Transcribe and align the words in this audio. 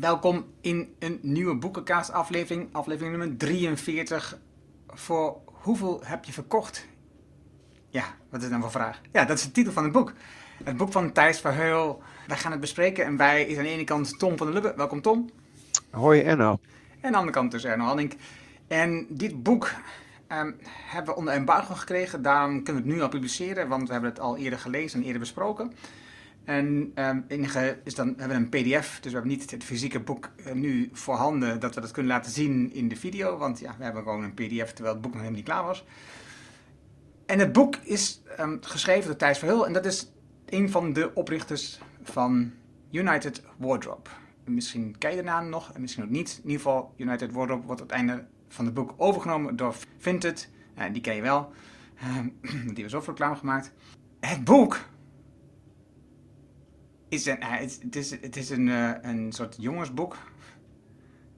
Welkom 0.00 0.44
in 0.60 0.94
een 0.98 1.18
nieuwe 1.22 1.54
boekenkaast 1.54 2.12
aflevering, 2.12 2.68
aflevering 2.72 3.16
nummer 3.16 3.36
43. 3.36 4.38
Voor 4.88 5.36
hoeveel 5.44 6.00
heb 6.04 6.24
je 6.24 6.32
verkocht? 6.32 6.86
Ja, 7.88 8.04
wat 8.30 8.42
is 8.42 8.48
dan 8.48 8.60
voor 8.60 8.70
vraag? 8.70 9.00
Ja, 9.12 9.24
dat 9.24 9.38
is 9.38 9.44
de 9.44 9.50
titel 9.50 9.72
van 9.72 9.82
het 9.82 9.92
boek. 9.92 10.12
Het 10.64 10.76
boek 10.76 10.92
van 10.92 11.12
Thijs 11.12 11.40
Verheul. 11.40 12.02
Wij 12.26 12.36
gaan 12.36 12.50
het 12.50 12.60
bespreken 12.60 13.04
en 13.04 13.16
bij 13.16 13.44
is 13.44 13.56
aan 13.56 13.62
de 13.62 13.68
ene 13.68 13.84
kant 13.84 14.18
Tom 14.18 14.36
van 14.36 14.46
der 14.46 14.54
Lubbe. 14.54 14.74
Welkom 14.76 15.00
Tom. 15.00 15.30
Hoi 15.90 16.20
Erno. 16.20 16.50
En 16.50 16.58
aan 17.02 17.10
de 17.10 17.18
andere 17.18 17.36
kant 17.36 17.50
dus 17.50 17.64
Erno 17.64 17.84
Hanning. 17.84 18.16
En 18.68 19.06
dit 19.08 19.42
boek 19.42 19.70
ehm, 20.26 20.52
hebben 20.66 21.14
we 21.14 21.18
onder 21.18 21.34
embargo 21.34 21.74
gekregen. 21.74 22.22
Daarom 22.22 22.62
kunnen 22.62 22.82
we 22.82 22.88
het 22.88 22.96
nu 22.96 23.02
al 23.02 23.08
publiceren, 23.08 23.68
want 23.68 23.86
we 23.86 23.92
hebben 23.92 24.10
het 24.10 24.20
al 24.20 24.36
eerder 24.36 24.58
gelezen 24.58 24.98
en 25.00 25.04
eerder 25.04 25.20
besproken. 25.20 25.72
En 26.50 26.92
um, 26.94 27.24
enige 27.28 27.78
is 27.84 27.94
dan 27.94 28.14
hebben 28.16 28.28
we 28.28 28.34
een 28.34 28.48
PDF, 28.48 28.98
dus 29.00 29.12
we 29.12 29.18
hebben 29.18 29.36
niet 29.36 29.50
het 29.50 29.64
fysieke 29.64 30.00
boek 30.00 30.30
uh, 30.46 30.52
nu 30.52 30.88
voorhanden 30.92 31.60
dat 31.60 31.74
we 31.74 31.80
dat 31.80 31.90
kunnen 31.90 32.12
laten 32.12 32.32
zien 32.32 32.72
in 32.72 32.88
de 32.88 32.96
video. 32.96 33.36
Want 33.36 33.58
ja, 33.58 33.74
we 33.78 33.84
hebben 33.84 34.02
gewoon 34.02 34.22
een 34.22 34.34
PDF 34.34 34.72
terwijl 34.72 34.94
het 34.94 35.02
boek 35.02 35.12
nog 35.12 35.20
helemaal 35.20 35.30
niet 35.30 35.44
klaar 35.44 35.64
was. 35.64 35.84
En 37.26 37.38
het 37.38 37.52
boek 37.52 37.76
is 37.76 38.22
um, 38.40 38.58
geschreven 38.60 39.06
door 39.06 39.16
Thijs 39.16 39.38
Verheul 39.38 39.66
en 39.66 39.72
dat 39.72 39.84
is 39.84 40.12
een 40.46 40.70
van 40.70 40.92
de 40.92 41.14
oprichters 41.14 41.80
van 42.02 42.52
United 42.90 43.42
Wardrobe. 43.56 44.10
Misschien 44.44 44.98
ken 44.98 45.10
je 45.10 45.16
de 45.16 45.22
naam 45.22 45.48
nog 45.48 45.72
en 45.72 45.80
misschien 45.80 46.04
ook 46.04 46.10
niet. 46.10 46.40
In 46.42 46.50
ieder 46.50 46.62
geval, 46.62 46.94
United 46.96 47.32
Wardrobe 47.32 47.66
wordt 47.66 47.80
het 47.80 47.90
einde 47.90 48.26
van 48.48 48.64
het 48.64 48.74
boek 48.74 48.94
overgenomen 48.96 49.56
door 49.56 49.74
Vinted. 49.98 50.50
Uh, 50.78 50.84
die 50.92 51.02
ken 51.02 51.14
je 51.14 51.22
wel. 51.22 51.52
Uh, 52.02 52.18
die 52.74 52.84
was 52.84 52.94
ook 52.94 53.06
reclame 53.06 53.36
gemaakt. 53.36 53.72
Het 54.20 54.44
boek 54.44 54.89
is 57.10 57.26
een, 57.26 57.42
het 57.42 57.96
is, 57.96 58.10
het 58.10 58.36
is 58.36 58.50
een, 58.50 58.66
uh, 58.66 58.92
een 59.02 59.32
soort 59.32 59.56
jongensboek. 59.58 60.16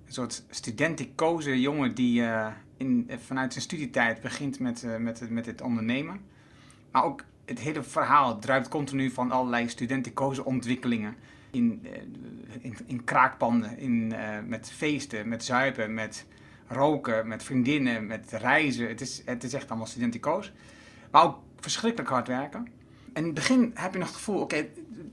Een 0.07 0.13
soort 0.13 0.45
studenticoze 0.51 1.61
jongen 1.61 1.95
die 1.95 2.21
uh, 2.21 2.47
in, 2.77 3.11
vanuit 3.19 3.53
zijn 3.53 3.65
studietijd 3.65 4.21
begint 4.21 4.59
met, 4.59 4.83
uh, 4.83 4.97
met, 4.97 5.31
met 5.31 5.47
het 5.47 5.61
ondernemen. 5.61 6.21
Maar 6.91 7.05
ook 7.05 7.25
het 7.45 7.59
hele 7.59 7.83
verhaal 7.83 8.39
druipt 8.39 8.69
continu 8.69 9.11
van 9.11 9.31
allerlei 9.31 9.69
studenticoze 9.69 10.45
ontwikkelingen. 10.45 11.17
In, 11.51 11.87
in, 12.61 12.77
in 12.87 13.05
kraakpanden, 13.05 13.79
in, 13.79 14.15
met 14.47 14.71
feesten, 14.71 15.29
met 15.29 15.45
zuipen, 15.45 15.95
met 15.95 16.27
roken, 16.67 17.29
met 17.29 17.43
vriendinnen, 17.43 18.07
met 18.07 18.31
reizen. 18.31 18.89
Het 18.89 19.01
is, 19.01 19.23
het 19.25 19.45
is 19.45 19.55
echt 19.55 19.69
allemaal 19.69 19.87
studenticoos. 19.87 20.53
Maar 21.11 21.23
ook 21.23 21.39
verschrikkelijk 21.61 22.11
hard 22.11 22.29
werken. 22.29 22.67
En 23.13 23.21
in 23.21 23.25
het 23.25 23.35
begin 23.35 23.71
heb 23.75 23.93
je 23.93 23.99
nog 23.99 24.09
het 24.09 24.17
gevoel, 24.17 24.41
oké, 24.41 24.67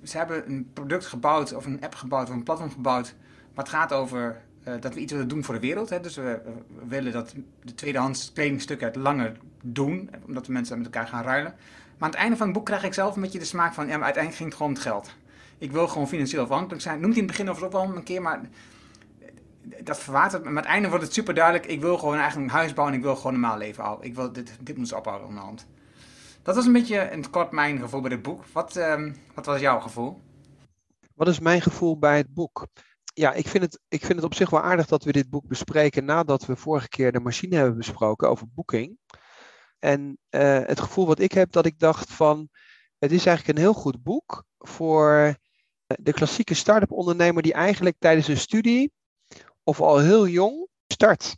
ze 0.04 0.18
hebben 0.18 0.50
een 0.50 0.70
product 0.73 1.06
gebouwd 1.06 1.54
of 1.54 1.66
een 1.66 1.82
app 1.82 1.95
gebouwd 1.95 2.30
of 2.30 2.36
een 2.36 2.44
platform 2.44 2.72
gebouwd. 2.72 3.16
Het 3.54 3.70
gaat 3.70 3.94
over 3.94 4.42
uh, 4.68 4.73
dat 4.80 4.94
we 4.94 5.00
iets 5.00 5.12
willen 5.12 5.28
doen 5.28 5.44
voor 5.44 5.54
de 5.54 5.59
wereld. 5.59 5.90
Hè? 5.90 6.00
Dus 6.00 6.16
we, 6.16 6.42
willen 6.88 7.12
dat 7.12 7.34
de 7.64 7.73
tweedehands 7.73 8.31
kledingstukken 8.34 8.88
het 8.88 8.96
langer 8.96 9.38
doen, 9.62 10.09
omdat 10.26 10.46
de 10.46 10.52
mensen 10.52 10.78
met 10.78 10.86
elkaar 10.86 11.08
gaan 11.08 11.23
ruilen. 11.23 11.52
Maar 11.98 12.08
aan 12.08 12.09
het 12.09 12.20
einde 12.20 12.38
van 12.38 12.48
het 12.48 12.56
boek 12.56 12.66
krijg 12.66 12.84
ik 12.84 12.94
zelf 12.94 13.16
een 13.16 13.22
beetje 13.22 13.40
de 13.40 13.46
smaak 13.46 13.73
van, 13.73 13.88
ja, 13.88 13.92
uiteindelijk 13.92 14.36
ging 14.36 14.50
het 14.50 14.58
gewoon 14.58 14.72
om 14.72 14.78
het 14.78 14.88
geld. 14.88 15.16
Ik 15.58 15.72
wil 15.72 15.88
gewoon 15.88 16.08
financieel 16.08 16.44
afhankelijk 16.44 16.81
zijn. 16.81 17.00
Noemt 17.00 17.14
in 17.14 17.24
het 17.24 17.28
begin 17.28 17.50
of 17.50 17.59
wel 17.59 17.84
een 17.84 18.03
keer, 18.03 18.22
maar 18.22 18.42
dat 19.84 20.00
verwatert. 20.00 20.44
Maar 20.44 20.52
aan 20.52 20.58
het 20.58 20.66
einde 20.66 20.90
wordt 20.90 21.03
het 21.03 21.14
super 21.14 21.34
duidelijk. 21.34 21.66
Ik 21.66 21.81
wil 21.81 21.98
gewoon 21.98 22.18
eigenlijk 22.18 22.52
een 22.52 22.58
huis 22.58 22.74
bouwen 22.74 22.94
en 22.96 23.00
ik 23.02 23.06
wil 23.06 23.16
gewoon 23.16 23.31
normaal 23.31 23.58
leven. 23.58 23.98
Ik 24.02 24.16
wil, 24.16 24.31
dit, 24.31 24.58
dit 24.62 24.78
moet 24.78 24.88
ze 24.88 24.98
ophouden 24.98 25.28
aan 25.28 25.36
de 25.36 25.42
hand. 25.42 25.68
Dat 26.50 26.58
was 26.58 26.67
een 26.67 26.73
beetje 26.73 26.97
in 27.00 27.17
het 27.17 27.30
kort 27.30 27.52
mijn 27.52 27.80
gevoel 27.80 28.02
bij 28.02 28.09
dit 28.09 28.22
boek. 28.22 28.45
Wat, 28.45 28.75
um, 28.75 29.16
wat 29.36 29.45
was 29.45 29.59
jouw 29.59 29.80
gevoel? 29.80 30.22
Wat 31.16 31.28
is 31.28 31.39
mijn 31.39 31.61
gevoel 31.61 31.97
bij 32.00 32.17
het 32.17 32.33
boek? 32.33 32.67
Ja, 33.14 33.33
ik 33.33 33.47
vind, 33.47 33.64
het, 33.64 33.80
ik 33.88 34.00
vind 34.00 34.16
het 34.16 34.23
op 34.23 34.33
zich 34.33 34.50
wel 34.50 34.61
aardig 34.61 34.86
dat 34.86 35.03
we 35.03 35.11
dit 35.11 35.30
boek 35.30 35.47
bespreken 35.47 36.06
nadat 36.06 36.45
we 36.45 36.56
vorige 36.56 36.88
keer 36.88 37.11
de 37.11 37.19
machine 37.19 37.56
hebben 37.56 37.78
besproken 37.78 38.30
over 38.30 38.47
boeking. 38.53 38.97
En 39.80 40.17
uh, 40.30 40.59
het 40.66 40.79
gevoel 40.79 41.07
wat 41.07 41.19
ik 41.19 41.31
heb, 41.31 41.51
dat 41.51 41.66
ik 41.66 41.79
dacht 41.79 42.12
van, 42.12 42.50
het 43.00 43.12
is 43.12 43.25
eigenlijk 43.25 43.57
een 43.57 43.63
heel 43.63 43.81
goed 43.81 44.03
boek 44.03 44.44
voor 44.57 45.35
de 45.85 46.13
klassieke 46.13 46.53
start-up 46.53 46.91
ondernemer 46.91 47.41
die 47.41 47.53
eigenlijk 47.53 47.95
tijdens 48.00 48.28
een 48.28 48.38
studie 48.38 48.91
of 49.63 49.81
al 49.81 50.00
heel 50.00 50.28
jong 50.28 50.68
start. 50.88 51.35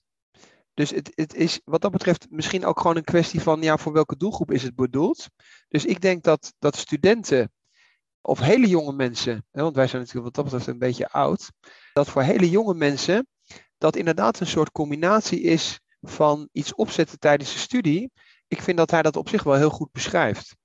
Dus 0.82 0.90
het, 0.90 1.12
het, 1.16 1.34
is 1.34 1.62
wat 1.64 1.82
dat 1.82 1.92
betreft 1.92 2.28
misschien 2.30 2.66
ook 2.66 2.80
gewoon 2.80 2.96
een 2.96 3.04
kwestie 3.04 3.42
van 3.42 3.62
ja, 3.62 3.78
voor 3.78 3.94
welke 3.94 4.18
doelgroep 4.18 4.52
is 4.52 4.64
het 4.64 4.76
bedoeld. 4.76 5.28
Dus 5.68 5.86
ik 5.86 6.02
denk 6.02 6.24
dat, 6.24 6.54
dat 6.60 6.76
studenten 6.76 7.52
of 8.22 8.40
hele 8.40 8.68
jonge 8.68 8.94
mensen, 8.94 9.46
hè, 9.52 9.62
want 9.62 9.76
wij 9.76 9.88
zijn 9.88 10.02
natuurlijk 10.02 10.26
wat 10.26 10.36
dat 10.36 10.44
betreft 10.44 10.68
een 10.68 10.88
beetje 10.88 11.10
oud, 11.10 11.52
dat 11.94 12.10
voor 12.10 12.22
hele 12.22 12.50
jonge 12.50 12.74
mensen 12.74 13.28
dat 13.78 13.96
inderdaad 13.96 14.40
een 14.40 14.48
soort 14.48 14.72
combinatie 14.72 15.42
is 15.42 15.80
van 16.02 16.50
iets 16.52 16.76
opzetten 16.76 17.20
tijdens 17.20 17.54
de 17.54 17.60
studie. 17.60 18.12
Ik 18.48 18.62
vind 18.62 18.78
dat 18.78 18.92
hij 18.92 19.02
dat 19.02 19.16
op 19.16 19.30
zich 19.30 19.44
wel 19.44 19.56
heel 19.56 19.70
goed 19.70 19.92
beschrijft. 19.92 20.56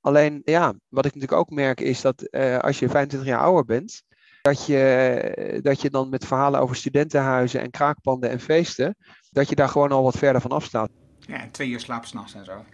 Alleen 0.00 0.40
ja, 0.44 0.74
wat 0.88 1.04
ik 1.04 1.14
natuurlijk 1.14 1.40
ook 1.40 1.50
merk 1.50 1.80
is 1.80 2.00
dat 2.00 2.28
uh, 2.30 2.58
als 2.58 2.78
je 2.78 2.88
25 2.88 3.28
jaar 3.28 3.40
ouder 3.40 3.64
bent, 3.64 4.02
dat 4.42 4.66
je, 4.66 5.60
dat 5.62 5.80
je 5.80 5.90
dan 5.90 6.08
met 6.08 6.26
verhalen 6.26 6.60
over 6.60 6.76
studentenhuizen 6.76 7.60
en 7.60 7.70
kraakpanden 7.70 8.30
en 8.30 8.40
feesten, 8.40 8.96
dat 9.30 9.48
je 9.48 9.54
daar 9.54 9.68
gewoon 9.68 9.92
al 9.92 10.02
wat 10.02 10.16
verder 10.16 10.40
van 10.40 10.50
afstaat. 10.50 10.90
Ja, 11.18 11.48
twee 11.50 11.68
uur 11.68 11.80
slaap 11.80 12.04
s'nachts 12.04 12.34
en 12.34 12.44
zo. 12.44 12.64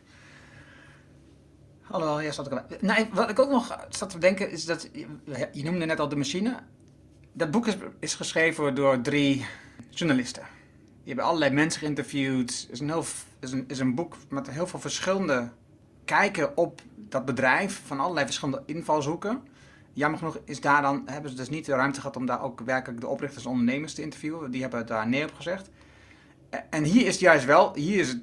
Hallo, 1.81 2.21
ja, 2.21 2.33
zat 2.33 2.47
ik 2.47 2.53
al... 2.53 2.61
Nou, 2.81 3.07
wat 3.13 3.31
ik 3.31 3.39
ook 3.39 3.51
nog 3.51 3.87
zat 3.89 4.11
te 4.11 4.19
denken 4.19 4.51
is 4.51 4.65
dat, 4.65 4.91
je 5.53 5.65
noemde 5.65 5.85
net 5.85 6.01
al 6.01 6.09
de 6.09 6.17
machine. 6.17 6.59
Dat 7.33 7.51
boek 7.51 7.67
is, 7.67 7.77
is 7.99 8.15
geschreven 8.15 8.75
door 8.75 9.01
drie 9.01 9.47
journalisten. 9.91 10.43
Die 11.05 11.07
hebben 11.13 11.25
allerlei 11.25 11.53
mensen 11.53 11.81
geïnterviewd. 11.81 12.51
Het 12.51 12.71
is 12.71 12.81
een, 12.81 12.89
heel, 12.89 13.05
is 13.41 13.53
een, 13.53 13.65
is 13.69 13.79
een 13.79 13.95
boek 13.95 14.17
met 14.29 14.51
heel 14.51 14.67
veel 14.67 14.81
verschillende 14.81 15.51
kijken 16.05 16.57
op 16.57 16.81
dat 16.97 17.25
bedrijf. 17.25 17.83
Van 17.87 18.01
allerlei 18.01 18.25
verschillende 18.25 18.63
invalshoeken. 18.67 19.43
Jammer 19.93 20.19
genoeg 20.19 20.39
is 20.45 20.61
daar 20.61 20.83
dan, 20.83 21.03
hebben 21.07 21.31
ze 21.31 21.37
dus 21.37 21.49
niet 21.49 21.67
de 21.67 21.75
ruimte 21.75 22.01
gehad 22.01 22.17
om 22.17 22.27
daar 22.27 22.43
ook 22.43 22.61
werkelijk 22.61 23.01
de 23.01 23.07
oprichters 23.07 23.45
en 23.45 23.51
ondernemers 23.51 23.95
te 23.95 24.03
interviewen. 24.03 24.51
Die 24.51 24.61
hebben 24.61 24.87
daar 24.87 25.09
neer 25.09 25.29
op 25.29 25.35
gezegd. 25.35 25.71
En 26.71 26.85
hier 26.85 27.07
is 27.07 27.13
het 27.13 27.21
juist 27.21 27.45
wel, 27.45 27.75
hier 27.75 27.99
is 27.99 28.09
het, 28.09 28.21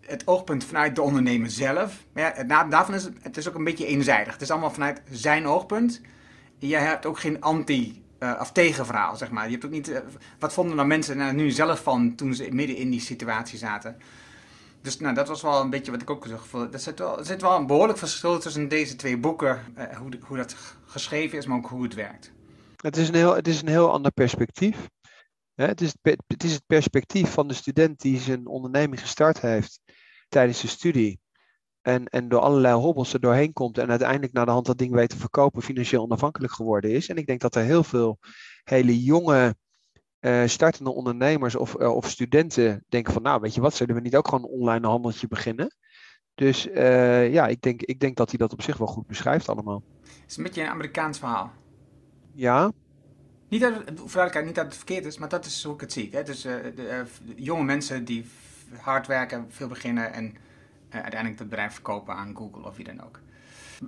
het 0.00 0.26
oogpunt 0.26 0.64
vanuit 0.64 0.94
de 0.94 1.02
ondernemer 1.02 1.50
zelf. 1.50 2.04
Maar 2.12 2.46
ja, 2.46 2.64
daarvan 2.64 2.94
is 2.94 3.04
het, 3.04 3.14
het 3.22 3.36
is 3.36 3.48
ook 3.48 3.54
een 3.54 3.64
beetje 3.64 3.86
eenzijdig. 3.86 4.32
Het 4.32 4.42
is 4.42 4.50
allemaal 4.50 4.70
vanuit 4.70 5.02
zijn 5.10 5.46
oogpunt. 5.46 6.00
Je 6.58 6.76
hebt 6.76 7.06
ook 7.06 7.18
geen 7.18 7.40
anti- 7.40 8.02
uh, 8.18 8.38
of 8.40 8.52
tegenverhaal, 8.52 9.16
zeg 9.16 9.30
maar. 9.30 9.44
Je 9.44 9.50
hebt 9.50 9.64
ook 9.64 9.70
niet, 9.70 9.88
uh, 9.88 9.98
wat 10.38 10.52
vonden 10.52 10.76
nou 10.76 10.88
mensen 10.88 11.16
nou, 11.16 11.32
nu 11.32 11.50
zelf 11.50 11.82
van 11.82 12.14
toen 12.14 12.34
ze 12.34 12.48
midden 12.50 12.76
in 12.76 12.90
die 12.90 13.00
situatie 13.00 13.58
zaten? 13.58 13.96
Dus 14.82 14.98
nou, 14.98 15.14
dat 15.14 15.28
was 15.28 15.42
wel 15.42 15.60
een 15.60 15.70
beetje 15.70 15.90
wat 15.90 16.02
ik 16.02 16.10
ook 16.10 16.26
gevoel 16.26 16.72
Er 16.72 16.78
zit 16.78 16.98
wel, 16.98 17.18
er 17.18 17.24
zit 17.24 17.40
wel 17.40 17.56
een 17.56 17.66
behoorlijk 17.66 17.98
verschil 17.98 18.38
tussen 18.38 18.68
deze 18.68 18.96
twee 18.96 19.18
boeken. 19.18 19.60
Uh, 19.78 19.96
hoe, 19.96 20.10
hoe 20.20 20.36
dat 20.36 20.56
geschreven 20.86 21.38
is, 21.38 21.46
maar 21.46 21.56
ook 21.56 21.68
hoe 21.68 21.82
het 21.82 21.94
werkt. 21.94 22.32
Het 22.76 22.96
is 22.96 23.08
een 23.08 23.14
heel, 23.14 23.34
het 23.34 23.48
is 23.48 23.62
een 23.62 23.68
heel 23.68 23.92
ander 23.92 24.12
perspectief. 24.12 24.76
Het 25.66 25.80
is 25.80 25.94
het, 26.02 26.22
het 26.26 26.44
is 26.44 26.52
het 26.52 26.66
perspectief 26.66 27.30
van 27.30 27.48
de 27.48 27.54
student 27.54 28.00
die 28.00 28.18
zijn 28.18 28.46
onderneming 28.46 29.00
gestart 29.00 29.40
heeft 29.40 29.80
tijdens 30.28 30.60
de 30.60 30.68
studie. 30.68 31.20
En, 31.82 32.06
en 32.06 32.28
door 32.28 32.40
allerlei 32.40 32.74
hobbels 32.74 33.12
er 33.12 33.20
doorheen 33.20 33.52
komt 33.52 33.78
en 33.78 33.90
uiteindelijk 33.90 34.32
naar 34.32 34.46
de 34.46 34.50
hand 34.50 34.66
dat 34.66 34.78
ding 34.78 34.92
weet 34.92 35.08
te 35.08 35.16
verkopen, 35.16 35.62
financieel 35.62 36.02
onafhankelijk 36.02 36.52
geworden 36.52 36.90
is. 36.90 37.08
En 37.08 37.16
ik 37.16 37.26
denk 37.26 37.40
dat 37.40 37.54
er 37.54 37.62
heel 37.62 37.84
veel 37.84 38.18
hele 38.64 39.02
jonge 39.02 39.56
uh, 40.20 40.46
startende 40.46 40.90
ondernemers 40.90 41.54
of, 41.54 41.80
uh, 41.80 41.94
of 41.94 42.08
studenten 42.08 42.84
denken 42.88 43.12
van, 43.12 43.22
nou 43.22 43.40
weet 43.40 43.54
je 43.54 43.60
wat, 43.60 43.74
zullen 43.74 43.94
we 43.94 44.00
niet 44.00 44.16
ook 44.16 44.28
gewoon 44.28 44.44
een 44.44 44.50
online 44.50 44.86
handeltje 44.86 45.28
beginnen? 45.28 45.76
Dus 46.34 46.66
uh, 46.66 47.32
ja, 47.32 47.46
ik 47.46 47.62
denk, 47.62 47.82
ik 47.82 48.00
denk 48.00 48.16
dat 48.16 48.28
hij 48.28 48.38
dat 48.38 48.52
op 48.52 48.62
zich 48.62 48.76
wel 48.76 48.86
goed 48.86 49.06
beschrijft 49.06 49.48
allemaal. 49.48 49.82
Het 50.02 50.30
is 50.30 50.36
een 50.36 50.42
beetje 50.42 50.62
een 50.62 50.68
Amerikaans 50.68 51.18
verhaal. 51.18 51.52
Ja, 52.32 52.72
niet 53.50 53.60
dat, 53.60 53.72
het, 53.74 54.44
niet 54.44 54.54
dat 54.54 54.64
het 54.64 54.76
verkeerd 54.76 55.04
is, 55.04 55.18
maar 55.18 55.28
dat 55.28 55.44
is 55.44 55.64
hoe 55.64 55.74
ik 55.74 55.80
het 55.80 55.92
zie. 55.92 56.08
Hè? 56.12 56.22
Dus 56.22 56.46
uh, 56.46 56.54
de, 56.74 56.82
uh, 56.82 57.36
jonge 57.36 57.64
mensen 57.64 58.04
die 58.04 58.26
hard 58.80 59.06
werken, 59.06 59.46
veel 59.48 59.68
beginnen 59.68 60.12
en 60.12 60.24
uh, 60.24 61.00
uiteindelijk 61.00 61.38
het 61.38 61.48
bedrijf 61.48 61.72
verkopen 61.72 62.14
aan 62.14 62.36
Google 62.36 62.64
of 62.64 62.76
wie 62.76 62.84
dan 62.84 63.04
ook. 63.04 63.20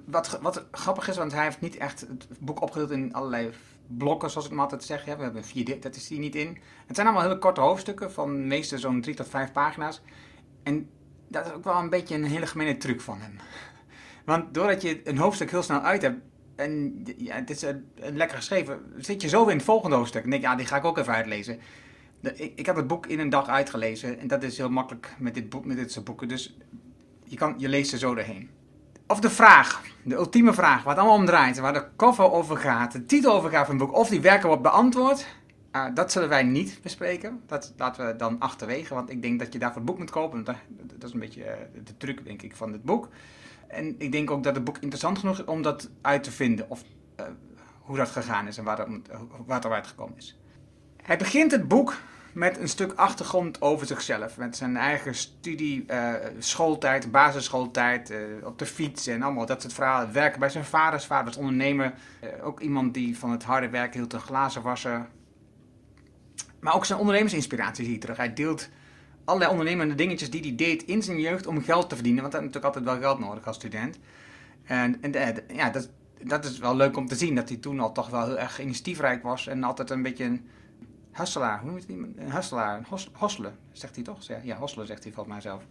Wat, 0.05 0.38
wat 0.41 0.67
grappig 0.70 1.09
is, 1.09 1.17
want 1.17 1.32
hij 1.32 1.44
heeft 1.44 1.61
niet 1.61 1.76
echt 1.76 2.00
het 2.00 2.26
boek 2.38 2.61
opgedeeld 2.62 2.91
in 2.91 3.12
allerlei 3.12 3.50
blokken, 3.87 4.31
zoals 4.31 4.47
ik 4.47 4.53
maar 4.53 4.62
altijd 4.62 4.85
zeg. 4.85 5.05
We 5.05 5.11
hebben 5.11 5.44
vier, 5.44 5.81
dat 5.81 5.97
is 5.97 6.09
hier 6.09 6.19
niet 6.19 6.35
in. 6.35 6.59
Het 6.87 6.97
zijn 6.97 7.06
allemaal 7.06 7.26
hele 7.26 7.38
korte 7.38 7.61
hoofdstukken 7.61 8.12
van 8.12 8.47
meestal 8.47 8.79
zo'n 8.79 9.00
drie 9.00 9.14
tot 9.14 9.29
vijf 9.29 9.53
pagina's. 9.53 10.03
En 10.62 10.91
dat 11.29 11.47
is 11.47 11.53
ook 11.53 11.64
wel 11.64 11.76
een 11.76 11.91
beetje 11.91 12.14
een 12.14 12.25
hele 12.25 12.47
gemene 12.47 12.76
truc 12.76 13.00
van 13.00 13.20
hem. 13.20 13.37
Want 14.25 14.55
doordat 14.55 14.82
je 14.82 15.09
een 15.09 15.19
hoofdstuk 15.19 15.50
heel 15.50 15.62
snel 15.62 15.81
uit 15.81 16.03
hebt, 16.03 16.20
en 16.62 17.03
het 17.35 17.50
is 17.50 17.62
een, 17.62 17.85
een 17.94 18.17
lekker 18.17 18.37
geschreven. 18.37 18.81
Zit 18.97 19.23
je 19.23 19.29
zo 19.29 19.47
in 19.47 19.56
het 19.56 19.64
volgende 19.64 19.97
hoofdstuk. 19.97 20.41
Ja, 20.41 20.55
die 20.55 20.67
ga 20.67 20.76
ik 20.76 20.85
ook 20.85 20.99
even 20.99 21.14
uitlezen. 21.14 21.59
Ik, 22.20 22.53
ik 22.56 22.67
heb 22.67 22.76
het 22.76 22.87
boek 22.87 23.06
in 23.06 23.19
een 23.20 23.31
dag 23.31 23.49
uitgelezen. 23.49 24.19
En 24.19 24.29
dat 24.29 24.43
is 24.43 24.56
heel 24.59 24.70
makkelijk 24.70 25.14
met 25.19 25.35
dit, 25.35 25.49
boek, 25.49 25.64
met 25.64 25.76
dit 25.76 25.93
soort 25.93 26.05
boeken. 26.05 26.29
Dus 26.29 26.56
je, 27.25 27.37
kan, 27.37 27.55
je 27.56 27.69
leest 27.69 27.93
er 27.93 27.99
zo 27.99 28.14
doorheen. 28.14 28.50
of 29.06 29.20
de 29.20 29.31
vraag, 29.31 29.82
de 30.05 30.14
ultieme 30.14 30.53
vraag, 30.53 30.82
waar 30.82 30.94
het 30.94 31.03
allemaal 31.03 31.20
om 31.20 31.26
draait, 31.26 31.59
waar 31.59 31.73
de 31.73 31.87
cover 31.97 32.32
over 32.32 32.56
gaat, 32.56 32.93
de 32.93 33.05
titel 33.06 33.32
over 33.32 33.50
gaat 33.50 33.67
van 33.67 33.79
het 33.79 33.87
boek, 33.87 33.97
of 33.97 34.09
die 34.09 34.20
werken 34.20 34.47
wordt 34.47 34.62
beantwoord, 34.62 35.26
uh, 35.76 35.85
dat 35.94 36.12
zullen 36.12 36.29
wij 36.29 36.43
niet 36.43 36.79
bespreken. 36.82 37.41
Dat 37.47 37.73
laten 37.76 38.06
we 38.06 38.17
dan 38.17 38.38
achterwege, 38.38 38.94
want 38.94 39.11
ik 39.11 39.23
denk 39.23 39.38
dat 39.38 39.53
je 39.53 39.59
daarvoor 39.59 39.76
het 39.76 39.87
boek 39.87 39.99
moet 39.99 40.11
kopen. 40.11 40.44
Dat, 40.44 40.56
dat 40.69 41.09
is 41.09 41.14
een 41.14 41.20
beetje 41.20 41.44
uh, 41.44 41.53
de 41.85 41.97
truc, 41.97 42.25
denk 42.25 42.43
ik, 42.43 42.56
van 42.56 42.73
dit 42.73 42.82
boek. 42.82 43.09
En 43.73 43.95
ik 43.99 44.13
denk 44.13 44.31
ook 44.31 44.43
dat 44.43 44.55
het 44.55 44.65
boek 44.65 44.79
interessant 44.79 45.19
genoeg 45.19 45.39
is 45.39 45.45
om 45.45 45.63
dat 45.63 45.91
uit 46.01 46.23
te 46.23 46.31
vinden. 46.31 46.71
Of 46.71 46.83
uh, 47.21 47.27
hoe 47.81 47.97
dat 47.97 48.09
gegaan 48.09 48.47
is 48.47 48.59
en 48.59 48.65
waar, 48.65 48.77
dat, 48.77 48.89
waar 49.47 49.57
het 49.57 49.65
eruit 49.65 49.87
gekomen 49.87 50.17
is. 50.17 50.39
Hij 51.03 51.17
begint 51.17 51.51
het 51.51 51.69
boek 51.69 51.97
met 52.33 52.59
een 52.59 52.69
stuk 52.69 52.93
achtergrond 52.93 53.61
over 53.61 53.87
zichzelf. 53.87 54.37
Met 54.37 54.57
zijn 54.57 54.77
eigen 54.77 55.15
studie, 55.15 55.85
uh, 55.87 56.15
schooltijd, 56.39 57.11
basisschooltijd, 57.11 58.13
op 58.45 58.59
de 58.59 58.67
fiets 58.67 59.07
en 59.07 59.23
allemaal 59.23 59.47
dat 59.47 59.63
soort 59.63 59.75
verhalen. 59.75 60.13
Werken 60.13 60.41
bij 60.41 60.49
zijn 60.49 60.65
vader, 60.65 60.99
zijn 60.99 61.11
vader 61.11 61.25
was 61.25 61.37
ondernemer. 61.37 61.95
Ook 62.43 62.61
iemand 62.61 62.95
die 62.95 63.19
van 63.19 63.31
het 63.31 63.43
harde 63.43 63.69
werk 63.69 63.95
hield, 63.95 64.13
een 64.13 64.21
glazen 64.21 64.63
wassen. 64.63 65.09
Maar 66.61 66.75
ook 66.75 66.85
zijn 66.85 66.99
ondernemersinspiratie 66.99 67.85
zie 67.85 67.95
je 67.95 68.01
terug. 68.01 68.17
Hij 68.17 68.33
deelt 68.33 68.69
allerlei 69.25 69.51
ondernemende 69.51 69.95
dingetjes 69.95 70.31
die 70.31 70.41
hij 70.41 70.55
deed 70.55 70.85
in 70.85 71.03
zijn 71.03 71.21
jeugd 71.21 71.47
om 71.47 71.63
geld 71.63 71.89
te 71.89 71.95
verdienen. 71.95 72.23
Want 72.23 72.35
hij 72.35 72.43
had 72.43 72.53
natuurlijk 72.53 72.77
altijd 72.77 73.01
wel 73.01 73.11
geld 73.11 73.29
nodig 73.29 73.47
als 73.47 73.57
student. 73.57 73.99
En, 74.65 75.03
en 75.03 75.45
ja, 75.55 75.71
dat, 75.71 75.89
dat 76.23 76.45
is 76.45 76.59
wel 76.59 76.77
leuk 76.77 76.97
om 76.97 77.07
te 77.07 77.15
zien. 77.15 77.35
Dat 77.35 77.49
hij 77.49 77.59
toen 77.59 77.81
al 77.81 77.93
toch 77.93 78.09
wel 78.09 78.27
heel 78.27 78.39
erg 78.39 78.61
initiatiefrijk 78.61 79.23
was. 79.23 79.47
En 79.47 79.65
altijd 79.65 79.91
een 79.91 80.03
beetje 80.03 80.25
een 80.25 80.47
hustelaar. 81.13 81.61
Hoe 81.61 81.71
noemt 81.71 81.87
hij 81.87 81.97
Een 81.97 82.33
hustelaar. 82.33 82.85
Een 82.91 83.53
zegt 83.73 83.95
hij 83.95 84.05
toch? 84.05 84.19
Ja, 84.43 84.57
hosselen 84.57 84.87
zegt 84.87 85.05
hij 85.05 85.13
volgens 85.13 85.35
mij 85.35 85.43
zelf. 85.43 85.63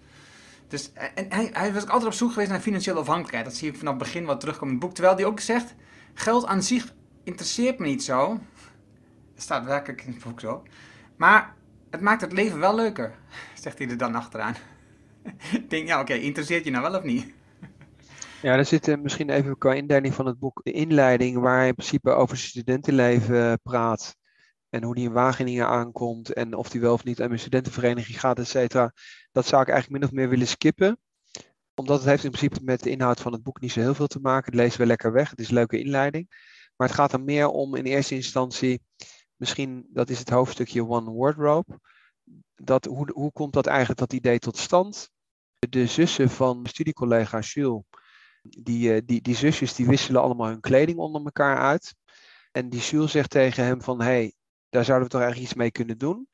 Dus, 0.68 0.92
en 0.94 1.26
hij, 1.30 1.50
hij 1.54 1.74
was 1.74 1.88
altijd 1.88 2.06
op 2.06 2.14
zoek 2.14 2.32
geweest 2.32 2.50
naar 2.50 2.60
financiële 2.60 3.00
afhankelijkheid. 3.00 3.46
Dat 3.46 3.56
zie 3.56 3.70
ik 3.70 3.78
vanaf 3.78 3.94
het 3.94 4.04
begin 4.04 4.26
wat 4.26 4.40
terugkomen 4.40 4.74
in 4.74 4.80
het 4.80 4.86
boek. 4.86 4.96
Terwijl 4.96 5.16
hij 5.16 5.26
ook 5.26 5.40
zegt, 5.40 5.76
geld 6.14 6.46
aan 6.46 6.64
zich 6.64 6.94
interesseert 7.24 7.80
me 7.80 7.88
niet 7.88 8.04
zo. 8.04 8.40
Dat 9.34 9.44
staat 9.44 9.66
werkelijk 9.66 10.02
in 10.02 10.14
het 10.14 10.24
boek 10.24 10.40
zo. 10.40 10.64
Maar 11.16 11.56
het 11.92 12.02
maakt 12.02 12.22
het 12.22 12.32
leven 12.32 12.60
wel 12.60 12.76
leuker, 12.76 13.16
zegt 13.64 13.78
hij 13.78 13.90
er 13.90 13.98
dan 13.98 14.16
achteraan. 14.16 14.56
ik 15.52 15.70
denk, 15.70 15.88
ja 15.88 16.00
oké, 16.00 16.14
interesseert 16.14 16.66
je 16.66 16.72
nou 16.72 16.92
wel 16.92 17.00
of 17.00 17.04
niet? 17.04 17.26
Ja, 18.42 18.58
er 18.58 18.66
zit 18.66 18.88
uh, 18.88 18.98
misschien 18.98 19.30
even 19.30 19.58
qua 19.58 19.74
indeling 19.74 20.14
van 20.14 20.26
het 20.26 20.40
boek 20.40 20.62
de 20.64 20.72
inleiding, 20.72 21.38
waar 21.38 21.58
hij 21.58 21.68
in 21.68 21.76
principe 21.76 22.10
over 22.10 22.38
studentenleven 22.38 23.60
praat. 23.64 24.16
En 24.70 24.84
hoe 24.84 24.96
die 24.96 25.06
in 25.06 25.12
Wageningen 25.12 25.68
aankomt 25.68 26.34
en 26.34 26.56
of 26.56 26.70
die 26.70 26.82
wel 26.82 26.94
of 26.94 27.04
niet 27.04 27.22
aan 27.22 27.32
een 27.32 27.40
studentenvereniging 27.40 28.20
gaat, 28.20 28.40
et 28.40 28.48
cetera. 28.48 28.94
Dat 29.32 29.46
zou 29.46 29.62
ik 29.62 29.68
eigenlijk 29.68 30.00
min 30.00 30.10
of 30.10 30.16
meer 30.16 30.30
willen 30.30 30.48
skippen. 30.48 31.00
Omdat 31.76 31.98
het 31.98 32.08
heeft 32.08 32.24
in 32.24 32.32
principe 32.32 32.64
met 32.64 32.84
de 32.84 32.90
inhoud 32.90 33.20
van 33.22 33.32
het 33.32 33.44
boek 33.44 33.62
niet 33.62 33.72
zo 33.72 33.80
heel 33.80 33.96
veel 33.96 34.08
te 34.08 34.20
maken. 34.20 34.52
Het 34.52 34.62
lezen 34.62 34.80
we 34.80 34.86
lekker 34.86 35.12
weg, 35.12 35.30
het 35.30 35.40
is 35.40 35.48
een 35.48 35.54
leuke 35.54 35.80
inleiding. 35.80 36.28
Maar 36.76 36.88
het 36.88 36.98
gaat 36.98 37.14
er 37.14 37.24
meer 37.24 37.48
om 37.48 37.76
in 37.76 37.84
eerste 37.84 38.16
instantie, 38.16 38.82
misschien 39.42 39.88
dat 39.90 40.10
is 40.10 40.20
het 40.20 40.30
hoofdstukje 40.30 40.88
One 40.88 41.12
Wardrobe. 41.12 41.80
Dat, 42.56 42.86
hoe, 42.86 43.12
hoe 43.14 43.32
komt 43.32 43.54
dat 43.54 43.66
eigenlijk, 43.66 44.00
dat 44.00 44.14
idee 44.14 44.40
tot 44.40 44.58
stand? 44.58 45.10
De 45.60 45.86
zussen 45.86 46.30
van 46.30 46.66
studiecollega 46.66 47.40
Jules, 47.40 47.84
die, 48.42 48.94
eh, 48.94 49.02
die, 49.06 49.22
die 49.22 49.36
zusjes 49.36 49.76
die 49.76 49.86
wisselen 49.88 50.22
allemaal 50.22 50.48
hun 50.48 50.60
kleding 50.60 50.98
onder 50.98 51.24
elkaar 51.24 51.58
uit. 51.58 51.96
En 52.52 52.70
die 52.70 52.80
Jules 52.80 53.12
zegt 53.12 53.30
tegen 53.30 53.64
hem 53.64 53.82
van, 53.82 54.02
hey, 54.02 54.34
daar 54.70 54.86
zouden 54.86 55.08
we 55.08 55.14
toch 55.14 55.22
eigenlijk 55.22 55.52
iets 55.52 55.60
mee 55.60 55.72
kunnen 55.72 55.98
doen. 55.98 56.28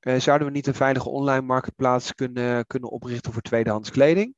Uh, 0.00 0.20
zouden 0.20 0.46
we 0.46 0.52
niet 0.52 0.66
een 0.66 0.74
veilige 0.74 1.08
online 1.08 1.46
marktplaats 1.46 2.14
kunnen, 2.14 2.66
kunnen 2.66 2.90
oprichten 2.90 3.32
voor 3.32 3.42
tweedehands 3.42 3.90
kleding? 3.90 4.34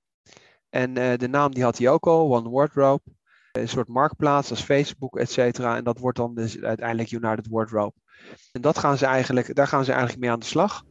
En 0.69 0.99
uh, 0.99 1.15
de 1.17 1.29
naam 1.29 1.53
die 1.53 1.63
had 1.63 1.79
hij 1.79 1.89
ook 1.89 2.07
al, 2.07 2.37
One 2.37 2.51
Wardrobe. 2.51 3.03
Een 3.53 3.69
soort 3.69 3.89
marktplaats 3.89 4.51
als 4.51 4.63
Facebook, 4.63 5.19
et 5.19 5.31
cetera. 5.31 5.77
En 5.77 5.85
dat 5.85 5.99
wordt 5.99 6.17
dan 6.17 6.35
dus 6.35 6.61
uiteindelijk 6.61 7.11
United 7.11 7.49
Wardrobe. 7.51 7.95
En 8.53 8.61
dat 8.61 8.79
gaan 8.79 8.99
ze 8.99 9.07
eigenlijk, 9.07 9.55
daar 9.55 9.67
gaan 9.67 9.85
ze 9.85 9.91
eigenlijk 9.91 10.21
mee 10.21 10.31
aan 10.31 10.39
de 10.39 10.47
slag. 10.47 10.85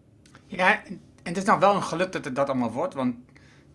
Ja, 0.46 0.84
en 0.86 1.02
het 1.24 1.38
is 1.38 1.44
nou 1.44 1.60
wel 1.60 1.76
een 1.76 1.84
geluk 1.84 2.12
dat 2.12 2.26
het 2.26 2.36
dat 2.36 2.50
allemaal 2.50 2.72
wordt. 2.72 2.94
Want 2.94 3.16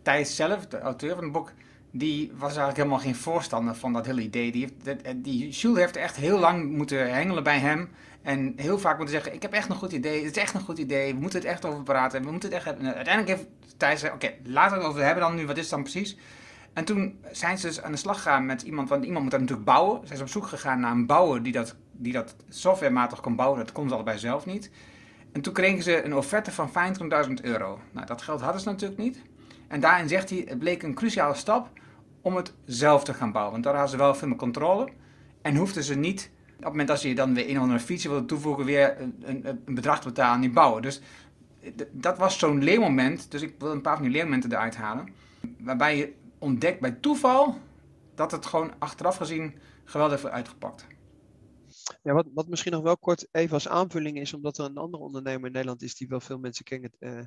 Thijs 0.02 0.36
zelf, 0.36 0.66
de 0.66 0.78
auteur 0.78 1.14
van 1.14 1.24
het 1.24 1.32
boek, 1.32 1.52
die 1.90 2.30
was 2.32 2.48
eigenlijk 2.48 2.76
helemaal 2.76 2.98
geen 2.98 3.14
voorstander 3.14 3.74
van 3.74 3.92
dat 3.92 4.06
hele 4.06 4.22
idee. 4.22 4.52
Die, 4.52 4.74
heeft, 4.84 5.04
die 5.24 5.48
Jules 5.48 5.78
heeft 5.78 5.96
echt 5.96 6.16
heel 6.16 6.38
lang 6.38 6.72
moeten 6.72 7.14
hengelen 7.14 7.42
bij 7.42 7.58
hem. 7.58 7.90
En 8.22 8.52
heel 8.56 8.78
vaak 8.78 8.96
moeten 8.96 9.14
zeggen, 9.14 9.34
ik 9.34 9.42
heb 9.42 9.52
echt 9.52 9.68
een 9.68 9.76
goed 9.76 9.92
idee, 9.92 10.24
het 10.24 10.36
is 10.36 10.42
echt 10.42 10.54
een 10.54 10.60
goed 10.60 10.78
idee, 10.78 11.14
we 11.14 11.20
moeten 11.20 11.38
het 11.38 11.48
echt 11.48 11.64
over 11.64 11.82
praten, 11.82 12.22
we 12.22 12.30
moeten 12.30 12.48
het 12.48 12.58
echt 12.58 12.66
uiteindelijk 12.66 13.28
heeft 13.28 13.46
Thijs 13.76 13.92
gezegd, 13.92 14.14
oké, 14.14 14.32
laten 14.44 14.76
we 14.76 14.82
het 14.82 14.92
over 14.92 15.04
hebben 15.04 15.22
dan 15.24 15.34
nu, 15.34 15.46
wat 15.46 15.56
is 15.56 15.62
het 15.62 15.70
dan 15.70 15.82
precies? 15.82 16.16
En 16.74 16.84
toen 16.84 17.18
zijn 17.32 17.58
ze 17.58 17.66
dus 17.66 17.82
aan 17.82 17.92
de 17.92 17.98
slag 17.98 18.16
gegaan 18.16 18.46
met 18.46 18.62
iemand, 18.62 18.88
want 18.88 19.04
iemand 19.04 19.22
moet 19.22 19.30
dat 19.30 19.40
natuurlijk 19.40 19.66
bouwen. 19.66 20.00
Ze 20.00 20.06
zijn 20.06 20.20
op 20.20 20.28
zoek 20.28 20.46
gegaan 20.46 20.80
naar 20.80 20.92
een 20.92 21.06
bouwer 21.06 21.42
die 21.42 21.52
dat, 21.52 21.76
die 21.92 22.12
dat 22.12 22.36
softwarematig 22.48 23.20
kon 23.20 23.36
bouwen, 23.36 23.58
dat 23.58 23.72
konden 23.72 23.90
ze 23.90 23.96
allebei 23.96 24.18
zelf 24.18 24.46
niet. 24.46 24.70
En 25.32 25.40
toen 25.40 25.52
kregen 25.52 25.82
ze 25.82 26.04
een 26.04 26.14
offerte 26.14 26.52
van 26.52 26.70
25.000 27.28 27.32
euro. 27.42 27.80
Nou, 27.92 28.06
dat 28.06 28.22
geld 28.22 28.40
hadden 28.40 28.60
ze 28.60 28.68
natuurlijk 28.68 29.00
niet. 29.00 29.22
En 29.68 29.80
daarin 29.80 30.08
zegt 30.08 30.30
hij, 30.30 30.44
het 30.48 30.58
bleek 30.58 30.82
een 30.82 30.94
cruciale 30.94 31.34
stap 31.34 31.70
om 32.20 32.36
het 32.36 32.52
zelf 32.64 33.04
te 33.04 33.14
gaan 33.14 33.32
bouwen. 33.32 33.52
Want 33.52 33.64
daar 33.64 33.72
hadden 33.74 33.90
ze 33.90 33.96
wel 33.96 34.14
veel 34.14 34.28
meer 34.28 34.36
controle. 34.36 34.88
En 35.42 35.56
hoefden 35.56 35.82
ze 35.82 35.94
niet 35.94 36.30
op 36.56 36.60
het 36.60 36.68
moment 36.68 36.88
dat 36.88 37.02
je 37.02 37.14
dan 37.14 37.34
weer 37.34 37.48
een 37.48 37.56
of 37.56 37.62
andere 37.62 37.80
feature 37.80 38.08
wilde 38.08 38.26
toevoegen, 38.26 38.64
weer 38.64 39.00
een, 39.00 39.22
een, 39.24 39.46
een 39.66 39.74
bedrag 39.74 40.00
te 40.00 40.08
betalen 40.08 40.32
aan 40.32 40.40
die 40.40 40.50
bouwen. 40.50 40.82
Dus 40.82 41.00
dat 41.90 42.18
was 42.18 42.38
zo'n 42.38 42.62
leermoment. 42.62 43.30
Dus 43.30 43.42
ik 43.42 43.54
wil 43.58 43.70
een 43.70 43.80
paar 43.80 43.94
van 43.94 44.04
die 44.04 44.12
leermomenten 44.12 44.52
eruit 44.52 44.76
halen. 44.76 45.08
Waarbij 45.58 45.96
je 45.96 46.12
ontdekt 46.44 46.80
bij 46.80 46.92
toeval 46.92 47.56
dat 48.14 48.30
het 48.30 48.46
gewoon 48.46 48.78
achteraf 48.78 49.16
gezien 49.16 49.58
geweldig 49.84 50.22
heeft 50.22 50.34
uitgepakt. 50.34 50.86
Ja, 52.02 52.12
wat, 52.12 52.26
wat 52.34 52.48
misschien 52.48 52.72
nog 52.72 52.82
wel 52.82 52.98
kort 52.98 53.28
even 53.30 53.54
als 53.54 53.68
aanvulling 53.68 54.18
is, 54.18 54.34
omdat 54.34 54.58
er 54.58 54.64
een 54.64 54.76
andere 54.76 55.02
ondernemer 55.02 55.46
in 55.46 55.52
Nederland 55.52 55.82
is 55.82 55.94
die 55.94 56.08
wel 56.08 56.20
veel 56.20 56.38
mensen 56.38 56.64
kennen, 56.64 56.90
het 56.98 57.12
uh, 57.12 57.24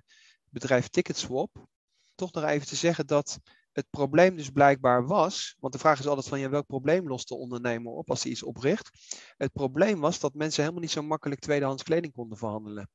bedrijf 0.49 0.87
Ticketswap. 0.87 1.67
Toch 2.15 2.31
nog 2.31 2.43
even 2.43 2.67
te 2.67 2.75
zeggen 2.75 3.07
dat 3.07 3.39
het 3.71 3.89
probleem 3.89 4.35
dus 4.35 4.49
blijkbaar 4.49 5.07
was, 5.07 5.55
want 5.59 5.73
de 5.73 5.79
vraag 5.79 5.99
is 5.99 6.07
altijd 6.07 6.27
van 6.27 6.39
ja, 6.39 6.49
welk 6.49 6.65
probleem 6.65 7.07
lost 7.07 7.27
de 7.27 7.35
ondernemer 7.35 7.91
op 7.91 8.09
als 8.09 8.23
hij 8.23 8.31
iets 8.31 8.43
opricht? 8.43 8.89
Het 9.37 9.53
probleem 9.53 9.99
was 9.99 10.19
dat 10.19 10.33
mensen 10.33 10.61
helemaal 10.61 10.81
niet 10.81 10.91
zo 10.91 11.01
makkelijk 11.01 11.41
tweedehands 11.41 11.83
kleding 11.83 12.13
konden 12.13 12.37
verhandelen. 12.37 12.89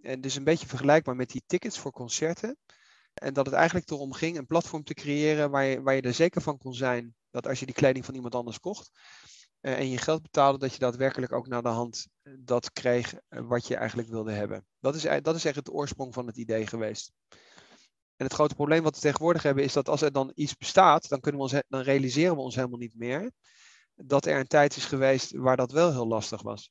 En 0.00 0.20
dus 0.20 0.34
een 0.34 0.44
beetje 0.44 0.66
vergelijkbaar 0.66 1.16
met 1.16 1.30
die 1.30 1.42
tickets 1.46 1.78
voor 1.78 1.92
concerten. 1.92 2.56
En 3.18 3.34
dat 3.34 3.46
het 3.46 3.54
eigenlijk 3.54 3.90
erom 3.90 4.12
ging 4.12 4.38
een 4.38 4.46
platform 4.46 4.84
te 4.84 4.94
creëren 4.94 5.50
waar 5.50 5.64
je, 5.64 5.82
waar 5.82 5.94
je 5.94 6.02
er 6.02 6.14
zeker 6.14 6.42
van 6.42 6.58
kon 6.58 6.74
zijn 6.74 7.14
dat 7.30 7.46
als 7.46 7.60
je 7.60 7.66
die 7.66 7.74
kleding 7.74 8.04
van 8.04 8.14
iemand 8.14 8.34
anders 8.34 8.60
kocht 8.60 8.90
uh, 9.60 9.78
en 9.78 9.90
je 9.90 9.98
geld 9.98 10.22
betaalde, 10.22 10.58
dat 10.58 10.72
je 10.72 10.78
daadwerkelijk 10.78 11.32
ook 11.32 11.46
naar 11.46 11.62
de 11.62 11.68
hand 11.68 12.06
eh, 12.22 12.32
dat 12.38 12.72
kreeg 12.72 13.14
uh, 13.14 13.40
wat 13.40 13.66
je 13.66 13.76
eigenlijk 13.76 14.08
wilde 14.08 14.32
hebben. 14.32 14.66
Dat 14.80 14.94
is, 14.94 15.22
dat 15.22 15.34
is 15.34 15.44
echt 15.44 15.56
het 15.56 15.70
oorsprong 15.70 16.14
van 16.14 16.26
het 16.26 16.36
idee 16.36 16.66
geweest. 16.66 17.12
En 18.16 18.24
het 18.24 18.32
grote 18.32 18.54
probleem 18.54 18.82
wat 18.82 18.94
we 18.94 19.00
tegenwoordig 19.00 19.42
hebben 19.42 19.64
is 19.64 19.72
dat 19.72 19.88
als 19.88 20.02
er 20.02 20.12
dan 20.12 20.32
iets 20.34 20.56
bestaat, 20.56 21.08
dan, 21.08 21.20
kunnen 21.20 21.40
we 21.40 21.46
ons, 21.46 21.62
dan 21.68 21.80
realiseren 21.80 22.34
we 22.34 22.42
ons 22.42 22.54
helemaal 22.54 22.78
niet 22.78 22.96
meer 22.96 23.30
dat 23.94 24.26
er 24.26 24.38
een 24.38 24.46
tijd 24.46 24.76
is 24.76 24.84
geweest 24.84 25.32
waar 25.32 25.56
dat 25.56 25.72
wel 25.72 25.92
heel 25.92 26.06
lastig 26.06 26.42
was. 26.42 26.70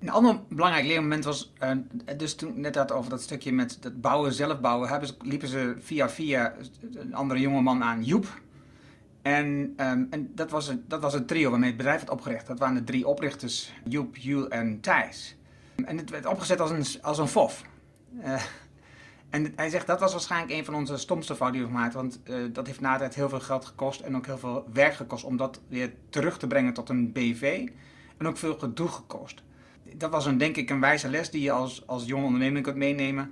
Een 0.00 0.10
ander 0.10 0.40
belangrijk 0.48 0.86
leermoment 0.86 1.24
was, 1.24 1.52
uh, 1.62 1.70
dus 2.16 2.34
toen 2.34 2.60
net 2.60 2.74
had 2.74 2.92
over 2.92 3.10
dat 3.10 3.22
stukje 3.22 3.52
met 3.52 3.78
het 3.80 4.00
bouwen, 4.00 4.32
zelf 4.32 4.60
bouwen, 4.60 4.88
hebben 4.88 5.08
liepen 5.22 5.48
ze 5.48 5.74
via 5.78 6.08
via 6.08 6.54
een 6.94 7.14
andere 7.14 7.40
jongeman 7.40 7.82
aan, 7.82 8.04
Joep. 8.04 8.40
En, 9.22 9.46
um, 9.76 10.06
en 10.10 10.34
dat, 10.34 10.50
was 10.50 10.68
een, 10.68 10.84
dat 10.88 11.00
was 11.00 11.14
een 11.14 11.26
trio 11.26 11.50
waarmee 11.50 11.68
het 11.68 11.76
bedrijf 11.76 11.98
werd 11.98 12.10
opgericht. 12.10 12.46
Dat 12.46 12.58
waren 12.58 12.74
de 12.74 12.84
drie 12.84 13.06
oprichters, 13.06 13.72
Joep, 13.84 14.16
Jules 14.16 14.48
en 14.48 14.80
Thijs. 14.80 15.36
En 15.84 15.96
het 15.96 16.10
werd 16.10 16.26
opgezet 16.26 16.60
als 16.60 16.70
een, 16.70 17.02
als 17.02 17.18
een 17.18 17.28
FOF. 17.28 17.64
Uh, 18.24 18.42
en 19.30 19.52
hij 19.56 19.68
zegt 19.68 19.86
dat 19.86 20.00
was 20.00 20.12
waarschijnlijk 20.12 20.52
een 20.52 20.64
van 20.64 20.74
onze 20.74 20.96
stomste 20.96 21.36
fouten 21.36 21.58
die 21.58 21.68
we 21.68 21.74
gemaakt. 21.74 21.94
Want 21.94 22.20
uh, 22.24 22.36
dat 22.52 22.66
heeft 22.66 22.80
na 22.80 22.98
tijd 22.98 23.14
heel 23.14 23.28
veel 23.28 23.40
geld 23.40 23.64
gekost 23.64 24.00
en 24.00 24.16
ook 24.16 24.26
heel 24.26 24.38
veel 24.38 24.68
werk 24.72 24.94
gekost 24.94 25.24
om 25.24 25.36
dat 25.36 25.60
weer 25.68 25.92
terug 26.08 26.38
te 26.38 26.46
brengen 26.46 26.72
tot 26.72 26.88
een 26.88 27.12
BV. 27.12 27.68
En 28.16 28.26
ook 28.26 28.36
veel 28.36 28.58
gedoe 28.58 28.88
gekost. 28.88 29.42
Dat 29.96 30.10
was 30.10 30.26
een, 30.26 30.38
denk 30.38 30.56
ik 30.56 30.70
een 30.70 30.80
wijze 30.80 31.08
les 31.08 31.30
die 31.30 31.42
je 31.42 31.50
als, 31.50 31.86
als 31.86 32.04
jonge 32.04 32.24
ondernemer 32.24 32.62
kunt 32.62 32.76
meenemen. 32.76 33.30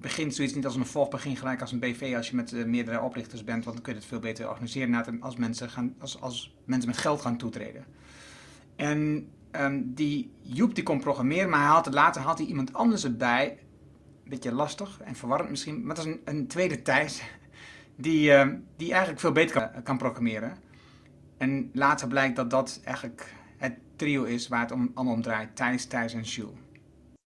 Begin 0.00 0.32
zoiets 0.32 0.54
niet 0.54 0.64
als 0.64 0.76
een 0.76 0.86
volg, 0.86 1.08
begin 1.08 1.36
gelijk 1.36 1.60
als 1.60 1.72
een 1.72 1.78
BV 1.78 2.12
als 2.16 2.30
je 2.30 2.36
met 2.36 2.52
uh, 2.52 2.64
meerdere 2.64 3.00
oprichters 3.00 3.44
bent. 3.44 3.64
Want 3.64 3.76
dan 3.76 3.84
kun 3.84 3.92
je 3.92 3.98
het 3.98 4.08
veel 4.08 4.18
beter 4.18 4.48
organiseren 4.48 5.20
als 5.20 5.36
mensen, 5.36 5.70
gaan, 5.70 5.94
als, 5.98 6.20
als 6.20 6.54
mensen 6.64 6.88
met 6.88 6.98
geld 6.98 7.20
gaan 7.20 7.36
toetreden. 7.36 7.84
En 8.76 9.28
um, 9.52 9.94
die 9.94 10.30
Joep 10.42 10.74
die 10.74 10.84
kon 10.84 11.00
programmeren, 11.00 11.50
maar 11.50 11.60
hij 11.60 11.68
had, 11.68 11.92
later 11.92 12.36
hij 12.36 12.44
iemand 12.44 12.72
anders 12.72 13.04
erbij 13.04 13.58
beetje 14.28 14.52
lastig 14.52 15.00
en 15.04 15.14
verwarrend 15.14 15.50
misschien. 15.50 15.86
Maar 15.86 15.94
dat 15.94 16.06
is 16.06 16.12
een, 16.12 16.20
een 16.24 16.46
tweede 16.46 16.82
Thijs 16.88 17.22
die, 17.96 18.30
uh, 18.30 18.46
die 18.76 18.90
eigenlijk 18.90 19.20
veel 19.20 19.32
beter 19.32 19.60
kan, 19.60 19.82
kan, 19.82 19.98
programmeren. 19.98 20.56
En 21.38 21.70
later 21.72 22.08
blijkt 22.08 22.36
dat 22.36 22.50
dat 22.50 22.80
eigenlijk 22.84 23.34
het 23.58 23.78
trio 23.96 24.24
is 24.24 24.48
waar 24.48 24.60
het 24.60 24.72
om, 24.72 24.90
allemaal 24.94 25.14
om 25.14 25.22
draait. 25.22 25.56
Thijs, 25.56 25.86
Thijs 25.86 26.14
en 26.14 26.22
Jules. 26.22 26.58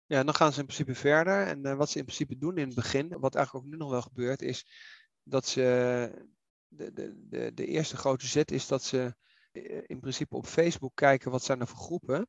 Ja, 0.06 0.24
dan 0.24 0.36
gaan 0.36 0.54
ze 0.54 0.60
in 0.60 0.66
principe 0.66 0.96
verder. 0.96 1.48
En 1.48 1.68
uh, 1.68 1.76
wat 1.76 1.90
ze 1.90 1.98
in 1.98 2.06
principe 2.06 2.38
doen 2.38 2.58
in 2.58 2.66
het 2.66 2.76
begin, 2.76 3.20
wat 3.20 3.36
eigenlijk 3.36 3.66
ook 3.66 3.72
nu 3.72 3.78
nog 3.78 3.90
wel 3.90 4.02
gebeurt, 4.02 4.42
is 4.42 4.66
dat 5.24 5.48
ze 5.48 5.62
de, 6.68 6.94
de, 6.94 7.26
de, 7.30 7.54
de 7.54 7.66
eerste 7.66 7.98
grote 7.98 8.28
zet 8.28 8.52
is 8.52 8.68
dat 8.68 8.84
ze 8.84 9.16
in 9.88 10.00
principe 10.00 10.36
op 10.36 10.46
Facebook 10.46 10.96
kijken 10.96 11.32
wat 11.32 11.44
zijn 11.44 11.60
er 11.60 11.68
voor 11.68 11.80
groepen. 11.80 12.28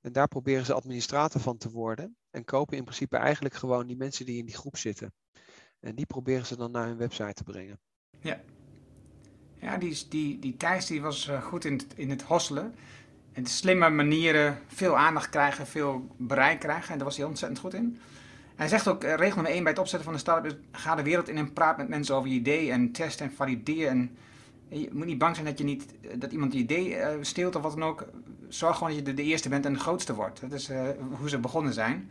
En 0.00 0.12
daar 0.12 0.28
proberen 0.28 0.64
ze 0.64 0.74
administrator 0.74 1.40
van 1.40 1.56
te 1.56 1.70
worden. 1.70 2.16
En 2.30 2.44
kopen 2.44 2.76
in 2.76 2.84
principe 2.84 3.16
eigenlijk 3.16 3.54
gewoon 3.54 3.86
die 3.86 3.96
mensen 3.96 4.26
die 4.26 4.38
in 4.38 4.46
die 4.46 4.56
groep 4.56 4.76
zitten. 4.76 5.12
En 5.80 5.94
die 5.94 6.06
proberen 6.06 6.46
ze 6.46 6.56
dan 6.56 6.70
naar 6.70 6.86
hun 6.86 6.96
website 6.96 7.32
te 7.32 7.44
brengen. 7.44 7.80
Ja, 8.20 8.40
ja 9.54 9.76
die, 9.76 10.08
die, 10.08 10.38
die 10.38 10.56
Thijs 10.56 10.86
die 10.86 11.00
was 11.00 11.28
eh, 11.28 11.42
goed 11.42 11.64
in 11.64 11.72
het, 11.72 11.86
in 11.94 12.10
het 12.10 12.22
hosselen. 12.22 12.74
Slimme 13.42 13.90
manieren, 13.90 14.58
veel 14.66 14.96
aandacht 14.96 15.30
krijgen, 15.30 15.66
veel 15.66 16.08
bereik 16.16 16.60
krijgen. 16.60 16.90
En 16.90 16.96
daar 16.96 17.06
was 17.06 17.16
hij 17.16 17.26
ontzettend 17.26 17.60
goed 17.60 17.74
in. 17.74 17.98
Hij 18.56 18.68
zegt 18.68 18.88
ook, 18.88 19.04
uh, 19.04 19.14
regel 19.14 19.34
nummer 19.34 19.52
1 19.52 19.62
bij 19.62 19.72
het 19.72 19.80
opzetten 19.80 20.04
van 20.04 20.14
een 20.14 20.20
start-up 20.20 20.52
is, 20.52 20.80
ga 20.80 20.94
de 20.94 21.02
wereld 21.02 21.28
in 21.28 21.36
en 21.36 21.52
praat 21.52 21.76
met 21.76 21.88
mensen 21.88 22.14
over 22.14 22.28
je 22.28 22.34
idee 22.34 22.70
en 22.70 22.92
test 22.92 23.20
en 23.20 23.32
valideer. 23.32 23.88
En 23.88 24.16
je 24.68 24.88
moet 24.92 25.06
niet 25.06 25.18
bang 25.18 25.34
zijn 25.34 25.46
dat, 25.46 25.58
je 25.58 25.64
niet, 25.64 25.84
dat 26.14 26.32
iemand 26.32 26.52
je 26.52 26.58
idee 26.58 26.96
steelt 27.20 27.56
of 27.56 27.62
wat 27.62 27.72
dan 27.72 27.82
ook. 27.82 28.04
Zorg 28.48 28.76
gewoon 28.76 28.94
dat 28.94 29.06
je 29.06 29.14
de, 29.14 29.22
eerste 29.22 29.48
bent 29.48 29.66
en 29.66 29.72
de 29.72 29.78
grootste 29.78 30.14
wordt. 30.14 30.40
Dat 30.40 30.52
is 30.52 30.70
hoe 31.18 31.28
ze 31.28 31.38
begonnen 31.38 31.72
zijn. 31.72 32.10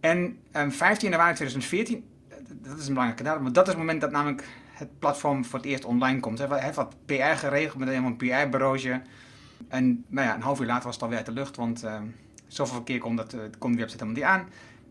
En 0.00 0.38
15 0.52 1.10
januari 1.10 1.34
2014 1.34 2.04
dat 2.60 2.78
is 2.78 2.86
een 2.86 2.92
belangrijke 2.92 3.22
datum. 3.22 3.42
Want 3.42 3.54
dat 3.54 3.64
is 3.64 3.70
het 3.70 3.78
moment 3.78 4.00
dat 4.00 4.10
namelijk 4.10 4.44
het 4.72 4.98
platform 4.98 5.44
voor 5.44 5.58
het 5.58 5.68
eerst 5.68 5.84
online 5.84 6.20
komt. 6.20 6.38
Hij 6.38 6.62
heeft 6.62 6.76
wat 6.76 6.94
PR 7.06 7.36
geregeld 7.36 7.78
met 7.78 7.88
een 7.88 8.16
PR-bureautje. 8.16 9.02
En 9.68 10.04
nou 10.08 10.26
ja, 10.26 10.34
een 10.34 10.42
half 10.42 10.60
uur 10.60 10.66
later 10.66 10.84
was 10.84 10.94
het 10.94 11.02
alweer 11.02 11.18
uit 11.18 11.26
de 11.26 11.32
lucht, 11.32 11.56
want 11.56 11.84
uh, 11.84 12.00
zoveel 12.46 12.74
verkeer 12.74 12.98
komt 12.98 13.16
dat, 13.16 13.34
uh, 13.34 13.40
de 13.40 13.58
website 13.58 14.04
helemaal 14.04 14.14
niet 14.14 14.22
aan. 14.22 14.48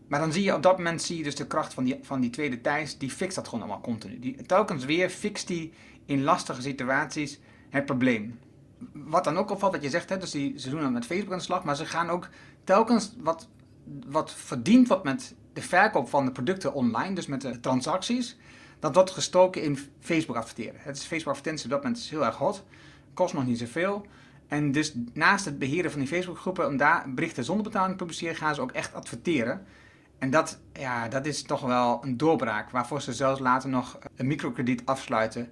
Maar 0.08 0.20
dan 0.20 0.32
zie 0.32 0.42
je 0.42 0.54
op 0.54 0.62
dat 0.62 0.76
moment 0.76 1.02
zie 1.02 1.16
je 1.16 1.22
dus 1.22 1.34
de 1.34 1.46
kracht 1.46 1.74
van 1.74 1.84
die, 1.84 1.98
van 2.02 2.20
die 2.20 2.30
tweede 2.30 2.60
Thijs, 2.60 2.98
die 2.98 3.10
fixt 3.10 3.34
dat 3.34 3.48
gewoon 3.48 3.64
allemaal 3.64 3.82
continu. 3.82 4.18
Die, 4.18 4.42
telkens 4.46 4.84
weer 4.84 5.08
fixt 5.08 5.46
die 5.46 5.72
in 6.06 6.22
lastige 6.22 6.62
situaties 6.62 7.40
het 7.70 7.86
probleem. 7.86 8.38
Wat 8.92 9.24
dan 9.24 9.36
ook 9.36 9.50
opvalt, 9.50 9.72
wat 9.72 9.82
je 9.82 9.90
zegt, 9.90 10.08
hè, 10.08 10.18
dus 10.18 10.30
die, 10.30 10.58
ze 10.58 10.70
doen 10.70 10.82
het 10.82 10.92
met 10.92 11.06
Facebook 11.06 11.32
aan 11.32 11.38
de 11.38 11.44
slag, 11.44 11.64
maar 11.64 11.76
ze 11.76 11.86
gaan 11.86 12.08
ook 12.08 12.28
telkens 12.64 13.14
wat, 13.18 13.48
wat 14.06 14.32
verdient 14.32 14.88
wat 14.88 15.04
met 15.04 15.34
de 15.52 15.62
verkoop 15.62 16.08
van 16.08 16.24
de 16.24 16.32
producten 16.32 16.74
online, 16.74 17.14
dus 17.14 17.26
met 17.26 17.40
de 17.40 17.60
transacties, 17.60 18.36
dat 18.78 18.94
wordt 18.94 19.10
gestoken 19.10 19.62
in 19.62 19.78
Facebook 20.00 20.36
adverteren. 20.36 20.74
Het 20.76 20.96
is 20.96 21.04
Facebook 21.04 21.32
advertentie 21.32 21.64
op 21.64 21.70
dat 21.70 21.82
moment 21.82 22.00
is 22.00 22.10
heel 22.10 22.24
erg 22.24 22.36
hot, 22.36 22.64
kost 23.14 23.34
nog 23.34 23.46
niet 23.46 23.58
zoveel. 23.58 24.06
En 24.52 24.72
dus 24.72 24.94
naast 25.12 25.44
het 25.44 25.58
beheren 25.58 25.90
van 25.90 26.00
die 26.00 26.08
Facebookgroepen, 26.08 26.66
om 26.66 26.76
daar 26.76 27.14
berichten 27.14 27.44
zonder 27.44 27.64
betaling 27.64 27.90
te 27.90 28.04
publiceren, 28.04 28.36
gaan 28.36 28.54
ze 28.54 28.60
ook 28.60 28.72
echt 28.72 28.94
adverteren. 28.94 29.66
En 30.18 30.30
dat, 30.30 30.60
ja, 30.72 31.08
dat 31.08 31.26
is 31.26 31.42
toch 31.42 31.60
wel 31.60 32.04
een 32.04 32.16
doorbraak, 32.16 32.70
waarvoor 32.70 33.02
ze 33.02 33.12
zelfs 33.12 33.40
later 33.40 33.68
nog 33.68 33.98
een 34.16 34.26
microkrediet 34.26 34.86
afsluiten. 34.86 35.50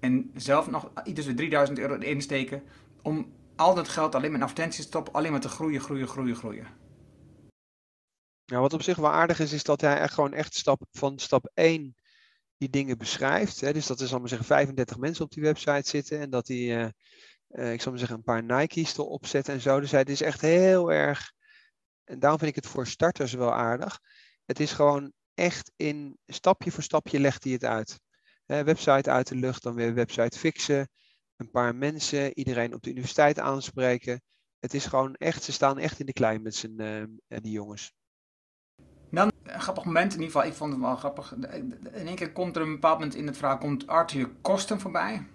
En 0.00 0.30
zelf 0.34 0.70
nog 0.70 0.90
iets 1.04 1.26
3000 1.34 1.78
euro 1.78 1.94
insteken 1.94 2.62
om 3.02 3.32
al 3.56 3.74
dat 3.74 3.88
geld 3.88 4.14
alleen 4.14 4.32
met 4.32 4.40
advertenties 4.40 4.82
te 4.82 4.88
stoppen, 4.88 5.12
alleen 5.12 5.30
maar 5.30 5.40
te 5.40 5.48
groeien, 5.48 5.80
groeien, 5.80 6.08
groeien, 6.08 6.36
groeien. 6.36 6.66
Nou, 8.46 8.62
wat 8.62 8.72
op 8.72 8.82
zich 8.82 8.96
wel 8.96 9.12
aardig 9.12 9.40
is, 9.40 9.52
is 9.52 9.62
dat 9.62 9.80
hij 9.80 9.98
echt 9.98 10.14
gewoon 10.14 10.34
echt 10.34 10.54
stap, 10.54 10.82
van 10.90 11.18
stap 11.18 11.50
1 11.54 11.94
die 12.58 12.70
dingen 12.70 12.98
beschrijft. 12.98 13.60
Hè. 13.60 13.72
Dus 13.72 13.86
dat 13.86 13.98
zal 13.98 14.18
maar 14.18 14.28
zeggen, 14.28 14.46
35 14.46 14.98
mensen 14.98 15.24
op 15.24 15.30
die 15.30 15.42
website 15.42 15.88
zitten. 15.88 16.20
En 16.20 16.30
dat 16.30 16.48
hij, 16.48 16.84
uh, 16.84 16.88
uh, 17.56 17.72
ik 17.72 17.80
zal 17.80 17.90
maar 17.90 18.00
zeggen, 18.00 18.18
een 18.18 18.24
paar 18.24 18.42
Nike's 18.42 18.96
erop 18.96 19.26
zet 19.26 19.48
en 19.48 19.60
zo. 19.60 19.80
Dus 19.80 19.90
hij 19.90 20.02
is 20.02 20.22
echt 20.22 20.40
heel 20.40 20.92
erg, 20.92 21.32
en 22.04 22.18
daarom 22.18 22.38
vind 22.38 22.50
ik 22.56 22.62
het 22.62 22.72
voor 22.72 22.86
starters 22.86 23.32
wel 23.32 23.52
aardig. 23.52 24.00
Het 24.44 24.60
is 24.60 24.72
gewoon 24.72 25.12
echt 25.34 25.72
in 25.76 26.18
stapje 26.26 26.70
voor 26.70 26.82
stapje 26.82 27.20
legt 27.20 27.44
hij 27.44 27.52
het 27.52 27.64
uit. 27.64 28.00
Hè, 28.46 28.64
website 28.64 29.10
uit 29.10 29.28
de 29.28 29.34
lucht, 29.34 29.62
dan 29.62 29.74
weer 29.74 29.94
website 29.94 30.38
fixen. 30.38 30.88
Een 31.36 31.50
paar 31.50 31.74
mensen, 31.74 32.38
iedereen 32.38 32.74
op 32.74 32.82
de 32.82 32.90
universiteit 32.90 33.38
aanspreken. 33.38 34.22
Het 34.58 34.74
is 34.74 34.86
gewoon 34.86 35.14
echt, 35.14 35.42
ze 35.42 35.52
staan 35.52 35.78
echt 35.78 36.00
in 36.00 36.06
de 36.06 36.12
klei 36.12 36.38
met 36.38 36.54
zijn, 36.54 36.80
uh, 36.80 37.38
die 37.40 37.52
jongens. 37.52 37.92
Dan 39.10 39.32
een 39.42 39.60
grappig 39.60 39.84
moment, 39.84 40.12
in 40.12 40.20
ieder 40.20 40.32
geval, 40.32 40.48
ik 40.48 40.56
vond 40.56 40.72
het 40.72 40.80
wel 40.80 40.96
grappig. 40.96 41.32
In 41.32 41.92
één 41.92 42.14
keer 42.14 42.32
komt 42.32 42.56
er 42.56 42.62
een 42.62 42.72
bepaald 42.72 42.98
moment 42.98 43.14
in 43.14 43.26
het 43.26 43.36
verhaal 43.36 43.58
komt 43.58 43.86
Arthur 43.86 44.28
Kosten 44.40 44.80
voorbij. 44.80 45.26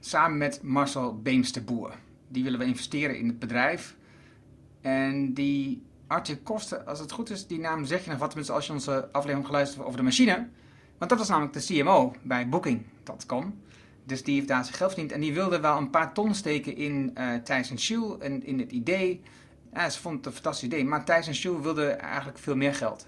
Samen 0.00 0.38
met 0.38 0.62
Marcel 0.62 1.20
Beemster 1.20 1.64
Boer. 1.64 1.94
Die 2.28 2.44
willen 2.44 2.58
we 2.58 2.64
investeren 2.64 3.18
in 3.18 3.26
het 3.26 3.38
bedrijf. 3.38 3.96
En 4.80 5.34
die 5.34 5.82
Arthur 6.06 6.38
Kosten, 6.38 6.86
als 6.86 6.98
het 6.98 7.12
goed 7.12 7.30
is, 7.30 7.46
die 7.46 7.58
naam 7.58 7.84
zeg 7.84 8.04
je 8.04 8.10
nog 8.10 8.18
wat, 8.18 8.28
tenminste 8.28 8.54
als 8.54 8.66
je 8.66 8.72
onze 8.72 9.08
aflevering 9.12 9.46
geluisterd 9.46 9.84
over 9.84 9.96
de 9.96 10.02
machine. 10.02 10.48
Want 10.98 11.10
dat 11.10 11.18
was 11.18 11.28
namelijk 11.28 11.52
de 11.52 11.64
CMO 11.74 12.14
bij 12.22 12.48
Booking.com. 12.48 13.60
Dus 14.04 14.22
die 14.22 14.34
heeft 14.34 14.48
daar 14.48 14.64
zijn 14.64 14.76
geld 14.76 14.90
verdiend. 14.90 15.12
En 15.12 15.20
die 15.20 15.34
wilde 15.34 15.60
wel 15.60 15.76
een 15.76 15.90
paar 15.90 16.12
ton 16.12 16.34
steken 16.34 16.76
in 16.76 17.14
uh, 17.18 17.34
Thijs 17.34 17.70
en 17.70 18.20
en 18.20 18.46
in 18.46 18.58
het 18.58 18.72
idee 18.72 19.22
ze 19.74 20.00
vond 20.00 20.16
het 20.16 20.26
een 20.26 20.32
fantastisch 20.32 20.66
idee. 20.66 20.84
Maar 20.84 21.04
Thijs 21.04 21.26
en 21.26 21.34
Sjoe 21.34 21.62
wilden 21.62 22.00
eigenlijk 22.00 22.38
veel 22.38 22.56
meer 22.56 22.74
geld. 22.74 23.06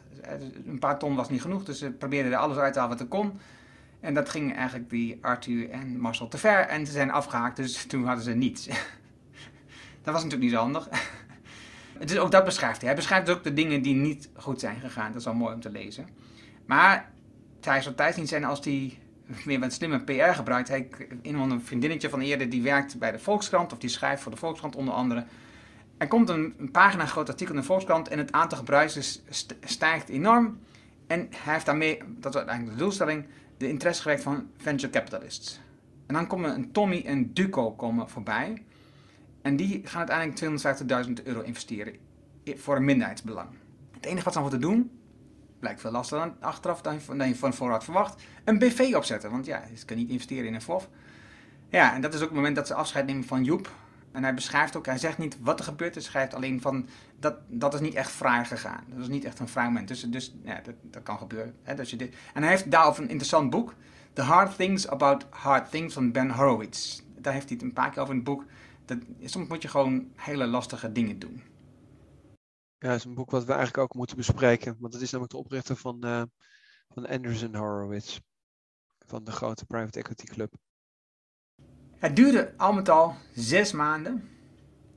Een 0.66 0.78
paar 0.78 0.98
ton 0.98 1.14
was 1.14 1.28
niet 1.28 1.40
genoeg, 1.40 1.64
dus 1.64 1.78
ze 1.78 1.90
probeerden 1.90 2.32
er 2.32 2.38
alles 2.38 2.56
uit 2.56 2.72
te 2.72 2.78
halen 2.78 2.96
wat 2.96 3.06
er 3.06 3.10
kon. 3.10 3.32
En 4.02 4.14
dat 4.14 4.28
ging 4.28 4.54
eigenlijk 4.56 4.90
die 4.90 5.18
Arthur 5.20 5.70
en 5.70 6.00
Marcel 6.00 6.28
te 6.28 6.38
ver. 6.38 6.58
En 6.58 6.86
ze 6.86 6.92
zijn 6.92 7.10
afgehaakt, 7.10 7.56
dus 7.56 7.84
toen 7.86 8.04
hadden 8.04 8.24
ze 8.24 8.32
niets. 8.32 8.66
dat 10.02 10.12
was 10.14 10.24
natuurlijk 10.24 10.42
niet 10.42 10.50
zo 10.50 10.56
handig. 10.56 10.88
dus 12.06 12.18
ook 12.18 12.30
dat 12.30 12.44
beschrijft 12.44 12.78
hij. 12.78 12.86
Hij 12.86 12.96
beschrijft 12.96 13.30
ook 13.30 13.44
de 13.44 13.52
dingen 13.52 13.82
die 13.82 13.94
niet 13.94 14.30
goed 14.34 14.60
zijn 14.60 14.80
gegaan. 14.80 15.06
Dat 15.06 15.20
is 15.20 15.24
wel 15.24 15.34
mooi 15.34 15.54
om 15.54 15.60
te 15.60 15.70
lezen. 15.70 16.08
Maar 16.66 17.10
Thijs 17.60 17.84
zal 17.84 17.94
Thijs 17.94 18.16
niet 18.16 18.28
zijn 18.28 18.44
als 18.44 18.64
hij 18.64 18.98
weer 19.44 19.60
wat 19.60 19.72
slimme 19.72 20.04
PR 20.04 20.34
gebruikt. 20.34 20.68
Hij, 20.68 20.88
of 21.24 21.50
een 21.50 21.62
vriendinnetje 21.62 22.08
van 22.08 22.20
eerder, 22.20 22.48
die 22.48 22.62
werkt 22.62 22.98
bij 22.98 23.12
de 23.12 23.18
Volkskrant. 23.18 23.72
Of 23.72 23.78
die 23.78 23.90
schrijft 23.90 24.22
voor 24.22 24.32
de 24.32 24.38
Volkskrant 24.38 24.76
onder 24.76 24.94
andere. 24.94 25.24
Er 25.98 26.08
komt 26.08 26.28
een, 26.28 26.54
een 26.58 26.70
pagina 26.70 27.06
groot 27.06 27.28
artikel 27.28 27.54
in 27.54 27.60
de 27.60 27.66
Volkskrant 27.66 28.08
en 28.08 28.18
het 28.18 28.32
aantal 28.32 28.58
gebruikers 28.58 29.22
stijgt 29.64 30.08
enorm. 30.08 30.58
En 31.06 31.28
hij 31.30 31.52
heeft 31.52 31.66
daarmee, 31.66 31.98
dat 32.06 32.34
is 32.34 32.40
eigenlijk 32.40 32.78
de 32.78 32.82
doelstelling, 32.82 33.26
de 33.62 33.68
interesse 33.68 34.02
gewekt 34.02 34.22
van 34.22 34.50
venture 34.56 34.92
capitalists. 34.92 35.60
En 36.06 36.14
dan 36.14 36.26
komen 36.26 36.54
een 36.54 36.72
Tommy 36.72 37.02
en 37.06 37.32
Duco 37.32 37.72
komen 37.72 38.08
voorbij. 38.08 38.64
En 39.42 39.56
die 39.56 39.80
gaan 39.84 40.08
uiteindelijk 40.08 41.18
250.000 41.20 41.24
euro 41.24 41.40
investeren 41.40 41.94
voor 42.44 42.76
een 42.76 42.84
minderheidsbelang. 42.84 43.48
Het 43.92 44.06
enige 44.06 44.24
wat 44.24 44.32
ze 44.32 44.40
moeten 44.40 44.60
doen, 44.60 44.90
blijkt 45.58 45.80
veel 45.80 45.90
lastiger 45.90 46.24
dan 46.24 46.36
achteraf 46.40 46.80
dan 46.80 47.28
je 47.28 47.36
van 47.36 47.54
vooruit 47.54 47.84
verwacht, 47.84 48.22
een 48.44 48.58
BV 48.58 48.92
opzetten. 48.94 49.30
Want 49.30 49.46
ja, 49.46 49.62
ze 49.76 49.84
kunnen 49.84 50.04
niet 50.04 50.14
investeren 50.14 50.46
in 50.46 50.54
een 50.54 50.62
FOF. 50.62 50.88
Ja, 51.68 51.94
en 51.94 52.00
dat 52.00 52.14
is 52.14 52.20
ook 52.20 52.26
het 52.26 52.36
moment 52.36 52.56
dat 52.56 52.66
ze 52.66 52.74
afscheid 52.74 53.06
nemen 53.06 53.24
van 53.24 53.44
Joep. 53.44 53.70
En 54.12 54.22
hij 54.22 54.34
beschrijft 54.34 54.76
ook, 54.76 54.86
hij 54.86 54.98
zegt 54.98 55.18
niet 55.18 55.38
wat 55.40 55.58
er 55.58 55.64
gebeurt, 55.64 55.94
hij 55.94 56.02
schrijft 56.02 56.34
alleen 56.34 56.60
van 56.60 56.88
dat, 57.18 57.36
dat 57.48 57.74
is 57.74 57.80
niet 57.80 57.94
echt 57.94 58.10
fraai 58.10 58.44
gegaan. 58.44 58.84
Dat 58.88 58.98
is 58.98 59.08
niet 59.08 59.24
echt 59.24 59.38
een 59.38 59.48
fraai 59.48 59.68
moment. 59.68 59.88
Dus, 59.88 60.00
dus 60.00 60.34
ja, 60.44 60.60
dat, 60.60 60.74
dat 60.82 61.02
kan 61.02 61.18
gebeuren. 61.18 61.54
Hè, 61.62 61.74
dat 61.74 61.90
je 61.90 61.96
dit. 61.96 62.14
En 62.34 62.42
hij 62.42 62.50
heeft 62.50 62.70
daarover 62.70 63.02
een 63.02 63.08
interessant 63.08 63.50
boek, 63.50 63.74
The 64.12 64.22
Hard 64.22 64.56
Things 64.56 64.88
About 64.88 65.26
Hard 65.30 65.70
Things 65.70 65.94
van 65.94 66.12
Ben 66.12 66.30
Horowitz. 66.30 67.00
Daar 67.16 67.32
heeft 67.32 67.48
hij 67.48 67.56
het 67.56 67.66
een 67.66 67.72
paar 67.72 67.90
keer 67.90 68.02
over 68.02 68.14
in 68.14 68.20
het 68.20 68.28
boek. 68.28 68.44
Dat, 68.84 68.98
soms 69.24 69.48
moet 69.48 69.62
je 69.62 69.68
gewoon 69.68 70.12
hele 70.14 70.46
lastige 70.46 70.92
dingen 70.92 71.18
doen. 71.18 71.42
Ja, 72.78 72.88
dat 72.88 72.96
is 72.96 73.04
een 73.04 73.14
boek 73.14 73.30
wat 73.30 73.44
we 73.44 73.52
eigenlijk 73.52 73.82
ook 73.82 73.94
moeten 73.94 74.16
bespreken. 74.16 74.76
Want 74.78 74.92
het 74.92 75.02
is 75.02 75.10
namelijk 75.10 75.34
de 75.34 75.40
oprichter 75.40 75.76
van, 75.76 76.06
uh, 76.06 76.22
van 76.88 77.06
Anderson 77.06 77.54
Horowitz. 77.54 78.18
Van 79.06 79.24
de 79.24 79.30
grote 79.30 79.64
private 79.64 79.98
equity 79.98 80.24
club. 80.24 80.54
Het 82.02 82.16
duurde 82.16 82.52
al 82.56 82.72
met 82.72 82.88
al 82.88 83.14
zes 83.34 83.72
maanden 83.72 84.28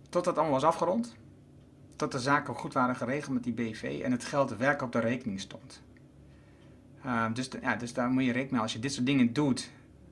tot 0.10 0.24
dat 0.24 0.36
allemaal 0.36 0.54
was 0.54 0.64
afgerond. 0.64 1.16
Tot 1.96 2.12
de 2.12 2.20
zaken 2.20 2.56
goed 2.56 2.74
waren 2.74 2.96
geregeld 2.96 3.34
met 3.34 3.44
die 3.44 3.54
BV 3.54 4.02
en 4.04 4.12
het 4.12 4.24
geld 4.24 4.58
werk 4.58 4.82
op 4.82 4.92
de 4.92 5.00
rekening 5.00 5.40
stond. 5.40 5.82
Uh, 7.06 7.26
dus, 7.34 7.50
ja, 7.62 7.76
dus 7.76 7.94
daar 7.94 8.10
moet 8.10 8.24
je 8.24 8.28
rekening 8.32 8.52
mee. 8.52 8.62
Als 8.62 8.74
je 8.74 8.80
dit 8.80 8.94
soort 8.94 9.06
dingen 9.06 9.34
doet, 9.34 9.72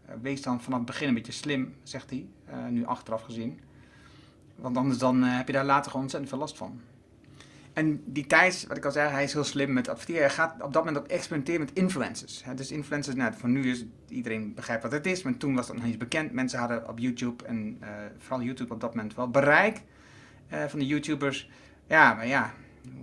uh, 0.09 0.15
wees 0.21 0.41
dan 0.41 0.61
vanaf 0.61 0.77
het 0.77 0.87
begin 0.87 1.07
een 1.07 1.13
beetje 1.13 1.31
slim, 1.31 1.75
zegt 1.83 2.09
hij, 2.09 2.27
uh, 2.49 2.67
nu 2.67 2.85
achteraf 2.85 3.21
gezien. 3.21 3.59
Want 4.55 4.77
anders 4.77 4.97
dan 4.97 5.23
heb 5.23 5.47
je 5.47 5.53
daar 5.53 5.65
later 5.65 5.85
gewoon 5.85 6.01
ontzettend 6.01 6.31
veel 6.31 6.41
last 6.41 6.57
van. 6.57 6.81
En 7.73 8.03
die 8.05 8.25
Thijs, 8.25 8.65
wat 8.67 8.77
ik 8.77 8.85
al 8.85 8.91
zei, 8.91 9.09
hij 9.09 9.23
is 9.23 9.33
heel 9.33 9.43
slim 9.43 9.73
met 9.73 9.89
adverteren. 9.89 10.21
Hij 10.21 10.29
gaat 10.29 10.61
op 10.61 10.73
dat 10.73 10.85
moment 10.85 11.03
ook 11.03 11.09
experimenteren 11.09 11.61
met 11.61 11.73
influencers. 11.73 12.43
Dus 12.55 12.71
influencers, 12.71 13.15
nou, 13.15 13.33
voor 13.33 13.49
nu 13.49 13.71
is 13.71 13.85
iedereen 14.07 14.53
begrijpt 14.53 14.83
wat 14.83 14.91
het 14.91 15.05
is, 15.05 15.23
maar 15.23 15.37
toen 15.37 15.55
was 15.55 15.67
dat 15.67 15.75
nog 15.75 15.85
niet 15.85 15.97
bekend. 15.97 16.31
Mensen 16.31 16.59
hadden 16.59 16.89
op 16.89 16.99
YouTube 16.99 17.45
en 17.45 17.77
uh, 17.81 17.87
vooral 18.17 18.45
YouTube 18.45 18.73
op 18.73 18.81
dat 18.81 18.95
moment 18.95 19.15
wel 19.15 19.29
bereik 19.29 19.81
uh, 20.53 20.63
van 20.67 20.79
de 20.79 20.85
YouTubers. 20.85 21.49
Ja, 21.87 22.13
maar 22.13 22.27
ja, 22.27 22.53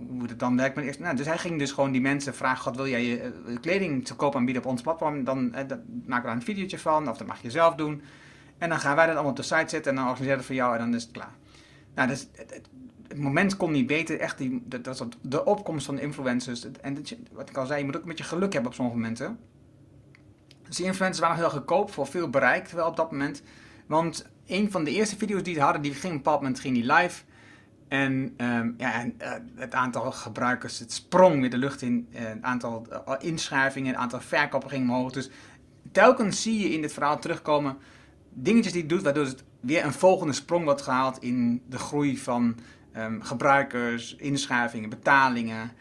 hoe 0.07 0.27
het 0.27 0.39
dan 0.39 0.57
werkt. 0.57 0.77
eerst, 0.77 0.99
nou, 0.99 1.15
dus 1.15 1.25
hij 1.25 1.37
ging 1.37 1.59
dus 1.59 1.71
gewoon 1.71 1.91
die 1.91 2.01
mensen 2.01 2.35
vragen: 2.35 2.63
God, 2.63 2.75
wil 2.75 2.87
jij 2.87 3.05
je 3.05 3.33
uh, 3.47 3.57
kleding 3.61 4.05
te 4.05 4.15
koop 4.15 4.35
aanbieden 4.35 4.63
op 4.63 4.69
ons 4.69 4.81
platform? 4.81 5.23
Dan 5.23 5.49
maken 5.49 5.75
we 6.05 6.21
daar 6.21 6.31
een 6.31 6.41
videootje 6.41 6.79
van, 6.79 7.09
of 7.09 7.17
dat 7.17 7.27
mag 7.27 7.41
je 7.41 7.51
zelf 7.51 7.75
doen. 7.75 8.01
En 8.57 8.69
dan 8.69 8.79
gaan 8.79 8.95
wij 8.95 9.05
dat 9.05 9.13
allemaal 9.13 9.31
op 9.31 9.37
de 9.37 9.43
site 9.43 9.69
zetten 9.69 9.91
en 9.91 9.95
dan 9.95 10.07
organiseren 10.07 10.37
we 10.37 10.37
het 10.37 10.45
voor 10.45 10.55
jou 10.55 10.73
en 10.73 10.79
dan 10.79 10.95
is 10.95 11.03
het 11.03 11.11
klaar. 11.11 11.33
Nou, 11.95 12.07
dus 12.07 12.27
het, 12.31 12.53
het 12.53 12.69
moment 13.17 13.57
kon 13.57 13.71
niet 13.71 13.87
beter. 13.87 14.19
Echt 14.19 14.37
die, 14.37 14.61
dat, 14.65 14.83
dat, 14.83 15.07
de 15.21 15.45
opkomst 15.45 15.85
van 15.85 15.95
de 15.95 16.01
influencers. 16.01 16.71
En 16.81 17.03
wat 17.31 17.49
ik 17.49 17.57
al 17.57 17.65
zei, 17.65 17.79
je 17.79 17.85
moet 17.85 17.95
ook 17.95 18.01
een 18.01 18.07
beetje 18.07 18.23
geluk 18.23 18.53
hebben 18.53 18.71
op 18.71 18.75
sommige 18.75 18.97
momenten. 18.97 19.39
Dus 20.67 20.75
die 20.75 20.85
influencers 20.85 21.19
waren 21.19 21.37
heel 21.37 21.49
goedkoop 21.49 21.91
voor 21.91 22.07
veel 22.07 22.29
bereik 22.29 22.67
wel 22.67 22.87
op 22.87 22.95
dat 22.95 23.11
moment. 23.11 23.43
Want 23.85 24.29
een 24.47 24.71
van 24.71 24.83
de 24.83 24.91
eerste 24.91 25.17
video's 25.17 25.43
die 25.43 25.53
ze 25.53 25.61
hadden, 25.61 25.81
die 25.81 25.91
ging 25.91 26.03
op 26.05 26.11
een 26.11 26.17
bepaald 26.17 26.41
moment 26.41 26.59
ging 26.59 26.75
die 26.75 26.93
live. 26.93 27.23
En, 27.87 28.33
um, 28.37 28.75
ja, 28.77 28.93
en 28.93 29.15
uh, 29.21 29.31
het 29.55 29.73
aantal 29.73 30.11
gebruikers, 30.11 30.79
het 30.79 30.91
sprong 30.91 31.39
weer 31.39 31.49
de 31.49 31.57
lucht 31.57 31.81
in. 31.81 32.07
Het 32.11 32.41
aantal 32.41 32.87
uh, 32.91 33.13
inschrijvingen, 33.19 33.91
het 33.91 34.01
aantal 34.01 34.21
verkopen 34.21 34.69
ging 34.69 34.89
omhoog. 34.89 35.11
Dus 35.11 35.29
telkens 35.91 36.41
zie 36.41 36.59
je 36.59 36.73
in 36.73 36.81
dit 36.81 36.93
verhaal 36.93 37.19
terugkomen 37.19 37.77
dingetjes 38.33 38.73
die 38.73 38.81
het 38.81 38.89
doet, 38.89 39.01
waardoor 39.01 39.25
het 39.25 39.43
weer 39.59 39.85
een 39.85 39.93
volgende 39.93 40.33
sprong 40.33 40.63
wordt 40.63 40.81
gehaald 40.81 41.17
in 41.17 41.61
de 41.69 41.77
groei 41.77 42.17
van 42.17 42.55
um, 42.97 43.21
gebruikers, 43.21 44.15
inschrijvingen, 44.15 44.89
betalingen. 44.89 45.71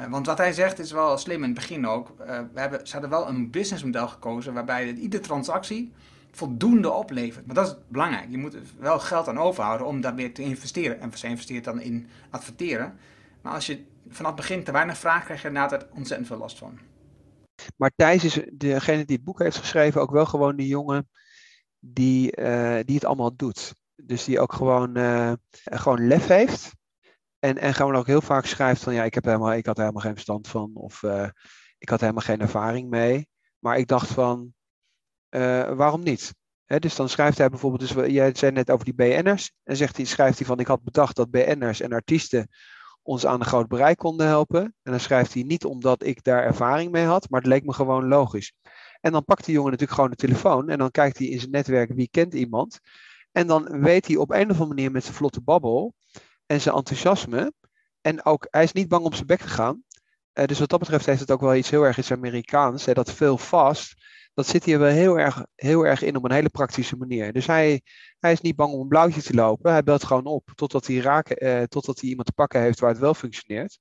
Uh, 0.00 0.06
want 0.06 0.26
wat 0.26 0.38
hij 0.38 0.52
zegt 0.52 0.78
is 0.78 0.92
wel 0.92 1.18
slim 1.18 1.36
in 1.36 1.50
het 1.50 1.54
begin 1.54 1.86
ook. 1.86 2.14
Uh, 2.20 2.40
we 2.52 2.60
hebben, 2.60 2.86
ze 2.86 2.92
hadden 2.92 3.10
wel 3.10 3.28
een 3.28 3.50
businessmodel 3.50 4.08
gekozen 4.08 4.54
waarbij 4.54 4.92
iedere 4.92 5.22
transactie 5.22 5.92
voldoende 6.30 6.90
oplevert. 6.90 7.46
Maar 7.46 7.54
dat 7.54 7.66
is 7.66 7.74
belangrijk. 7.88 8.30
Je 8.30 8.38
moet 8.38 8.56
wel 8.78 8.98
geld 8.98 9.28
aan 9.28 9.38
overhouden 9.38 9.86
om 9.86 10.00
daar 10.00 10.14
weer 10.14 10.34
te 10.34 10.42
investeren. 10.42 11.00
En 11.00 11.18
ze 11.18 11.26
investeert 11.26 11.64
dan 11.64 11.80
in 11.80 12.06
adverteren. 12.30 12.98
Maar 13.40 13.52
als 13.52 13.66
je 13.66 13.84
vanaf 14.08 14.30
het 14.30 14.40
begin 14.40 14.64
te 14.64 14.72
weinig 14.72 14.98
vraagt, 14.98 15.24
krijg 15.24 15.42
je 15.42 15.48
er 15.48 15.58
altijd 15.58 15.86
ontzettend 15.90 16.28
veel 16.28 16.38
last 16.38 16.58
van. 16.58 16.78
Maar 17.76 17.90
Thijs 17.96 18.24
is 18.24 18.40
degene 18.52 19.04
die 19.04 19.16
het 19.16 19.24
boek 19.24 19.38
heeft 19.38 19.56
geschreven 19.56 20.00
ook 20.00 20.10
wel 20.10 20.26
gewoon 20.26 20.56
die 20.56 20.66
jongen 20.66 21.08
die, 21.78 22.36
uh, 22.40 22.78
die 22.84 22.94
het 22.94 23.04
allemaal 23.04 23.36
doet. 23.36 23.74
Dus 24.02 24.24
die 24.24 24.40
ook 24.40 24.52
gewoon, 24.52 24.98
uh, 24.98 25.32
gewoon 25.50 26.06
lef 26.06 26.26
heeft. 26.26 26.70
En, 27.38 27.58
en 27.58 27.74
gewoon 27.74 27.96
ook 27.96 28.06
heel 28.06 28.20
vaak 28.20 28.46
schrijft 28.46 28.82
van 28.82 28.94
ja, 28.94 29.04
ik, 29.04 29.14
heb 29.14 29.24
helemaal, 29.24 29.52
ik 29.52 29.66
had 29.66 29.76
er 29.76 29.82
helemaal 29.82 30.04
geen 30.04 30.14
verstand 30.14 30.48
van. 30.48 30.70
Of 30.74 31.02
uh, 31.02 31.28
ik 31.78 31.88
had 31.88 32.00
helemaal 32.00 32.22
geen 32.22 32.40
ervaring 32.40 32.90
mee. 32.90 33.28
Maar 33.58 33.78
ik 33.78 33.86
dacht 33.86 34.08
van, 34.08 34.54
waarom 35.76 36.02
niet? 36.02 36.34
He, 36.64 36.78
dus 36.78 36.96
dan 36.96 37.08
schrijft 37.08 37.38
hij 37.38 37.48
bijvoorbeeld, 37.48 37.94
dus 37.94 38.12
jij 38.12 38.34
zei 38.34 38.52
net 38.52 38.70
over 38.70 38.84
die 38.84 38.94
BN'ers. 38.94 39.52
En 39.62 39.76
zegt 39.76 39.96
hij, 39.96 40.04
schrijft 40.04 40.38
hij 40.38 40.46
van 40.46 40.58
ik 40.58 40.66
had 40.66 40.82
bedacht 40.82 41.16
dat 41.16 41.30
BN'ers 41.30 41.80
en 41.80 41.92
artiesten 41.92 42.48
ons 43.02 43.26
aan 43.26 43.40
een 43.40 43.46
groot 43.46 43.68
bereik 43.68 43.98
konden 43.98 44.26
helpen. 44.26 44.62
En 44.62 44.90
dan 44.90 45.00
schrijft 45.00 45.34
hij 45.34 45.42
niet 45.42 45.64
omdat 45.64 46.04
ik 46.04 46.24
daar 46.24 46.42
ervaring 46.42 46.90
mee 46.90 47.04
had, 47.04 47.30
maar 47.30 47.40
het 47.40 47.48
leek 47.48 47.64
me 47.64 47.72
gewoon 47.72 48.08
logisch. 48.08 48.52
En 49.00 49.12
dan 49.12 49.24
pakt 49.24 49.44
die 49.44 49.54
jongen 49.54 49.70
natuurlijk 49.70 49.98
gewoon 49.98 50.10
de 50.10 50.26
telefoon 50.26 50.68
en 50.68 50.78
dan 50.78 50.90
kijkt 50.90 51.18
hij 51.18 51.26
in 51.26 51.38
zijn 51.38 51.50
netwerk 51.50 51.92
wie 51.92 52.08
kent 52.10 52.34
iemand. 52.34 52.80
En 53.32 53.46
dan 53.46 53.80
weet 53.80 54.06
hij 54.06 54.16
op 54.16 54.30
een 54.30 54.50
of 54.50 54.50
andere 54.50 54.66
manier 54.66 54.90
met 54.90 55.02
zijn 55.02 55.16
vlotte 55.16 55.40
babbel 55.40 55.94
en 56.46 56.60
zijn 56.60 56.74
enthousiasme. 56.74 57.52
En 58.00 58.24
ook, 58.24 58.46
hij 58.50 58.62
is 58.62 58.72
niet 58.72 58.88
bang 58.88 59.04
om 59.04 59.12
zijn 59.12 59.26
bek 59.26 59.40
te 59.40 59.48
gaan. 59.48 59.82
Uh, 60.34 60.44
dus 60.44 60.58
wat 60.58 60.68
dat 60.68 60.78
betreft 60.78 61.06
heeft 61.06 61.20
het 61.20 61.30
ook 61.30 61.40
wel 61.40 61.54
iets 61.54 61.70
heel 61.70 61.82
erg 61.82 62.10
Amerikaans. 62.10 62.84
Hè, 62.84 62.92
dat 62.92 63.12
veel 63.12 63.38
vast, 63.38 63.94
dat 64.34 64.46
zit 64.46 64.64
hier 64.64 64.78
wel 64.78 64.90
heel 64.90 65.18
erg, 65.18 65.44
heel 65.54 65.86
erg 65.86 66.02
in 66.02 66.16
op 66.16 66.24
een 66.24 66.32
hele 66.32 66.48
praktische 66.48 66.96
manier. 66.96 67.32
Dus 67.32 67.46
hij, 67.46 67.82
hij 68.18 68.32
is 68.32 68.40
niet 68.40 68.56
bang 68.56 68.72
om 68.72 68.80
een 68.80 68.88
blauwtje 68.88 69.22
te 69.22 69.34
lopen. 69.34 69.72
Hij 69.72 69.82
belt 69.82 70.04
gewoon 70.04 70.24
op 70.24 70.50
totdat 70.54 70.86
hij, 70.86 70.96
raken, 70.96 71.44
uh, 71.46 71.62
totdat 71.62 72.00
hij 72.00 72.08
iemand 72.08 72.26
te 72.26 72.32
pakken 72.32 72.60
heeft 72.60 72.80
waar 72.80 72.90
het 72.90 72.98
wel 72.98 73.14
functioneert. 73.14 73.78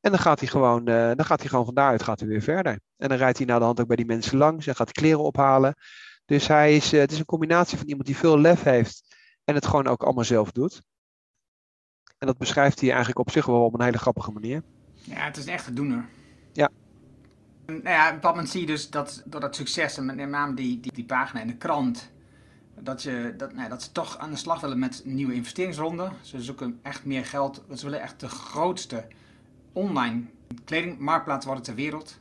En 0.00 0.10
dan 0.10 0.20
gaat 0.20 0.40
hij 0.40 0.48
gewoon, 0.48 0.88
uh, 0.88 1.10
dan 1.14 1.24
gaat 1.24 1.40
hij 1.40 1.48
gewoon 1.48 1.64
van 1.64 1.74
daaruit 1.74 2.02
gaat 2.02 2.20
hij 2.20 2.28
weer 2.28 2.42
verder. 2.42 2.80
En 2.96 3.08
dan 3.08 3.18
rijdt 3.18 3.38
hij 3.38 3.46
naar 3.46 3.58
de 3.58 3.64
hand 3.64 3.80
ook 3.80 3.86
bij 3.86 3.96
die 3.96 4.06
mensen 4.06 4.38
langs 4.38 4.66
en 4.66 4.76
gaat 4.76 4.92
kleren 4.92 5.22
ophalen. 5.22 5.74
Dus 6.24 6.46
hij 6.46 6.76
is, 6.76 6.92
uh, 6.92 7.00
het 7.00 7.12
is 7.12 7.18
een 7.18 7.24
combinatie 7.24 7.78
van 7.78 7.86
iemand 7.86 8.06
die 8.06 8.16
veel 8.16 8.38
lef 8.38 8.62
heeft 8.62 9.16
en 9.44 9.54
het 9.54 9.66
gewoon 9.66 9.86
ook 9.86 10.02
allemaal 10.02 10.24
zelf 10.24 10.52
doet. 10.52 10.82
En 12.18 12.26
dat 12.26 12.38
beschrijft 12.38 12.80
hij 12.80 12.88
eigenlijk 12.88 13.18
op 13.18 13.30
zich 13.30 13.46
wel 13.46 13.64
op 13.64 13.74
een 13.74 13.84
hele 13.84 13.98
grappige 13.98 14.30
manier. 14.30 14.62
Ja, 14.94 15.24
het 15.24 15.36
is 15.36 15.46
een 15.46 15.52
echte 15.52 15.72
doener. 15.72 16.08
Ja. 16.52 16.70
Nou 17.66 17.82
ja, 17.82 18.14
op 18.14 18.22
dat 18.22 18.30
moment 18.30 18.50
zie 18.50 18.60
je 18.60 18.66
dus 18.66 18.90
dat 18.90 19.22
door 19.26 19.40
dat 19.40 19.56
succes 19.56 19.96
en 19.96 20.04
met 20.04 20.16
name 20.16 20.54
die, 20.54 20.80
die, 20.80 20.92
die 20.92 21.04
pagina 21.04 21.40
in 21.40 21.46
de 21.46 21.56
krant, 21.56 22.10
dat, 22.80 23.02
je, 23.02 23.34
dat, 23.36 23.52
nou, 23.52 23.68
dat 23.68 23.82
ze 23.82 23.92
toch 23.92 24.18
aan 24.18 24.30
de 24.30 24.36
slag 24.36 24.60
willen 24.60 24.78
met 24.78 25.02
nieuwe 25.04 25.34
investeringsronden. 25.34 26.12
Ze 26.20 26.42
zoeken 26.42 26.78
echt 26.82 27.04
meer 27.04 27.24
geld. 27.24 27.64
Ze 27.74 27.84
willen 27.84 28.00
echt 28.00 28.20
de 28.20 28.28
grootste 28.28 29.06
online 29.72 30.24
kledingmarktplaats 30.64 31.46
worden 31.46 31.64
ter 31.64 31.74
wereld. 31.74 32.20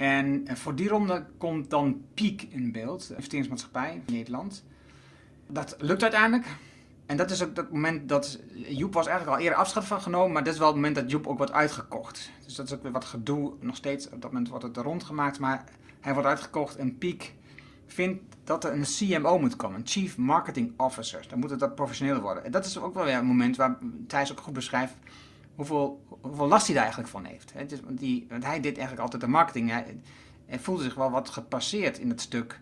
En 0.00 0.44
voor 0.46 0.74
die 0.74 0.88
ronde 0.88 1.26
komt 1.38 1.70
dan 1.70 2.04
Peak 2.14 2.42
in 2.42 2.72
beeld, 2.72 3.08
de 3.08 3.14
investeringsmaatschappij 3.14 4.02
in 4.06 4.14
Nederland. 4.14 4.64
Dat 5.46 5.76
lukt 5.78 6.02
uiteindelijk. 6.02 6.46
En 7.06 7.16
dat 7.16 7.30
is 7.30 7.42
ook 7.42 7.56
het 7.56 7.70
moment 7.72 8.08
dat 8.08 8.40
Joep 8.54 8.92
was 8.92 9.06
eigenlijk 9.06 9.36
al 9.36 9.44
eerder 9.44 9.58
afscheid 9.58 9.84
van 9.84 10.00
genomen, 10.00 10.32
maar 10.32 10.44
dat 10.44 10.52
is 10.52 10.58
wel 10.58 10.68
het 10.68 10.76
moment 10.76 10.94
dat 10.94 11.10
Joep 11.10 11.26
ook 11.26 11.36
wordt 11.36 11.52
uitgekocht. 11.52 12.30
Dus 12.44 12.54
dat 12.54 12.66
is 12.66 12.72
ook 12.72 12.82
weer 12.82 12.92
wat 12.92 13.04
gedoe, 13.04 13.52
nog 13.60 13.76
steeds, 13.76 14.10
op 14.10 14.22
dat 14.22 14.30
moment 14.30 14.48
wordt 14.48 14.64
het 14.64 14.76
rondgemaakt, 14.76 15.38
maar 15.38 15.64
hij 16.00 16.12
wordt 16.12 16.28
uitgekocht 16.28 16.76
en 16.76 16.98
Peak 16.98 17.32
vindt 17.86 18.22
dat 18.44 18.64
er 18.64 18.72
een 18.72 18.84
CMO 18.84 19.38
moet 19.38 19.56
komen, 19.56 19.80
een 19.80 19.86
Chief 19.86 20.16
Marketing 20.16 20.72
Officer. 20.76 21.26
Dan 21.28 21.38
moet 21.38 21.50
het 21.50 21.60
dat 21.60 21.74
professioneel 21.74 22.20
worden. 22.20 22.44
En 22.44 22.50
dat 22.50 22.64
is 22.66 22.78
ook 22.78 22.94
wel 22.94 23.04
weer 23.04 23.14
een 23.14 23.26
moment 23.26 23.56
waar 23.56 23.78
Thijs 24.06 24.32
ook 24.32 24.40
goed 24.40 24.52
beschrijft 24.52 24.94
hoeveel, 25.54 26.04
hoeveel 26.20 26.46
last 26.46 26.64
hij 26.64 26.74
daar 26.74 26.84
eigenlijk 26.84 27.12
van 27.12 27.24
heeft. 27.24 27.52
Hè? 27.52 27.66
Dus, 27.66 27.80
want, 27.80 27.98
die, 27.98 28.26
hij 28.28 28.60
deed 28.60 28.76
eigenlijk 28.76 29.00
altijd 29.00 29.22
de 29.22 29.28
marketing. 29.28 29.70
Hij, 29.70 30.58
voelde 30.58 30.82
zich 30.82 30.94
wel 30.94 31.10
wat 31.10 31.28
gepasseerd 31.28 31.98
in 31.98 32.08
het 32.08 32.20
stuk. 32.20 32.60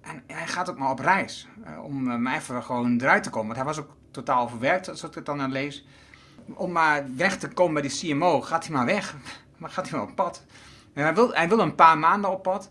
En 0.00 0.22
hij 0.26 0.46
gaat 0.46 0.70
ook 0.70 0.78
maar 0.78 0.90
op 0.90 0.98
reis 0.98 1.48
uh, 1.66 1.84
om 1.84 2.24
uh, 2.26 2.34
even 2.34 2.62
gewoon 2.62 3.00
eruit 3.00 3.22
te 3.22 3.30
komen. 3.30 3.46
Want 3.46 3.58
hij 3.58 3.66
was 3.74 3.78
ook 3.78 3.96
totaal 4.10 4.44
overwerkt, 4.44 4.88
als 4.88 5.02
ik 5.02 5.14
het 5.14 5.26
dan 5.26 5.40
aan 5.40 5.52
lees. 5.52 5.86
Om 6.54 6.72
maar 6.72 7.04
weg 7.16 7.38
te 7.38 7.48
komen 7.48 7.72
bij 7.72 7.82
die 7.82 8.14
CMO, 8.14 8.40
gaat 8.40 8.66
hij 8.66 8.74
maar 8.74 8.86
weg. 8.86 9.14
Maar 9.58 9.70
gaat 9.70 9.88
hij 9.88 9.98
maar 9.98 10.08
op 10.08 10.14
pad. 10.14 10.44
En 10.92 11.02
hij, 11.02 11.14
wil, 11.14 11.34
hij 11.34 11.48
wil 11.48 11.58
een 11.58 11.74
paar 11.74 11.98
maanden 11.98 12.30
op 12.30 12.42
pad. 12.42 12.70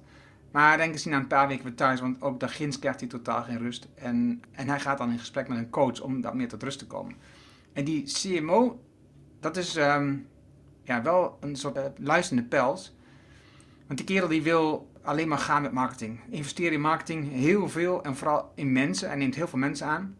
Maar 0.52 0.78
denk 0.78 0.94
eens 0.94 1.06
na 1.06 1.18
een 1.18 1.28
paar 1.28 1.48
weken 1.48 1.63
weer 1.63 1.76
thuis, 1.76 2.00
want 2.00 2.22
ook 2.22 2.40
daar 2.40 2.50
ginds 2.50 2.80
krijgt 2.80 3.00
hij 3.00 3.10
totaal 3.10 3.44
geen 3.44 3.58
rust. 3.58 3.88
En, 3.96 4.42
en 4.52 4.70
hij 4.70 4.80
gaat 4.80 4.98
dan 4.98 5.12
in 5.12 5.20
gesprek 5.20 5.48
met 5.48 5.58
een 5.58 5.70
coach 5.70 6.02
om 6.02 6.22
daar 6.22 6.36
meer 6.36 6.48
tot 6.48 6.63
rust 6.63 6.80
te 6.80 6.88
komen. 6.88 7.16
En 7.74 7.84
die 7.84 8.04
CMO, 8.04 8.80
dat 9.39 9.58
is 9.58 9.76
um, 9.76 10.28
ja, 10.84 11.02
wel 11.02 11.38
een 11.39 11.56
soort 11.56 11.78
uh, 11.78 11.84
luisterende 11.97 12.50
pels. 12.50 12.95
Want 13.88 14.00
die 14.00 14.08
kerel 14.08 14.28
die 14.28 14.41
wil 14.41 14.89
alleen 15.02 15.28
maar 15.28 15.38
gaan 15.38 15.62
met 15.62 15.71
marketing. 15.71 16.19
Investeren 16.30 16.73
in 16.73 16.82
marketing 16.82 17.32
heel 17.32 17.69
veel 17.69 18.04
en 18.04 18.15
vooral 18.15 18.52
in 18.56 18.71
mensen. 18.71 19.08
Hij 19.08 19.17
neemt 19.17 19.36
heel 19.36 19.47
veel 19.47 19.60
mensen 19.60 19.88
aan. 19.88 20.17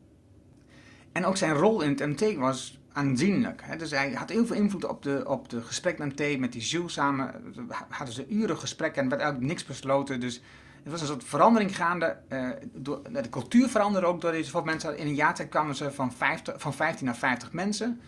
En 1.12 1.25
ook 1.25 1.38
zijn 1.38 1.53
rol 1.53 1.82
in 1.82 1.89
het 1.89 1.99
MT 1.99 2.36
was 2.36 2.80
aanzienlijk. 2.93 3.62
Hè? 3.63 3.75
Dus 3.75 3.91
hij 3.91 4.12
had 4.12 4.30
heel 4.30 4.45
veel 4.45 4.56
invloed 4.56 4.86
op 4.86 5.03
de, 5.03 5.23
op 5.27 5.49
de 5.49 5.62
gesprek 5.62 5.97
met 5.97 6.19
MT, 6.19 6.39
met 6.39 6.51
die 6.51 6.62
Jules 6.62 6.93
samen. 6.93 7.53
Hadden 7.89 8.15
ze 8.15 8.27
uren 8.27 8.58
gesprekken 8.58 9.03
en 9.03 9.10
werd 9.10 9.21
eigenlijk 9.21 9.51
niks 9.51 9.65
besloten. 9.65 10.19
Dus 10.19 10.41
er 10.84 10.91
was 10.91 11.01
een 11.01 11.08
soort 11.08 11.23
verandering 11.23 11.75
gaande. 11.75 12.17
Uh, 12.30 12.49
door, 12.73 13.01
de 13.12 13.30
cultuur 13.30 13.67
veranderde 13.67 14.08
ook 14.08 14.21
door 14.21 14.32
deze 14.32 14.62
mensen. 14.63 14.97
In 14.97 15.08
een 15.08 15.15
jaar 15.15 15.36
tijd 15.36 15.49
kwamen 15.49 15.75
ze 15.75 15.91
van, 15.91 16.13
50, 16.13 16.62
van 16.62 16.73
15 16.73 17.06
naar 17.06 17.15
50 17.15 17.51
mensen. 17.51 18.01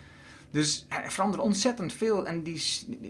Dus 0.52 0.86
hij 0.90 1.12
veranderde 1.12 1.46
ontzettend 1.46 1.94
veel. 1.94 2.26
En 2.28 2.44
die, 2.44 2.62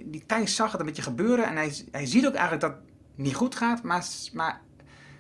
die 0.06 0.25
Thijs 0.25 0.56
zag 0.56 0.71
het 0.71 0.80
een 0.80 0.86
beetje 0.86 1.02
gebeuren. 1.02 1.45
En 1.45 1.56
hij, 1.56 1.73
hij 1.91 2.06
ziet 2.06 2.28
ook 2.28 2.34
eigenlijk 2.34 2.62
dat 2.62 2.71
het 2.71 2.82
niet 3.15 3.36
goed 3.36 3.56
gaat, 3.56 3.84
maar, 3.84 4.06
maar 4.34 4.62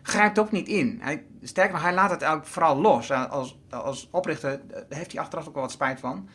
grijpt 0.01 0.39
ook 0.39 0.51
niet 0.51 0.67
in. 0.67 0.97
Hij, 1.01 1.25
sterker 1.41 1.73
nog, 1.73 1.81
hij 1.81 1.93
laat 1.93 2.09
het 2.09 2.21
eigenlijk 2.21 2.51
vooral 2.51 2.81
los. 2.81 3.11
Als, 3.11 3.59
als 3.69 4.07
oprichter 4.11 4.61
heeft 4.89 5.11
hij 5.11 5.21
achteraf 5.21 5.47
ook 5.47 5.53
wel 5.53 5.63
wat 5.63 5.71
spijt 5.71 5.99
van. 5.99 6.29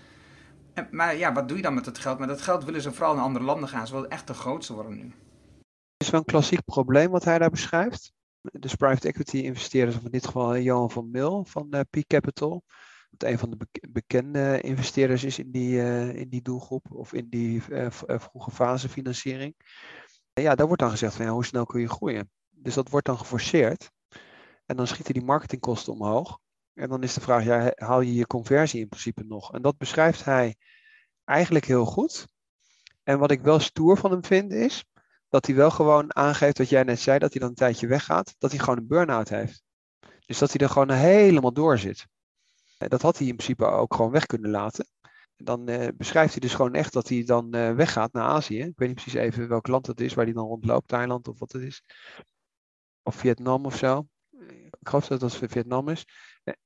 En, 0.75 0.89
maar 0.91 1.17
ja, 1.17 1.33
wat 1.33 1.49
doe 1.49 1.57
je 1.57 1.63
dan 1.63 1.75
met 1.75 1.87
het 1.87 1.99
geld? 1.99 2.19
Met 2.19 2.29
dat 2.29 2.43
geld 2.43 2.65
willen 2.65 2.83
ze 2.83 2.93
vooral 2.93 3.15
naar 3.15 3.25
andere 3.25 3.45
landen 3.45 3.69
gaan. 3.69 3.87
Ze 3.87 3.95
willen 3.95 4.11
echt 4.11 4.27
de 4.27 4.35
grootste 4.35 4.73
worden 4.73 4.97
nu. 4.97 5.13
Het 5.97 6.07
is 6.07 6.11
wel 6.11 6.21
een 6.21 6.27
klassiek 6.27 6.65
probleem 6.65 7.11
wat 7.11 7.25
hij 7.25 7.39
daar 7.39 7.51
beschrijft. 7.51 8.13
Dus 8.43 8.75
private 8.75 9.09
equity 9.09 9.37
investeerders, 9.37 9.97
of 9.97 10.05
in 10.05 10.11
dit 10.11 10.27
geval 10.27 10.59
Johan 10.59 10.91
van 10.91 11.11
Mil 11.11 11.45
van 11.45 11.67
uh, 11.71 11.81
Peak 11.91 12.07
Capital 12.07 12.63
het 13.19 13.31
een 13.31 13.39
van 13.39 13.51
de 13.51 13.89
bekende 13.91 14.61
investeerders 14.61 15.25
is 15.25 15.39
in 15.39 15.51
die, 15.51 15.71
uh, 15.71 16.15
in 16.15 16.29
die 16.29 16.43
doelgroep 16.43 16.87
of 16.93 17.13
in 17.13 17.29
die 17.29 17.63
uh, 17.69 17.87
vroege 17.91 18.51
fase 18.51 18.89
financiering. 18.89 19.55
Ja, 20.33 20.55
daar 20.55 20.67
wordt 20.67 20.83
dan 20.83 20.91
gezegd 20.91 21.15
van 21.15 21.25
ja, 21.25 21.31
hoe 21.33 21.45
snel 21.45 21.67
kun 21.67 21.81
je 21.81 21.89
groeien. 21.89 22.31
Dus 22.51 22.75
dat 22.75 22.91
wordt 22.91 23.07
dan 23.07 23.19
geforceerd. 23.19 23.91
En 24.67 24.77
dan 24.77 24.87
schieten 24.87 25.15
die 25.15 25.25
marketingkosten 25.25 25.93
omhoog. 25.93 26.39
En 26.75 26.89
dan 26.89 27.03
is 27.03 27.15
de 27.15 27.21
vraag, 27.21 27.45
ja, 27.45 27.73
haal 27.75 28.01
je 28.01 28.15
je 28.15 28.27
conversie 28.27 28.81
in 28.81 28.89
principe 28.89 29.25
nog? 29.25 29.53
En 29.53 29.63
dat 29.63 29.77
beschrijft 29.79 30.25
hij 30.25 30.57
eigenlijk 31.25 31.65
heel 31.65 31.85
goed. 31.85 32.27
En 33.03 33.19
wat 33.19 33.31
ik 33.31 33.41
wel 33.41 33.59
stoer 33.59 33.99
van 33.99 34.11
hem 34.11 34.25
vind 34.25 34.53
is 34.53 34.85
dat 35.29 35.47
hij 35.47 35.55
wel 35.55 35.71
gewoon 35.71 36.17
aangeeft 36.17 36.59
wat 36.59 36.69
jij 36.69 36.83
net 36.83 37.01
zei, 37.01 37.19
dat 37.19 37.33
hij 37.33 37.41
dan 37.41 37.49
een 37.49 37.55
tijdje 37.55 37.87
weggaat, 37.87 38.35
dat 38.39 38.51
hij 38.51 38.61
gewoon 38.61 38.79
een 38.79 38.87
burn-out 38.87 39.29
heeft. 39.29 39.63
Dus 40.27 40.39
dat 40.39 40.53
hij 40.53 40.61
er 40.61 40.73
gewoon 40.73 40.91
helemaal 40.91 41.53
door 41.53 41.79
zit. 41.79 42.07
Dat 42.79 43.03
had 43.03 43.19
hij 43.19 43.27
in 43.27 43.37
principe 43.37 43.65
ook 43.65 43.95
gewoon 43.95 44.11
weg 44.11 44.27
kunnen 44.27 44.51
laten. 44.51 44.87
Dan 45.37 45.71
uh, 45.71 45.89
beschrijft 45.97 46.33
hij 46.33 46.41
dus 46.41 46.55
gewoon 46.55 46.75
echt 46.75 46.93
dat 46.93 47.09
hij 47.09 47.25
dan 47.25 47.57
uh, 47.57 47.75
weggaat 47.75 48.13
naar 48.13 48.25
Azië. 48.25 48.59
Ik 48.61 48.79
weet 48.79 48.89
niet 48.89 49.01
precies 49.01 49.15
even 49.15 49.49
welk 49.49 49.67
land 49.67 49.87
dat 49.87 50.01
is 50.01 50.15
waar 50.15 50.25
hij 50.25 50.35
dan 50.35 50.47
rondloopt, 50.47 50.89
Thailand 50.89 51.29
of 51.29 51.39
wat 51.39 51.53
het 51.53 51.63
is. 51.63 51.83
Of 53.03 53.15
Vietnam 53.15 53.65
of 53.65 53.77
zo. 53.77 54.07
Ik 54.81 54.89
geloof 54.89 55.07
dat 55.07 55.21
dat 55.21 55.37
Vietnam 55.37 55.89
is. 55.89 56.05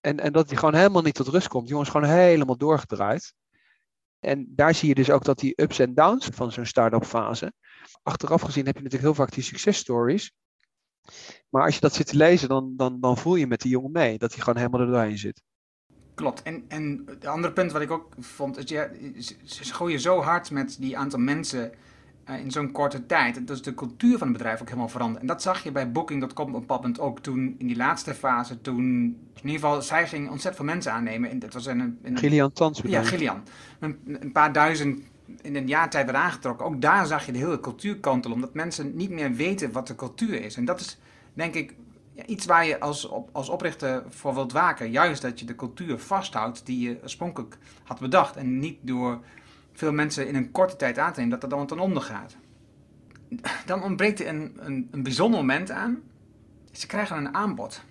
En, 0.00 0.20
en 0.20 0.32
dat 0.32 0.48
hij 0.48 0.58
gewoon 0.58 0.74
helemaal 0.74 1.02
niet 1.02 1.14
tot 1.14 1.28
rust 1.28 1.48
komt. 1.48 1.68
Jongens, 1.68 1.88
gewoon 1.88 2.08
helemaal 2.08 2.56
doorgedraaid. 2.56 3.34
En 4.20 4.52
daar 4.54 4.74
zie 4.74 4.88
je 4.88 4.94
dus 4.94 5.10
ook 5.10 5.24
dat 5.24 5.38
die 5.38 5.62
ups 5.62 5.78
en 5.78 5.94
downs 5.94 6.26
van 6.26 6.52
zo'n 6.52 6.66
start-up 6.66 7.04
fase. 7.04 7.52
Achteraf 8.02 8.42
gezien 8.42 8.66
heb 8.66 8.76
je 8.76 8.82
natuurlijk 8.82 9.14
heel 9.14 9.24
vaak 9.24 9.34
die 9.34 9.42
successtories. 9.42 10.32
Maar 11.48 11.64
als 11.64 11.74
je 11.74 11.80
dat 11.80 11.94
zit 11.94 12.06
te 12.06 12.16
lezen, 12.16 12.48
dan, 12.48 12.76
dan, 12.76 13.00
dan 13.00 13.18
voel 13.18 13.34
je 13.34 13.46
met 13.46 13.60
die 13.60 13.70
jongen 13.70 13.90
mee. 13.92 14.18
Dat 14.18 14.32
hij 14.32 14.40
gewoon 14.40 14.58
helemaal 14.58 14.80
er 14.80 14.86
doorheen 14.86 15.18
zit. 15.18 15.42
Klopt. 16.18 16.42
En, 16.42 16.64
en 16.68 17.02
het 17.06 17.26
andere 17.26 17.52
punt 17.52 17.72
wat 17.72 17.82
ik 17.82 17.90
ook 17.90 18.12
vond, 18.18 18.58
is 18.58 18.70
ja, 18.70 18.88
ze 19.44 19.74
gooien 19.74 20.00
zo 20.00 20.20
hard 20.20 20.50
met 20.50 20.76
die 20.80 20.98
aantal 20.98 21.18
mensen 21.18 21.72
uh, 22.30 22.38
in 22.38 22.50
zo'n 22.50 22.72
korte 22.72 23.06
tijd. 23.06 23.46
Dus 23.46 23.62
de 23.62 23.74
cultuur 23.74 24.18
van 24.18 24.28
het 24.28 24.36
bedrijf 24.36 24.60
ook 24.60 24.66
helemaal 24.66 24.88
veranderd. 24.88 25.20
En 25.20 25.26
dat 25.26 25.42
zag 25.42 25.62
je 25.62 25.72
bij 25.72 25.92
Booking.com 25.92 26.54
op 26.54 26.68
moment 26.68 27.00
ook 27.00 27.20
toen, 27.20 27.54
in 27.58 27.66
die 27.66 27.76
laatste 27.76 28.14
fase, 28.14 28.60
toen, 28.60 28.84
in 29.34 29.48
ieder 29.48 29.60
geval, 29.60 29.82
zij 29.82 30.08
ging 30.08 30.30
ontzettend 30.30 30.56
veel 30.56 30.74
mensen 30.74 30.92
aannemen. 30.92 31.30
En 31.30 31.38
dat 31.38 31.52
was 31.52 31.66
een, 31.66 31.98
een, 32.02 32.18
Gillian 32.18 32.52
Tans 32.52 32.80
Ja, 32.84 33.02
Gillian. 33.02 33.42
Een, 33.78 33.98
een 34.20 34.32
paar 34.32 34.52
duizend 34.52 35.00
in 35.42 35.56
een 35.56 35.68
jaar 35.68 35.90
tijd 35.90 36.04
werd 36.04 36.18
aangetrokken. 36.18 36.66
Ook 36.66 36.80
daar 36.80 37.06
zag 37.06 37.26
je 37.26 37.32
de 37.32 37.38
hele 37.38 37.60
cultuur 37.60 37.96
kantelen, 37.96 38.36
omdat 38.36 38.54
mensen 38.54 38.96
niet 38.96 39.10
meer 39.10 39.32
weten 39.32 39.72
wat 39.72 39.86
de 39.86 39.94
cultuur 39.94 40.42
is. 40.42 40.56
En 40.56 40.64
dat 40.64 40.80
is, 40.80 40.98
denk 41.34 41.54
ik, 41.54 41.74
iets 42.26 42.46
waar 42.46 42.66
je 42.66 42.80
als, 42.80 43.04
op, 43.04 43.28
als 43.32 43.48
oprichter 43.48 44.04
voor 44.08 44.34
wilt 44.34 44.52
waken. 44.52 44.90
Juist 44.90 45.22
dat 45.22 45.38
je 45.40 45.46
de 45.46 45.54
cultuur 45.54 45.98
vasthoudt 45.98 46.66
die 46.66 46.88
je 46.88 46.98
oorspronkelijk 47.02 47.58
had 47.84 48.00
bedacht. 48.00 48.36
En 48.36 48.58
niet 48.58 48.78
door 48.80 49.20
veel 49.72 49.92
mensen 49.92 50.28
in 50.28 50.34
een 50.34 50.50
korte 50.50 50.76
tijd 50.76 50.98
aan 50.98 51.12
te 51.12 51.20
nemen, 51.20 51.40
dat 51.40 51.50
dat 51.50 51.58
dan 51.58 51.66
ten 51.66 51.78
onder 51.78 52.02
gaat. 52.02 52.36
Dan 53.66 53.82
ontbreekt 53.82 54.20
er 54.20 54.26
een, 54.26 54.56
een, 54.60 54.88
een 54.90 55.02
bijzonder 55.02 55.40
moment 55.40 55.70
aan. 55.70 56.02
Ze 56.72 56.86
krijgen 56.86 57.16
een 57.16 57.34
aanbod. 57.34 57.82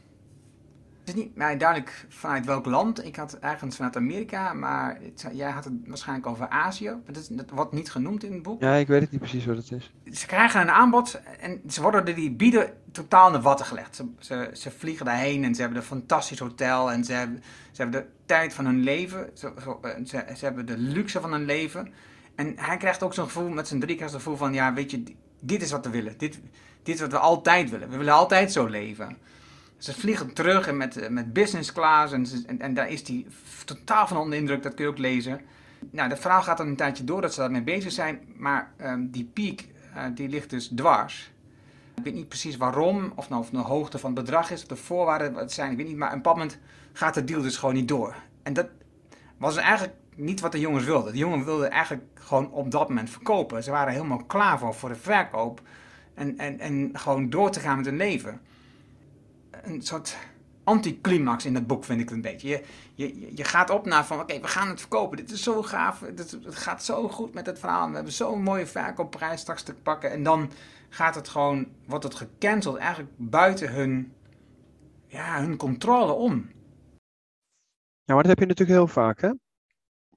Het 1.07 1.15
is 1.15 1.23
niet 1.23 1.35
mij 1.35 1.57
duidelijk 1.57 2.05
vanuit 2.09 2.45
welk 2.45 2.65
land. 2.65 3.05
Ik 3.05 3.15
had 3.15 3.37
ergens 3.39 3.75
vanuit 3.75 3.95
Amerika, 3.95 4.53
maar 4.53 4.97
jij 5.33 5.51
had 5.51 5.63
het 5.63 5.73
waarschijnlijk 5.85 6.27
over 6.27 6.47
Azië. 6.47 6.93
Dat, 7.05 7.17
is, 7.17 7.27
dat 7.27 7.49
wordt 7.49 7.71
niet 7.71 7.91
genoemd 7.91 8.23
in 8.23 8.33
het 8.33 8.41
boek. 8.43 8.61
Ja, 8.61 8.73
ik 8.73 8.87
weet 8.87 9.01
het 9.01 9.11
niet 9.11 9.19
precies 9.19 9.45
wat 9.45 9.57
het 9.57 9.71
is. 9.71 9.91
Ze 10.19 10.25
krijgen 10.25 10.61
een 10.61 10.71
aanbod 10.71 11.21
en 11.39 11.61
ze 11.69 11.81
worden 11.81 12.05
door 12.05 12.15
die 12.15 12.31
bieden 12.31 12.73
totaal 12.91 13.27
in 13.27 13.33
de 13.33 13.41
watten 13.41 13.65
gelegd. 13.65 13.95
Ze, 13.95 14.05
ze, 14.19 14.49
ze, 14.53 14.71
vliegen 14.71 15.05
daarheen 15.05 15.43
en 15.43 15.55
ze 15.55 15.61
hebben 15.61 15.79
een 15.79 15.85
fantastisch 15.85 16.39
hotel 16.39 16.91
en 16.91 17.03
ze 17.03 17.13
hebben, 17.13 17.43
ze 17.71 17.81
hebben 17.81 18.01
de 18.01 18.07
tijd 18.25 18.53
van 18.53 18.65
hun 18.65 18.83
leven. 18.83 19.29
Ze, 19.33 19.51
ze, 20.05 20.23
ze 20.37 20.45
hebben 20.45 20.65
de 20.65 20.77
luxe 20.77 21.21
van 21.21 21.31
hun 21.31 21.45
leven. 21.45 21.93
En 22.35 22.53
hij 22.55 22.77
krijgt 22.77 23.03
ook 23.03 23.13
zo'n 23.13 23.25
gevoel, 23.25 23.49
met 23.49 23.67
zijn 23.67 23.79
drie 23.79 23.95
krijgt 23.95 24.13
het 24.13 24.23
gevoel 24.23 24.37
van, 24.37 24.53
ja, 24.53 24.73
weet 24.73 24.91
je, 24.91 25.03
dit 25.39 25.61
is 25.61 25.71
wat 25.71 25.85
we 25.85 25.91
willen. 25.91 26.17
Dit, 26.17 26.39
dit 26.83 26.95
is 26.95 27.01
wat 27.01 27.11
we 27.11 27.17
altijd 27.17 27.69
willen. 27.69 27.89
We 27.89 27.97
willen 27.97 28.13
altijd 28.13 28.51
zo 28.51 28.65
leven. 28.65 29.17
Ze 29.77 29.93
vliegen 29.93 30.33
terug 30.33 30.67
en 30.67 30.77
met, 30.77 31.09
met 31.09 31.33
business 31.33 31.71
class 31.71 32.13
en, 32.13 32.59
en, 32.59 32.73
daar 32.73 32.89
is 32.89 33.07
hij 33.07 33.25
totaal 33.65 34.07
van 34.07 34.17
onder 34.17 34.39
indruk, 34.39 34.63
dat 34.63 34.73
kun 34.73 34.85
je 34.85 34.91
ook 34.91 34.97
lezen. 34.97 35.41
Nou, 35.91 36.09
de 36.09 36.15
verhaal 36.15 36.41
gaat 36.41 36.57
dan 36.57 36.67
een 36.67 36.75
tijdje 36.75 37.03
door 37.03 37.21
dat 37.21 37.33
ze 37.33 37.39
daarmee 37.39 37.63
bezig 37.63 37.91
zijn, 37.91 38.19
maar 38.35 38.71
um, 38.81 39.09
die 39.11 39.29
piek 39.33 39.69
uh, 39.95 40.03
die 40.13 40.29
ligt 40.29 40.49
dus 40.49 40.71
dwars. 40.75 41.31
Ik 41.95 42.03
weet 42.03 42.13
niet 42.13 42.27
precies 42.27 42.57
waarom, 42.57 43.11
of 43.15 43.29
nou 43.29 43.41
of 43.41 43.49
de 43.49 43.57
hoogte 43.57 43.99
van 43.99 44.15
het 44.15 44.23
bedrag 44.25 44.51
is, 44.51 44.61
of 44.61 44.67
de 44.67 44.75
voorwaarden 44.75 45.33
wat 45.33 45.51
zijn, 45.51 45.71
ik 45.71 45.77
weet 45.77 45.87
niet. 45.87 45.97
Maar 45.97 46.13
op 46.13 46.25
een 46.25 46.31
moment 46.31 46.57
gaat 46.93 47.13
de 47.13 47.23
deal 47.23 47.41
dus 47.41 47.57
gewoon 47.57 47.75
niet 47.75 47.87
door. 47.87 48.15
En 48.43 48.53
dat 48.53 48.67
was 49.37 49.55
eigenlijk 49.55 49.93
niet 50.15 50.39
wat 50.39 50.51
de 50.51 50.59
jongens 50.59 50.85
wilden. 50.85 51.11
De 51.11 51.17
jongens 51.17 51.45
wilden 51.45 51.71
eigenlijk 51.71 52.03
gewoon 52.13 52.51
op 52.51 52.71
dat 52.71 52.89
moment 52.89 53.09
verkopen. 53.09 53.63
Ze 53.63 53.71
waren 53.71 53.93
helemaal 53.93 54.23
klaar 54.23 54.59
voor, 54.59 54.73
voor 54.73 54.89
de 54.89 54.95
verkoop. 54.95 55.61
En, 56.13 56.37
en, 56.37 56.59
en 56.59 56.89
gewoon 56.93 57.29
door 57.29 57.51
te 57.51 57.59
gaan 57.59 57.77
met 57.77 57.85
hun 57.85 57.97
leven. 57.97 58.41
Een 59.67 59.81
soort 59.81 60.17
anticlimax 60.63 61.45
in 61.45 61.55
het 61.55 61.67
boek 61.67 61.83
vind 61.83 62.01
ik 62.01 62.09
een 62.09 62.21
beetje. 62.21 62.49
Je, 62.49 62.63
je, 63.19 63.35
je 63.35 63.43
gaat 63.43 63.69
op 63.69 63.85
naar 63.85 64.05
van, 64.05 64.19
oké, 64.19 64.39
we 64.39 64.47
gaan 64.47 64.67
het 64.69 64.79
verkopen. 64.79 65.17
Dit 65.17 65.31
is 65.31 65.43
zo 65.43 65.61
gaaf. 65.63 65.99
Het 65.99 66.37
gaat 66.41 66.83
zo 66.83 67.07
goed 67.07 67.33
met 67.33 67.45
het 67.45 67.59
verhaal. 67.59 67.89
We 67.89 67.95
hebben 67.95 68.13
zo'n 68.13 68.41
mooie 68.41 68.65
verkoopprijs 68.65 69.41
straks 69.41 69.63
te 69.63 69.73
pakken. 69.73 70.11
En 70.11 70.23
dan 70.23 70.51
gaat 70.89 71.15
het 71.15 71.27
gewoon, 71.27 71.67
wordt 71.85 72.03
het 72.03 72.15
gecanceld 72.15 72.77
eigenlijk 72.77 73.11
buiten 73.17 73.73
hun, 73.73 74.13
ja, 75.07 75.39
hun 75.39 75.57
controle 75.57 76.11
om. 76.11 76.49
Ja, 78.03 78.13
maar 78.13 78.23
dat 78.23 78.31
heb 78.31 78.39
je 78.39 78.45
natuurlijk 78.45 78.77
heel 78.77 78.87
vaak, 78.87 79.21
hè? 79.21 79.31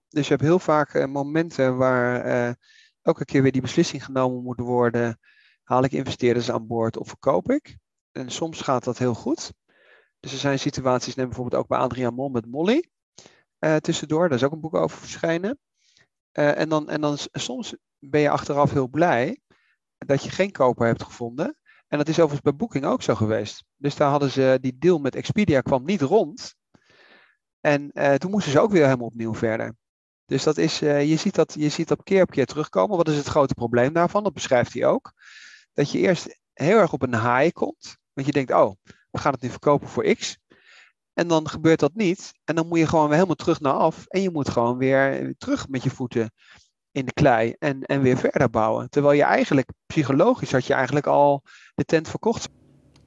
Dus 0.09 0.25
je 0.25 0.33
hebt 0.33 0.45
heel 0.45 0.59
vaak 0.59 0.95
uh, 0.95 1.05
momenten 1.07 1.77
waar 1.77 2.27
uh, 2.27 2.55
elke 3.03 3.25
keer 3.25 3.43
weer 3.43 3.53
die 3.53 3.61
beslissing 3.61 4.05
genomen 4.05 4.43
moet 4.43 4.61
worden. 4.61 5.19
Haal 5.63 5.85
ik 5.85 5.93
investeerders 5.93 6.51
aan 6.51 6.67
boord 6.67 6.97
of 6.97 7.09
verkoop 7.09 7.51
ik? 7.51 7.79
En 8.13 8.31
soms 8.31 8.61
gaat 8.61 8.85
dat 8.85 8.99
heel 8.99 9.15
goed. 9.15 9.53
Dus 10.21 10.33
er 10.33 10.39
zijn 10.39 10.59
situaties, 10.59 11.15
neem 11.15 11.27
bijvoorbeeld 11.27 11.63
ook 11.63 11.69
bij 11.69 11.79
Adriaan 11.79 12.15
Mol 12.15 12.29
met 12.29 12.47
Molly. 12.47 12.91
Uh, 13.59 13.77
tussendoor, 13.77 14.29
daar 14.29 14.39
is 14.39 14.45
ook 14.45 14.53
een 14.53 14.61
boek 14.61 14.75
over 14.75 14.99
verschijnen. 14.99 15.59
en, 16.33 16.69
dan, 16.69 16.89
en 16.89 17.01
dan 17.01 17.19
soms 17.33 17.75
ben 17.99 18.21
je 18.21 18.31
achteraf 18.31 18.71
heel 18.73 18.89
blij 18.89 19.41
dat 19.99 20.25
je 20.25 20.31
geen 20.31 20.53
koper 20.53 20.87
hebt 20.87 21.03
gevonden. 21.03 21.59
En 21.89 21.99
dat 21.99 22.09
is 22.09 22.15
overigens 22.15 22.41
bij 22.41 22.55
Booking 22.55 22.85
ook 22.85 23.03
zo 23.03 23.15
geweest. 23.15 23.65
Dus 23.77 23.97
daar 23.97 24.11
hadden 24.11 24.31
ze 24.31 24.59
die 24.61 24.79
deal 24.79 24.99
met 24.99 25.15
Expedia 25.15 25.61
kwam 25.61 25.85
niet 25.85 26.01
rond. 26.01 26.55
En 27.61 27.91
uh, 27.93 28.15
toen 28.15 28.31
moesten 28.31 28.53
ze 28.53 28.61
ook 28.61 28.71
weer 28.71 28.85
helemaal 28.85 29.07
opnieuw 29.07 29.35
verder. 29.35 29.77
Dus 30.25 30.43
dat 30.43 30.59
is, 30.59 30.79
je, 30.79 31.17
ziet 31.17 31.35
dat, 31.35 31.55
je 31.59 31.69
ziet 31.69 31.89
dat 31.89 32.03
keer 32.03 32.23
op 32.23 32.31
keer 32.31 32.47
terugkomen. 32.47 32.97
Wat 32.97 33.09
is 33.09 33.17
het 33.17 33.27
grote 33.27 33.55
probleem 33.55 33.93
daarvan? 33.93 34.23
Dat 34.23 34.33
beschrijft 34.33 34.73
hij 34.73 34.87
ook. 34.87 35.13
Dat 35.73 35.91
je 35.91 35.99
eerst 35.99 36.41
heel 36.53 36.79
erg 36.79 36.93
op 36.93 37.03
een 37.03 37.15
haai 37.15 37.53
komt. 37.53 37.99
Want 38.21 38.35
je 38.35 38.45
denkt, 38.45 38.63
oh, 38.63 38.75
we 39.11 39.19
gaan 39.19 39.33
het 39.33 39.43
nu 39.43 39.49
verkopen 39.49 39.89
voor 39.89 40.15
X. 40.15 40.39
En 41.15 41.29
dan 41.29 41.49
gebeurt 41.49 41.81
dat 41.81 41.95
niet. 41.95 42.33
En 42.45 42.55
dan 42.55 42.67
moet 42.67 42.79
je 42.79 42.87
gewoon 42.87 43.05
weer 43.05 43.15
helemaal 43.15 43.35
terug 43.35 43.61
naar 43.61 43.73
af. 43.73 44.07
En 44.07 44.23
je 44.23 44.31
moet 44.31 44.49
gewoon 44.49 44.79
weer 44.79 45.35
terug 45.39 45.69
met 45.69 45.83
je 45.83 45.91
voeten 45.91 46.33
in 46.93 47.05
de 47.05 47.13
klei 47.13 47.55
en, 47.59 47.83
en 47.83 48.03
weer 48.03 48.17
verder 48.17 48.51
bouwen. 48.51 48.91
Terwijl 48.91 49.15
je 49.15 49.23
eigenlijk, 49.23 49.69
psychologisch 49.87 50.53
had 50.53 50.67
je 50.67 50.75
eigenlijk 50.75 51.07
al 51.07 51.43
de 51.75 51.85
tent 51.85 52.09
verkocht. 52.09 52.49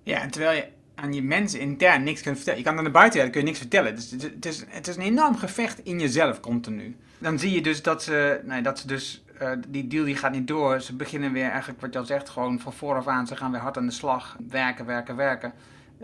Ja, 0.03 0.21
en 0.21 0.31
terwijl 0.31 0.55
je 0.55 0.67
aan 0.95 1.13
je 1.13 1.21
mensen 1.21 1.59
intern 1.59 2.03
niks 2.03 2.21
kunt 2.21 2.35
vertellen. 2.35 2.59
Je 2.59 2.65
kan 2.65 2.77
aan 2.77 2.83
de 2.83 2.91
buitenwereld 2.91 3.31
kun 3.31 3.41
je 3.41 3.47
niks 3.47 3.59
vertellen. 3.59 3.95
Dus 3.95 4.11
het 4.11 4.45
is, 4.45 4.65
het 4.67 4.87
is 4.87 4.95
een 4.95 5.01
enorm 5.01 5.37
gevecht 5.37 5.79
in 5.79 5.99
jezelf 5.99 6.39
continu. 6.39 6.97
Dan 7.17 7.39
zie 7.39 7.51
je 7.51 7.61
dus 7.61 7.81
dat 7.81 8.03
ze, 8.03 8.41
nee, 8.43 8.61
dat 8.61 8.79
ze 8.79 8.87
dus, 8.87 9.22
uh, 9.41 9.51
die 9.67 9.87
deal 9.87 10.05
die 10.05 10.15
gaat 10.15 10.31
niet 10.31 10.47
door. 10.47 10.81
Ze 10.81 10.95
beginnen 10.95 11.31
weer 11.31 11.49
eigenlijk, 11.49 11.81
wat 11.81 11.93
je 11.93 11.99
al 11.99 12.05
zegt, 12.05 12.29
gewoon 12.29 12.59
van 12.59 12.73
vooraf 12.73 13.07
aan. 13.07 13.27
Ze 13.27 13.35
gaan 13.35 13.51
weer 13.51 13.59
hard 13.59 13.77
aan 13.77 13.85
de 13.85 13.91
slag. 13.91 14.37
Werken, 14.49 14.85
werken, 14.85 15.15
werken. 15.15 15.53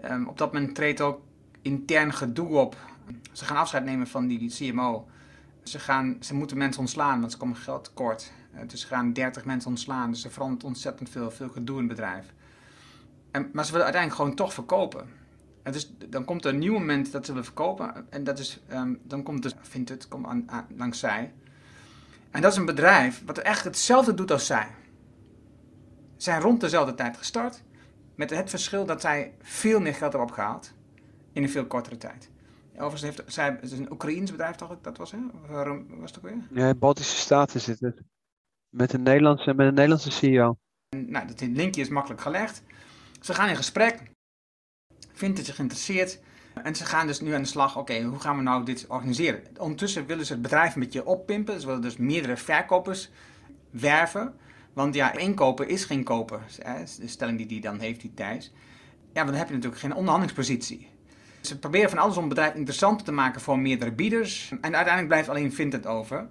Um, 0.06 0.28
op 0.28 0.38
dat 0.38 0.54
moment 0.54 0.76
treedt 0.76 1.02
ook 1.02 1.22
intern 1.62 2.14
gedoe 2.14 2.48
op. 2.48 2.78
Ze 3.32 3.46
gaan 3.46 3.58
afscheid 3.58 3.86
nemen 3.86 4.08
van 4.08 4.28
die, 4.28 4.50
CMO. 4.50 5.08
Ze, 5.64 5.80
gaan, 5.80 6.18
ze 6.20 6.36
moeten 6.36 6.58
mensen 6.58 6.82
ontslaan, 6.82 7.20
want 7.20 7.32
ze 7.32 7.38
komen 7.38 7.56
geld 7.56 7.84
tekort. 7.84 8.32
Uh, 8.56 8.60
dus 8.68 8.82
ze 8.82 8.88
gaan 8.88 9.14
30 9.14 9.46
mensen 9.46 9.70
ontslaan. 9.70 10.12
Dus 10.12 10.24
er 10.24 10.32
verandert 10.32 10.64
ontzettend 10.64 11.10
veel, 11.10 11.32
veel 11.32 11.50
gedoe 11.50 11.80
in 11.80 11.88
het 11.88 11.96
bedrijf. 11.96 12.34
En, 13.32 13.50
maar 13.54 13.66
ze 13.66 13.72
willen 13.72 13.86
uiteindelijk 13.86 14.22
gewoon 14.22 14.36
toch 14.36 14.54
verkopen. 14.54 15.08
En 15.64 15.72
dus 15.72 15.94
dan 16.10 16.26
komt 16.26 16.46
er 16.46 16.54
een 16.54 16.60
nieuw 16.60 16.74
moment 16.74 17.12
dat 17.12 17.26
ze 17.26 17.32
willen 17.32 17.46
verkopen. 17.46 18.06
En 18.10 18.24
dat 18.24 18.40
is, 18.40 18.60
um, 18.72 19.00
dan 19.04 19.24
komt 19.24 19.44
dus, 19.44 19.54
vindt 19.62 19.90
het, 19.90 20.08
komt 20.08 20.26
aan, 20.26 20.68
langs 20.76 21.00
zij. 21.00 21.34
En 22.32 22.42
dat 22.42 22.52
is 22.52 22.58
een 22.58 22.66
bedrijf 22.66 23.24
wat 23.26 23.38
echt 23.38 23.64
hetzelfde 23.64 24.14
doet 24.14 24.32
als 24.32 24.46
zij. 24.46 24.68
Zijn 26.18 26.42
rond 26.42 26.62
dezelfde 26.62 26.96
tijd 26.96 27.18
gestart. 27.18 27.64
Met 28.16 28.30
het 28.30 28.50
verschil 28.50 28.86
dat 28.86 29.02
zij 29.02 29.34
veel 29.42 29.80
meer 29.80 29.94
geld 29.94 30.12
hebben 30.12 30.30
opgehaald. 30.30 30.74
In 31.34 31.44
een 31.44 31.50
veel 31.50 31.66
kortere 31.66 31.98
tijd. 31.98 32.30
Overigens 32.74 33.02
heeft 33.02 33.34
zij, 33.34 33.46
het 33.46 33.72
is 33.72 33.72
een 33.72 33.92
Oekraïens 33.92 34.32
bedrijf 34.32 34.56
toch? 34.56 34.78
Dat 34.82 34.98
was, 34.98 35.12
hè? 35.12 35.18
Waarom 35.48 35.86
was 36.00 36.12
het 36.12 36.26
ook 36.26 36.32
weer? 36.32 36.66
Ja, 36.66 36.76
Baltische 36.76 37.18
Staten 37.18 37.62
zit 37.62 37.80
het. 37.80 38.02
Met 38.70 38.94
een 38.94 39.04
Nederlandse, 39.04 39.54
met 39.54 39.68
een 39.68 39.74
Nederlandse 39.74 40.12
CEO. 40.12 40.58
En, 40.90 41.12
nou, 41.12 41.28
dat 41.28 41.42
linkje 41.42 41.82
is 41.82 41.90
makkelijk 41.90 42.22
gelegd. 42.22 42.64
Ze 43.22 43.34
gaan 43.34 43.50
in 43.50 43.56
gesprek. 43.56 44.12
Vindt 45.14 45.38
het 45.38 45.46
zich 45.46 45.56
geïnteresseerd. 45.56 46.20
En 46.64 46.76
ze 46.76 46.86
gaan 46.86 47.08
dus 47.08 47.22
nu 47.22 47.34
aan 47.34 47.42
de 47.42 47.48
slag, 47.48 47.78
oké, 47.78 48.02
hoe 48.02 48.20
gaan 48.20 48.38
we 48.38 48.44
nou 48.44 48.66
dit 48.66 48.86
organiseren? 48.88 49.42
Ondertussen 49.58 50.06
willen 50.06 50.26
ze 50.26 50.34
het 50.34 50.42
bedrijf 50.42 50.76
een 50.76 50.82
beetje 50.82 51.06
oppimpen. 51.06 51.60
Ze 51.60 51.66
willen 51.66 51.82
dus 51.82 51.98
meerdere 51.98 52.38
verkopers 52.38 53.10
werven. 53.70 54.34
Want 54.74 54.96
ja, 54.96 55.18
inkoper 55.18 55.68
is 55.68 55.86
geen 55.86 56.04
koper. 56.04 56.42
De 57.00 57.08
stelling 57.08 57.38
die 57.38 57.48
die 57.48 57.62
dan 57.62 57.80
heeft, 57.80 58.02
die 58.02 58.14
Thijs. 58.14 58.54
Ja, 59.14 59.14
want 59.14 59.28
dan 59.28 59.38
heb 59.38 59.48
je 59.48 59.54
natuurlijk 59.54 59.82
geen 59.82 59.94
onderhandelingspositie. 59.94 60.88
Ze 61.42 61.60
proberen 61.60 61.90
van 61.90 62.00
alles 62.00 62.16
om 62.16 62.24
het 62.24 62.34
bedrijf 62.34 62.54
interessanter 62.54 63.06
te 63.06 63.12
maken 63.12 63.42
voor 63.42 63.60
meerdere 63.60 63.92
bieders. 63.92 64.50
En 64.50 64.76
uiteindelijk 64.76 65.08
blijft 65.08 65.30
alleen 65.30 65.54
Vinted 65.54 65.86
over. 65.88 66.28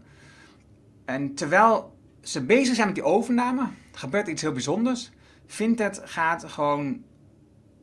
En 1.05 1.35
terwijl 1.35 1.97
ze 2.23 2.45
bezig 2.45 2.75
zijn 2.75 2.87
met 2.87 2.97
die 2.97 3.05
overname, 3.05 3.69
gebeurt 3.93 4.29
iets 4.29 4.43
heel 4.43 4.53
bijzonders. 4.53 5.11
Vinted 5.47 6.01
gaat 6.05 6.45
gewoon 6.45 7.03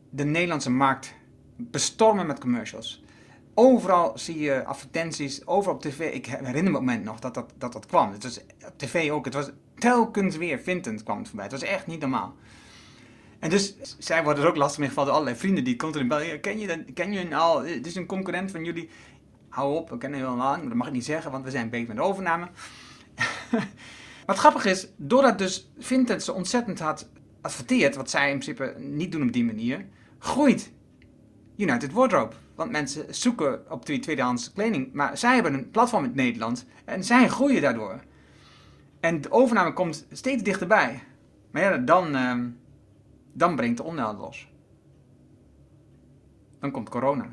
de 0.09 0.23
Nederlandse 0.23 0.71
markt 0.71 1.13
bestormen 1.55 2.27
met 2.27 2.39
commercials. 2.39 3.03
Overal 3.53 4.17
zie 4.17 4.39
je 4.39 4.65
advertenties, 4.65 5.47
overal 5.47 5.75
op 5.75 5.81
tv. 5.81 6.13
Ik 6.13 6.25
herinner 6.25 6.53
me 6.53 6.61
het 6.61 6.71
moment 6.71 7.03
nog 7.03 7.19
dat 7.19 7.33
dat, 7.33 7.53
dat, 7.57 7.73
dat 7.73 7.85
kwam. 7.85 8.11
Het 8.11 8.23
was 8.23 8.39
op 8.39 8.73
tv 8.77 9.11
ook. 9.11 9.25
Het 9.25 9.33
was 9.33 9.49
telkens 9.77 10.37
weer 10.37 10.59
Vinted 10.59 11.03
kwam 11.03 11.25
voorbij. 11.25 11.43
Het 11.43 11.53
was 11.53 11.69
echt 11.69 11.87
niet 11.87 11.99
normaal. 11.99 12.35
En 13.39 13.49
dus 13.49 13.75
zij 13.97 14.23
worden 14.23 14.43
er 14.43 14.49
ook 14.49 14.55
lastig 14.55 14.79
mee 14.79 14.87
gevallen 14.87 15.09
door 15.09 15.19
allerlei 15.19 15.41
vrienden 15.41 15.63
die 15.63 15.75
continu 15.75 16.07
bellen. 16.07 16.39
Ken 16.39 16.59
je, 16.59 16.83
ken 16.93 17.11
je 17.11 17.35
al? 17.35 17.63
Het 17.63 17.87
is 17.87 17.95
een 17.95 18.05
concurrent 18.05 18.51
van 18.51 18.63
jullie. 18.63 18.89
Hou 19.49 19.75
op, 19.75 19.89
we 19.89 19.97
kennen 19.97 20.19
je 20.19 20.25
al 20.25 20.35
lang. 20.35 20.57
Maar 20.57 20.67
dat 20.67 20.77
mag 20.77 20.87
ik 20.87 20.93
niet 20.93 21.05
zeggen, 21.05 21.31
want 21.31 21.43
we 21.43 21.51
zijn 21.51 21.69
bezig 21.69 21.87
met 21.87 21.97
de 21.97 22.03
overname. 22.03 22.49
Wat 24.25 24.37
grappig 24.37 24.65
is, 24.65 24.87
doordat 24.97 25.37
dus 25.37 25.69
Vinted 25.77 26.23
zo 26.23 26.31
ontzettend 26.31 26.79
had 26.79 27.09
adverteert, 27.41 27.95
wat 27.95 28.09
zij 28.09 28.31
in 28.31 28.39
principe 28.39 28.79
niet 28.79 29.11
doen 29.11 29.21
op 29.21 29.33
die 29.33 29.45
manier, 29.45 29.85
groeit 30.19 30.71
United 31.57 31.91
Wardrobe. 31.91 32.35
Want 32.55 32.71
mensen 32.71 33.15
zoeken 33.15 33.71
op 33.71 33.85
die 33.85 33.99
tweedehands 33.99 34.53
kleding. 34.53 34.93
Maar 34.93 35.17
zij 35.17 35.33
hebben 35.33 35.53
een 35.53 35.69
platform 35.69 36.03
in 36.03 36.11
Nederland 36.15 36.65
en 36.85 37.03
zij 37.03 37.29
groeien 37.29 37.61
daardoor. 37.61 38.03
En 38.99 39.21
de 39.21 39.31
overname 39.31 39.73
komt 39.73 40.05
steeds 40.11 40.43
dichterbij. 40.43 41.03
Maar 41.51 41.61
ja, 41.61 41.77
dan, 41.77 42.15
uh, 42.15 42.45
dan 43.33 43.55
brengt 43.55 43.77
de 43.77 43.83
onheil 43.83 44.15
los. 44.15 44.47
Dan 46.59 46.71
komt 46.71 46.89
corona. 46.89 47.29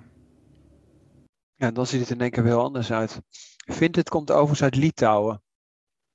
Ja, 1.55 1.71
dan 1.71 1.87
ziet 1.87 2.01
het 2.01 2.11
in 2.11 2.21
één 2.21 2.31
keer 2.31 2.45
heel 2.45 2.63
anders 2.63 2.93
uit. 2.93 3.21
Vinted 3.57 4.09
komt 4.09 4.31
overigens 4.31 4.63
uit 4.63 4.77
Litouwen. 4.77 5.43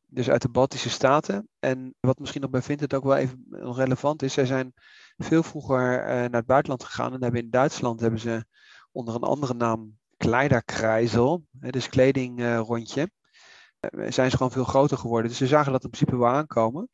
Dus 0.06 0.30
uit 0.30 0.42
de 0.42 0.50
Baltische 0.50 0.90
Staten. 0.90 1.50
En 1.60 1.96
wat 2.00 2.20
misschien 2.20 2.42
nog 2.42 2.50
bij 2.50 2.62
Vinted 2.62 2.94
ook 2.94 3.04
wel 3.04 3.16
even 3.16 3.46
relevant 3.50 4.22
is. 4.22 4.34
Zij 4.34 4.46
zijn 4.46 4.74
veel 5.18 5.44
vroeger 5.44 6.00
uh, 6.00 6.08
naar 6.08 6.32
het 6.32 6.46
buitenland 6.46 6.84
gegaan. 6.84 7.14
En 7.14 7.24
hebben 7.24 7.42
in 7.42 7.50
Duitsland 7.50 8.00
hebben 8.00 8.20
ze 8.20 8.46
onder 8.92 9.16
een 9.16 9.22
andere 9.22 9.54
naam 9.54 9.98
Kleiderkreisel. 10.18 11.46
Dus 11.52 11.90
kledingrondje. 11.90 13.12
Uh, 13.92 14.12
zijn 14.12 14.30
ze 14.30 14.38
gewoon 14.38 14.52
veel 14.52 14.64
groter 14.64 14.98
geworden. 14.98 15.30
Dus 15.30 15.38
ze 15.38 15.48
zagen 15.48 15.72
dat 15.72 15.84
in 15.84 15.90
principe 15.90 16.18
wel 16.18 16.30
aankomen. 16.30 16.90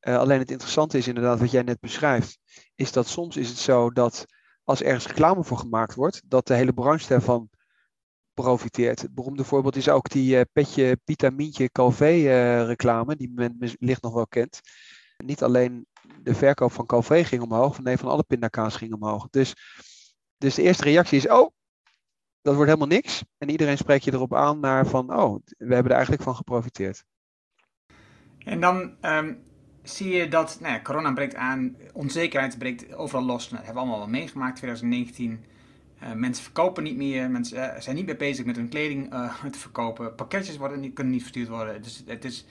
Uh, 0.00 0.18
alleen 0.18 0.38
het 0.38 0.50
interessante 0.50 0.98
is 0.98 1.08
inderdaad 1.08 1.40
wat 1.40 1.50
jij 1.50 1.62
net 1.62 1.80
beschrijft. 1.80 2.38
Is 2.74 2.92
dat 2.92 3.06
soms 3.06 3.36
is 3.36 3.48
het 3.48 3.58
zo 3.58 3.90
dat 3.90 4.26
als 4.64 4.82
ergens 4.82 5.06
reclame 5.06 5.44
voor 5.44 5.58
gemaakt 5.58 5.94
wordt. 5.94 6.22
Dat 6.24 6.46
de 6.46 6.54
hele 6.54 6.72
branche 6.72 7.08
daarvan 7.08 7.50
profiteert. 8.34 9.02
Het 9.02 9.14
beroemde 9.14 9.44
voorbeeld 9.44 9.76
is 9.76 9.88
ook 9.88 10.08
die 10.08 10.44
Petje 10.44 10.98
Pita 11.04 11.30
Mientje 11.30 11.70
Calvé 11.70 12.12
uh, 12.12 12.66
reclame, 12.66 13.16
die 13.16 13.32
men 13.34 13.56
wellicht 13.58 14.02
nog 14.02 14.12
wel 14.12 14.26
kent. 14.26 14.60
Niet 15.16 15.42
alleen 15.42 15.86
de 16.22 16.34
verkoop 16.34 16.72
van 16.72 16.86
Calvé 16.86 17.24
ging 17.24 17.42
omhoog, 17.42 17.82
nee, 17.82 17.96
van 17.96 18.08
alle 18.08 18.22
pindakaas 18.22 18.76
ging 18.76 18.92
omhoog. 18.92 19.28
Dus, 19.30 19.54
dus 20.38 20.54
de 20.54 20.62
eerste 20.62 20.84
reactie 20.84 21.18
is, 21.18 21.28
oh, 21.28 21.50
dat 22.42 22.54
wordt 22.54 22.70
helemaal 22.70 22.96
niks. 22.96 23.24
En 23.38 23.50
iedereen 23.50 23.78
spreekt 23.78 24.04
je 24.04 24.12
erop 24.12 24.34
aan 24.34 24.60
naar 24.60 24.86
van, 24.86 25.16
oh, 25.16 25.34
we 25.44 25.74
hebben 25.74 25.84
er 25.84 25.96
eigenlijk 25.96 26.22
van 26.22 26.34
geprofiteerd. 26.34 27.04
En 28.38 28.60
dan 28.60 28.96
um, 29.02 29.42
zie 29.82 30.08
je 30.08 30.28
dat 30.28 30.58
nou 30.60 30.72
ja, 30.72 30.82
corona 30.82 31.12
breekt 31.12 31.34
aan, 31.34 31.76
onzekerheid 31.92 32.58
breekt 32.58 32.94
overal 32.94 33.24
los. 33.24 33.42
Nou, 33.50 33.56
dat 33.56 33.64
hebben 33.64 33.74
we 33.74 33.88
allemaal 33.88 33.98
wel 33.98 34.20
meegemaakt, 34.20 34.56
2019. 34.56 35.44
Uh, 36.02 36.12
mensen 36.12 36.44
verkopen 36.44 36.82
niet 36.82 36.96
meer, 36.96 37.30
mensen 37.30 37.58
uh, 37.58 37.80
zijn 37.80 37.96
niet 37.96 38.06
meer 38.06 38.16
bezig 38.16 38.44
met 38.44 38.56
hun 38.56 38.68
kleding 38.68 39.12
uh, 39.12 39.44
te 39.52 39.58
verkopen. 39.58 40.14
Pakketjes 40.14 40.56
worden 40.56 40.80
niet, 40.80 40.94
kunnen 40.94 41.12
niet 41.12 41.22
verstuurd 41.22 41.48
worden. 41.48 41.82
Dus 41.82 42.02
het 42.06 42.24
is 42.24 42.46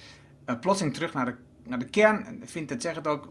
plotseling 0.59 0.93
terug 0.95 1.13
naar 1.13 1.25
de, 1.25 1.35
naar 1.67 1.79
de 1.79 1.85
kern. 1.85 2.41
Ik 2.41 2.49
vind 2.49 2.69
het, 2.69 2.81
zeg 2.81 2.95
het 2.95 3.07
ook, 3.07 3.27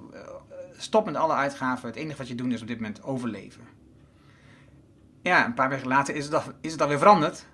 stop 0.77 1.05
met 1.05 1.17
alle 1.17 1.33
uitgaven. 1.33 1.89
Het 1.89 1.97
enige 1.97 2.19
wat 2.19 2.29
je 2.29 2.35
doet 2.35 2.53
is 2.53 2.61
op 2.61 2.69
dit 2.69 2.81
moment 2.81 3.03
overleven. 3.03 3.63
Ja, 5.23 5.45
een 5.45 5.55
paar 5.55 5.69
weken 5.69 5.89
later 5.89 6.15
is 6.15 6.29
het, 6.29 6.43
is 6.61 6.73
het 6.73 6.83
alweer 6.83 6.99
veranderd. 6.99 7.47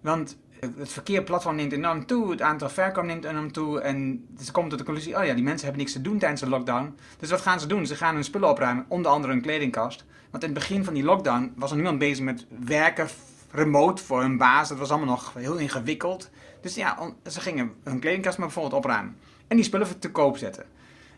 Want 0.00 0.36
het 0.76 0.92
verkeerplatform 0.92 1.56
neemt 1.56 1.72
enorm 1.72 2.06
toe, 2.06 2.30
het 2.30 2.42
aantal 2.42 2.68
verkoop 2.68 3.04
neemt 3.04 3.24
enorm 3.24 3.52
toe. 3.52 3.80
En 3.80 4.26
ze 4.40 4.52
komen 4.52 4.70
tot 4.70 4.78
de 4.78 4.84
conclusie, 4.84 5.18
oh 5.18 5.24
ja, 5.24 5.34
die 5.34 5.44
mensen 5.44 5.64
hebben 5.64 5.78
niks 5.78 5.92
te 5.92 6.02
doen 6.02 6.18
tijdens 6.18 6.40
de 6.40 6.48
lockdown. 6.48 6.96
Dus 7.18 7.30
wat 7.30 7.40
gaan 7.40 7.60
ze 7.60 7.66
doen? 7.66 7.86
Ze 7.86 7.96
gaan 7.96 8.14
hun 8.14 8.24
spullen 8.24 8.48
opruimen, 8.48 8.84
onder 8.88 9.10
andere 9.10 9.32
hun 9.32 9.42
kledingkast. 9.42 10.04
Want 10.30 10.42
in 10.42 10.50
het 10.50 10.58
begin 10.58 10.84
van 10.84 10.94
die 10.94 11.02
lockdown 11.02 11.52
was 11.56 11.70
er 11.70 11.76
niemand 11.76 11.98
bezig 11.98 12.24
met 12.24 12.46
werken 12.64 13.08
remote 13.50 14.02
voor 14.02 14.20
hun 14.20 14.36
baas. 14.36 14.68
Dat 14.68 14.78
was 14.78 14.90
allemaal 14.90 15.08
nog 15.08 15.34
heel 15.34 15.56
ingewikkeld. 15.56 16.30
Dus 16.60 16.74
ja, 16.74 17.12
ze 17.26 17.40
gingen 17.40 17.72
hun 17.82 18.00
kledingkast 18.00 18.38
maar 18.38 18.46
bijvoorbeeld 18.46 18.84
opruimen. 18.84 19.16
En 19.52 19.58
die 19.58 19.66
spullen 19.66 19.98
te 19.98 20.10
koop 20.10 20.36
zetten. 20.36 20.64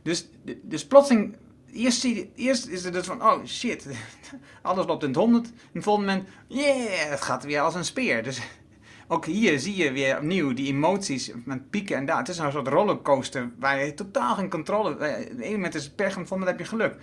Dus, 0.03 0.29
dus 0.63 0.87
plotseling, 0.87 1.37
eerst, 1.73 2.05
eerst 2.35 2.67
is 2.67 2.85
het 2.85 2.93
dus 2.93 3.07
van, 3.07 3.23
oh 3.23 3.45
shit, 3.45 3.87
alles 4.63 4.87
loopt 4.87 5.03
in 5.03 5.09
het 5.09 5.19
honderd. 5.19 5.47
En 5.47 5.53
het 5.73 5.83
volgende 5.83 6.13
moment, 6.13 6.29
yeah, 6.47 7.11
het 7.11 7.21
gaat 7.21 7.45
weer 7.45 7.61
als 7.61 7.75
een 7.75 7.85
speer. 7.85 8.23
Dus 8.23 8.41
ook 9.09 9.25
hier 9.25 9.59
zie 9.59 9.77
je 9.77 9.93
weer 9.93 10.17
opnieuw 10.17 10.53
die 10.53 10.67
emoties 10.67 11.33
met 11.45 11.71
pieken 11.71 11.97
en 11.97 12.07
daar. 12.07 12.19
Het 12.19 12.29
is 12.29 12.39
een 12.39 12.53
soort 12.53 12.69
rollercoaster 12.69 13.51
waar 13.59 13.85
je 13.85 13.95
totaal 13.95 14.35
geen 14.35 14.51
controle... 14.51 14.91
Op 14.91 15.01
een 15.01 15.53
moment 15.53 15.75
is 15.75 15.85
het 15.85 15.97
pech 15.97 16.13
en 16.13 16.19
het 16.19 16.29
volgende 16.29 16.53
heb 16.53 16.61
je 16.61 16.67
geluk. 16.67 16.97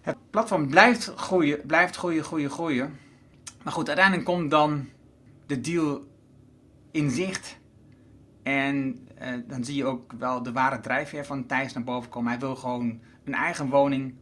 Het 0.00 0.16
platform 0.30 0.68
blijft 0.68 1.12
groeien, 1.16 1.60
blijft 1.66 1.96
groeien, 1.96 2.24
groeien, 2.24 2.50
groeien. 2.50 2.98
Maar 3.62 3.72
goed, 3.72 3.86
uiteindelijk 3.86 4.26
komt 4.26 4.50
dan 4.50 4.88
de 5.46 5.60
deal 5.60 6.04
in 6.90 7.10
zicht. 7.10 7.56
En 8.42 9.05
eh, 9.18 9.32
dan 9.46 9.64
zie 9.64 9.76
je 9.76 9.84
ook 9.84 10.12
wel 10.18 10.42
de 10.42 10.52
ware 10.52 10.80
drijfveer 10.80 11.24
van 11.24 11.46
Thijs 11.46 11.72
naar 11.72 11.84
boven 11.84 12.10
komen. 12.10 12.30
Hij 12.30 12.40
wil 12.40 12.56
gewoon 12.56 13.00
een 13.24 13.34
eigen 13.34 13.68
woning 13.68 14.14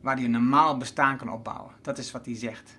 waar 0.00 0.16
hij 0.16 0.24
een 0.24 0.30
normaal 0.30 0.76
bestaan 0.76 1.16
kan 1.16 1.32
opbouwen. 1.32 1.72
Dat 1.82 1.98
is 1.98 2.10
wat 2.10 2.26
hij 2.26 2.36
zegt. 2.36 2.78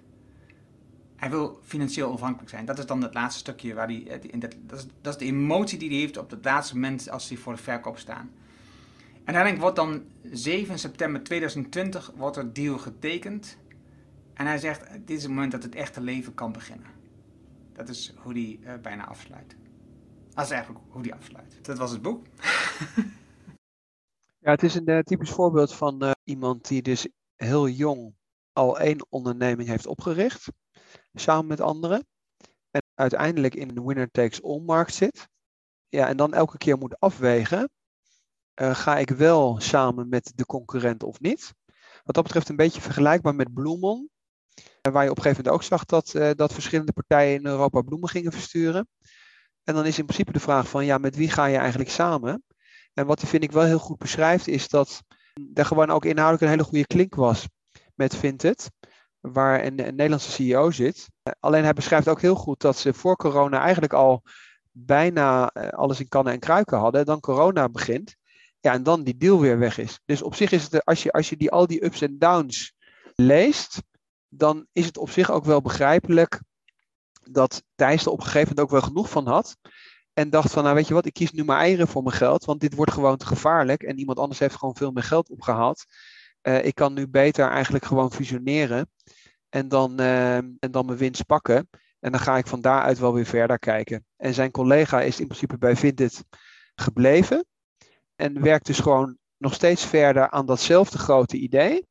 Hij 1.15 1.29
wil 1.29 1.59
financieel 1.63 2.07
onafhankelijk 2.07 2.49
zijn. 2.49 2.65
Dat 2.65 2.77
is 2.77 2.85
dan 2.85 3.01
het 3.01 3.13
laatste 3.13 3.39
stukje 3.39 3.73
waar 3.73 3.87
hij. 3.87 4.07
Eh, 4.07 4.39
dat, 4.39 4.55
is, 4.69 4.87
dat 5.01 5.13
is 5.13 5.19
de 5.19 5.33
emotie 5.33 5.79
die 5.79 5.89
hij 5.89 5.97
heeft 5.97 6.17
op 6.17 6.29
het 6.29 6.45
laatste 6.45 6.73
moment 6.73 7.09
als 7.09 7.29
hij 7.29 7.37
voor 7.37 7.53
de 7.53 7.61
verkoop 7.61 7.97
staan. 7.97 8.31
En 9.23 9.35
uiteindelijk 9.35 9.61
wordt 9.61 9.75
dan 9.75 10.03
7 10.31 10.79
september 10.79 11.23
2020 11.23 12.11
wordt 12.15 12.37
er 12.37 12.53
deal 12.53 12.77
getekend. 12.77 13.57
En 14.33 14.45
hij 14.45 14.57
zegt, 14.57 14.91
dit 14.91 15.17
is 15.17 15.23
het 15.23 15.31
moment 15.31 15.51
dat 15.51 15.63
het 15.63 15.75
echte 15.75 16.01
leven 16.01 16.33
kan 16.33 16.51
beginnen. 16.51 16.87
Dat 17.73 17.89
is 17.89 18.13
hoe 18.17 18.33
hij 18.33 18.59
uh, 18.61 18.81
bijna 18.81 19.07
afsluit. 19.07 19.55
Dat 20.39 20.47
is 20.47 20.53
eigenlijk 20.53 20.85
hoe 20.89 21.01
hij 21.01 21.13
afsluit. 21.13 21.65
Dat 21.65 21.77
was 21.77 21.91
het 21.91 22.01
boek. 22.01 22.25
ja, 24.45 24.51
het 24.51 24.63
is 24.63 24.75
een 24.75 24.89
uh, 24.89 24.99
typisch 24.99 25.29
voorbeeld 25.29 25.73
van 25.73 26.03
uh, 26.03 26.11
iemand 26.23 26.67
die 26.67 26.81
dus 26.81 27.07
heel 27.35 27.67
jong 27.67 28.15
al 28.53 28.79
één 28.79 29.05
onderneming 29.09 29.69
heeft 29.69 29.85
opgericht. 29.85 30.47
Samen 31.13 31.47
met 31.47 31.61
anderen. 31.61 32.07
En 32.71 32.81
uiteindelijk 32.95 33.55
in 33.55 33.69
een 33.69 33.85
winner 33.85 34.11
takes 34.11 34.43
all 34.43 34.59
markt 34.59 34.93
zit. 34.93 35.27
Ja, 35.89 36.07
en 36.07 36.17
dan 36.17 36.33
elke 36.33 36.57
keer 36.57 36.77
moet 36.77 36.99
afwegen 36.99 37.69
uh, 38.61 38.75
ga 38.75 38.97
ik 38.97 39.09
wel 39.09 39.59
samen 39.59 40.09
met 40.09 40.31
de 40.35 40.45
concurrent 40.45 41.03
of 41.03 41.19
niet? 41.19 41.53
Wat 42.03 42.15
dat 42.15 42.23
betreft 42.23 42.49
een 42.49 42.55
beetje 42.55 42.81
vergelijkbaar 42.81 43.35
met 43.35 43.53
Bloemon. 43.53 44.09
Waar 44.81 45.03
je 45.03 45.09
op 45.09 45.17
een 45.17 45.23
gegeven 45.23 45.43
moment 45.43 45.63
ook 45.63 45.69
zag 45.69 45.85
dat, 45.85 46.37
dat 46.37 46.53
verschillende 46.53 46.93
partijen 46.93 47.39
in 47.39 47.45
Europa 47.45 47.81
bloemen 47.81 48.09
gingen 48.09 48.31
versturen. 48.31 48.87
En 49.63 49.73
dan 49.73 49.85
is 49.85 49.97
in 49.97 50.05
principe 50.05 50.31
de 50.31 50.39
vraag 50.39 50.69
van, 50.69 50.85
ja, 50.85 50.97
met 50.97 51.15
wie 51.15 51.29
ga 51.29 51.45
je 51.45 51.57
eigenlijk 51.57 51.89
samen? 51.89 52.43
En 52.93 53.05
wat 53.05 53.21
hij 53.21 53.29
vind 53.29 53.43
ik 53.43 53.51
wel 53.51 53.63
heel 53.63 53.79
goed 53.79 53.97
beschrijft, 53.97 54.47
is 54.47 54.67
dat 54.67 55.03
er 55.53 55.65
gewoon 55.65 55.89
ook 55.89 56.05
inhoudelijk 56.05 56.43
een 56.43 56.49
hele 56.49 56.63
goede 56.63 56.87
klink 56.87 57.15
was 57.15 57.47
met 57.95 58.15
Vinted. 58.15 58.71
Waar 59.19 59.63
een, 59.63 59.87
een 59.87 59.95
Nederlandse 59.95 60.31
CEO 60.31 60.71
zit. 60.71 61.09
alleen 61.39 61.63
hij 61.63 61.73
beschrijft 61.73 62.07
ook 62.07 62.21
heel 62.21 62.35
goed 62.35 62.61
dat 62.61 62.77
ze 62.77 62.93
voor 62.93 63.15
corona 63.15 63.61
eigenlijk 63.61 63.93
al 63.93 64.23
bijna 64.71 65.47
alles 65.69 65.99
in 65.99 66.07
kannen 66.07 66.33
en 66.33 66.39
kruiken 66.39 66.77
hadden. 66.77 67.05
Dan 67.05 67.19
corona 67.19 67.69
begint. 67.69 68.15
Ja, 68.59 68.73
en 68.73 68.83
dan 68.83 69.03
die 69.03 69.17
deal 69.17 69.39
weer 69.39 69.59
weg 69.59 69.77
is. 69.77 69.99
Dus 70.05 70.21
op 70.21 70.35
zich 70.35 70.51
is 70.51 70.63
het, 70.63 70.85
als 70.85 71.03
je, 71.03 71.11
als 71.11 71.29
je 71.29 71.37
die, 71.37 71.51
al 71.51 71.67
die 71.67 71.85
ups 71.85 72.01
en 72.01 72.17
downs 72.17 72.73
leest, 73.15 73.81
dan 74.29 74.67
is 74.71 74.85
het 74.85 74.97
op 74.97 75.09
zich 75.09 75.31
ook 75.31 75.45
wel 75.45 75.61
begrijpelijk 75.61 76.41
dat 77.31 77.63
Thijs 77.75 78.05
er 78.05 78.11
op 78.11 78.17
een 78.17 78.25
gegeven 78.25 78.47
moment 78.47 78.59
ook 78.59 78.71
wel 78.71 78.81
genoeg 78.81 79.09
van 79.09 79.27
had. 79.27 79.57
En 80.13 80.29
dacht 80.29 80.51
van, 80.51 80.63
nou 80.63 80.75
weet 80.75 80.87
je 80.87 80.93
wat, 80.93 81.05
ik 81.05 81.13
kies 81.13 81.31
nu 81.31 81.43
maar 81.43 81.59
eieren 81.59 81.87
voor 81.87 82.03
mijn 82.03 82.15
geld, 82.15 82.45
want 82.45 82.59
dit 82.59 82.75
wordt 82.75 82.91
gewoon 82.91 83.17
te 83.17 83.25
gevaarlijk. 83.25 83.83
En 83.83 83.99
iemand 83.99 84.19
anders 84.19 84.39
heeft 84.39 84.55
gewoon 84.55 84.75
veel 84.75 84.91
meer 84.91 85.03
geld 85.03 85.29
opgehaald. 85.29 85.85
Uh, 86.41 86.65
ik 86.65 86.75
kan 86.75 86.93
nu 86.93 87.07
beter 87.07 87.49
eigenlijk 87.49 87.85
gewoon 87.85 88.11
fusioneren 88.11 88.89
en 89.49 89.67
dan, 89.67 90.01
uh, 90.01 90.35
en 90.35 90.71
dan 90.71 90.85
mijn 90.85 90.97
winst 90.97 91.25
pakken. 91.25 91.69
En 91.99 92.11
dan 92.11 92.19
ga 92.19 92.37
ik 92.37 92.47
van 92.47 92.61
daaruit 92.61 92.99
wel 92.99 93.13
weer 93.13 93.25
verder 93.25 93.59
kijken. 93.59 94.05
En 94.17 94.33
zijn 94.33 94.51
collega 94.51 95.01
is 95.01 95.19
in 95.19 95.27
principe 95.27 95.57
bij 95.57 95.75
Vinted 95.75 96.23
gebleven 96.75 97.45
en 98.15 98.41
werkt 98.41 98.65
dus 98.65 98.79
gewoon 98.79 99.17
nog 99.37 99.53
steeds 99.53 99.85
verder 99.85 100.29
aan 100.29 100.45
datzelfde 100.45 100.97
grote 100.97 101.37
idee. 101.37 101.87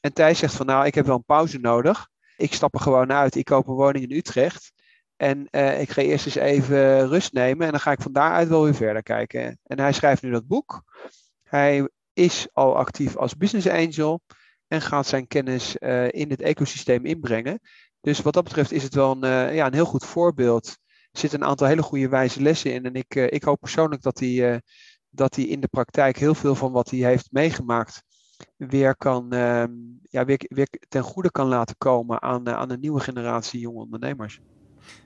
En 0.00 0.12
Thijs 0.12 0.38
zegt 0.38 0.54
van 0.54 0.66
nou, 0.66 0.86
ik 0.86 0.94
heb 0.94 1.06
wel 1.06 1.16
een 1.16 1.24
pauze 1.24 1.58
nodig. 1.58 2.08
Ik 2.36 2.54
stap 2.54 2.74
er 2.74 2.80
gewoon 2.80 3.12
uit. 3.12 3.34
Ik 3.34 3.44
koop 3.44 3.68
een 3.68 3.74
woning 3.74 4.04
in 4.04 4.16
Utrecht. 4.16 4.72
En 5.16 5.48
uh, 5.50 5.80
ik 5.80 5.90
ga 5.90 6.02
eerst 6.02 6.26
eens 6.26 6.34
even 6.34 7.08
rust 7.08 7.32
nemen. 7.32 7.66
En 7.66 7.70
dan 7.70 7.80
ga 7.80 7.92
ik 7.92 8.02
van 8.02 8.12
daaruit 8.12 8.48
wel 8.48 8.64
weer 8.64 8.74
verder 8.74 9.02
kijken. 9.02 9.58
En 9.62 9.78
hij 9.78 9.92
schrijft 9.92 10.22
nu 10.22 10.30
dat 10.30 10.46
boek. 10.46 10.82
Hij 11.42 11.88
is 12.12 12.48
al 12.52 12.76
actief 12.76 13.16
als 13.16 13.36
business 13.36 13.68
angel. 13.68 14.20
En 14.68 14.80
gaat 14.80 15.06
zijn 15.06 15.26
kennis 15.26 15.76
uh, 15.78 16.12
in 16.12 16.30
het 16.30 16.40
ecosysteem 16.40 17.04
inbrengen. 17.04 17.60
Dus 18.00 18.20
wat 18.20 18.34
dat 18.34 18.44
betreft 18.44 18.72
is 18.72 18.82
het 18.82 18.94
wel 18.94 19.10
een, 19.10 19.24
uh, 19.24 19.54
ja, 19.54 19.66
een 19.66 19.74
heel 19.74 19.84
goed 19.84 20.04
voorbeeld. 20.04 20.66
Er 21.10 21.18
zitten 21.18 21.40
een 21.40 21.46
aantal 21.46 21.66
hele 21.66 21.82
goede 21.82 22.08
wijze 22.08 22.42
lessen 22.42 22.72
in. 22.72 22.84
En 22.84 22.94
ik, 22.94 23.14
ik 23.14 23.42
hoop 23.42 23.60
persoonlijk 23.60 24.02
dat 24.02 24.18
hij 24.18 24.60
dat 25.14 25.34
hij 25.34 25.44
in 25.44 25.60
de 25.60 25.68
praktijk 25.68 26.18
heel 26.18 26.34
veel 26.34 26.54
van 26.54 26.72
wat 26.72 26.90
hij 26.90 26.98
heeft 26.98 27.28
meegemaakt 27.30 28.02
weer, 28.56 28.96
kan, 28.96 29.34
uh, 29.34 29.64
ja, 30.02 30.24
weer, 30.24 30.40
weer 30.48 30.68
ten 30.88 31.02
goede 31.02 31.30
kan 31.30 31.46
laten 31.46 31.74
komen 31.78 32.22
aan, 32.22 32.48
uh, 32.48 32.54
aan 32.54 32.70
een 32.70 32.80
nieuwe 32.80 33.00
generatie 33.00 33.60
jonge 33.60 33.78
ondernemers. 33.78 34.40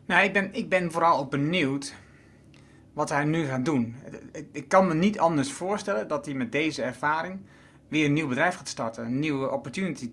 Nou, 0.07 0.25
ik 0.25 0.33
ben, 0.33 0.55
ik 0.55 0.69
ben 0.69 0.93
vooral 0.93 1.19
ook 1.19 1.31
benieuwd 1.31 1.95
wat 2.93 3.09
hij 3.09 3.25
nu 3.25 3.45
gaat 3.45 3.65
doen. 3.65 3.97
Ik 4.53 4.69
kan 4.69 4.87
me 4.87 4.95
niet 4.95 5.19
anders 5.19 5.53
voorstellen 5.53 6.09
dat 6.09 6.25
hij 6.25 6.35
met 6.35 6.53
deze 6.53 6.83
ervaring 6.83 7.41
weer 7.89 8.05
een 8.05 8.13
nieuw 8.13 8.29
bedrijf 8.29 8.57
gaat 8.57 8.69
starten. 8.69 9.05
Een 9.05 9.19
nieuwe 9.19 9.51
opportunity. 9.51 10.11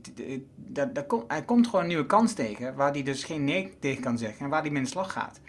hij 1.28 1.44
komt 1.46 1.66
gewoon 1.66 1.82
een 1.82 1.88
nieuwe 1.88 2.06
kans 2.06 2.34
tegen 2.34 2.76
waar 2.76 2.92
hij 2.92 3.04
dus 3.04 3.24
geen 3.24 3.44
nee 3.44 3.74
tegen 3.80 4.02
kan 4.02 4.18
zeggen 4.18 4.44
en 4.44 4.50
waar 4.50 4.62
hij 4.62 4.70
mee 4.70 4.78
in 4.78 4.84
de 4.84 4.90
slag 4.90 5.12
gaat. 5.12 5.40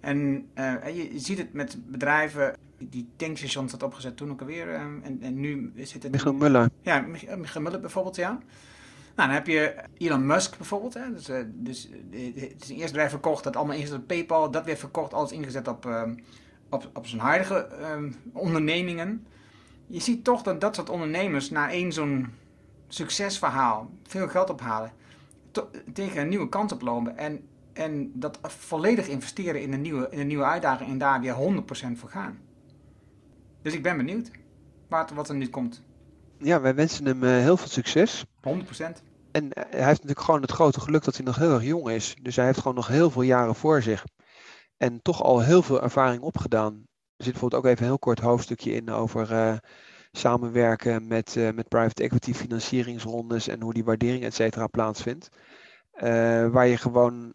En 0.00 0.48
uh, 0.54 0.96
je, 0.96 1.10
ziet 1.14 1.38
het 1.38 1.52
met 1.52 1.76
bedrijven, 1.86 2.56
die 2.78 3.08
tankstations 3.16 3.72
had 3.72 3.82
opgezet 3.82 4.16
toen 4.16 4.30
ook 4.30 4.40
alweer. 4.40 4.66
Uh, 4.66 4.80
en, 4.80 5.18
en 5.20 5.40
nu 5.40 5.72
zit 5.76 6.02
het... 6.02 6.12
Michael 6.12 6.34
Muller. 6.34 6.70
Ja, 6.80 7.00
Michael 7.36 7.62
Muller 7.62 7.80
bijvoorbeeld, 7.80 8.16
ja. 8.16 8.38
Nou, 9.16 9.28
dan 9.28 9.30
heb 9.30 9.46
je 9.46 9.74
Elon 9.98 10.26
Musk 10.26 10.56
bijvoorbeeld. 10.56 10.94
Hè. 10.94 11.12
Dus, 11.12 11.28
uh, 11.28 11.38
dus 11.46 11.88
het 12.12 12.62
is 12.62 12.68
een 12.68 12.76
eerste 12.76 12.92
bedrijf 12.92 13.10
verkocht, 13.10 13.44
dat 13.44 13.56
allemaal 13.56 13.76
ingezet 13.76 13.98
op 13.98 14.06
PayPal. 14.06 14.50
Dat 14.50 14.64
weer 14.64 14.76
verkocht, 14.76 15.14
alles 15.14 15.32
ingezet 15.32 15.68
op, 15.68 15.86
uh, 15.86 16.02
op, 16.70 16.90
op 16.94 17.06
zijn 17.06 17.20
huidige 17.20 17.68
uh, 17.80 18.12
ondernemingen. 18.32 19.26
Je 19.86 20.00
ziet 20.00 20.24
toch 20.24 20.42
dat 20.42 20.60
dat 20.60 20.74
soort 20.74 20.90
ondernemers 20.90 21.50
na 21.50 21.70
één 21.70 21.92
zo'n 21.92 22.26
succesverhaal 22.88 23.90
veel 24.02 24.28
geld 24.28 24.50
ophalen. 24.50 24.92
tegen 25.92 26.20
een 26.20 26.28
nieuwe 26.28 26.48
kant 26.48 26.72
oplopen. 26.72 27.18
En, 27.18 27.48
en 27.72 28.10
dat 28.14 28.38
volledig 28.42 29.08
investeren 29.08 29.62
in 29.62 29.72
een 29.72 29.80
nieuwe, 29.80 30.08
in 30.10 30.18
een 30.18 30.26
nieuwe 30.26 30.44
uitdaging 30.44 30.90
en 30.90 30.98
daar 30.98 31.20
weer 31.20 31.34
100% 31.34 31.98
voor 31.98 32.10
gaan. 32.10 32.38
Dus 33.66 33.74
ik 33.74 33.82
ben 33.82 33.96
benieuwd 33.96 34.30
wat, 34.88 35.10
wat 35.10 35.28
er 35.28 35.34
nu 35.34 35.48
komt. 35.48 35.82
Ja, 36.38 36.60
wij 36.60 36.74
wensen 36.74 37.06
hem 37.06 37.22
heel 37.22 37.56
veel 37.56 37.68
succes. 37.68 38.24
100% 38.24 38.28
en 39.32 39.48
hij 39.52 39.66
heeft 39.70 39.86
natuurlijk 39.88 40.20
gewoon 40.20 40.40
het 40.40 40.50
grote 40.50 40.80
geluk 40.80 41.04
dat 41.04 41.16
hij 41.16 41.24
nog 41.24 41.36
heel 41.36 41.52
erg 41.52 41.64
jong 41.64 41.90
is. 41.90 42.16
Dus 42.22 42.36
hij 42.36 42.44
heeft 42.44 42.58
gewoon 42.58 42.74
nog 42.74 42.88
heel 42.88 43.10
veel 43.10 43.22
jaren 43.22 43.54
voor 43.54 43.82
zich. 43.82 44.04
En 44.76 45.02
toch 45.02 45.22
al 45.22 45.40
heel 45.40 45.62
veel 45.62 45.82
ervaring 45.82 46.22
opgedaan. 46.22 46.74
Er 47.16 47.24
zit 47.24 47.32
bijvoorbeeld 47.32 47.62
ook 47.62 47.70
even 47.70 47.82
een 47.82 47.88
heel 47.88 47.98
kort 47.98 48.20
hoofdstukje 48.20 48.72
in 48.72 48.90
over 48.90 49.32
uh, 49.32 49.56
samenwerken 50.12 51.06
met, 51.06 51.34
uh, 51.36 51.50
met 51.50 51.68
private 51.68 52.02
equity 52.02 52.34
financieringsrondes 52.34 53.48
en 53.48 53.62
hoe 53.62 53.74
die 53.74 53.84
waardering 53.84 54.24
et 54.24 54.34
cetera 54.34 54.66
plaatsvindt. 54.66 55.28
Uh, 55.94 56.02
waar 56.48 56.66
je 56.66 56.76
gewoon 56.76 57.32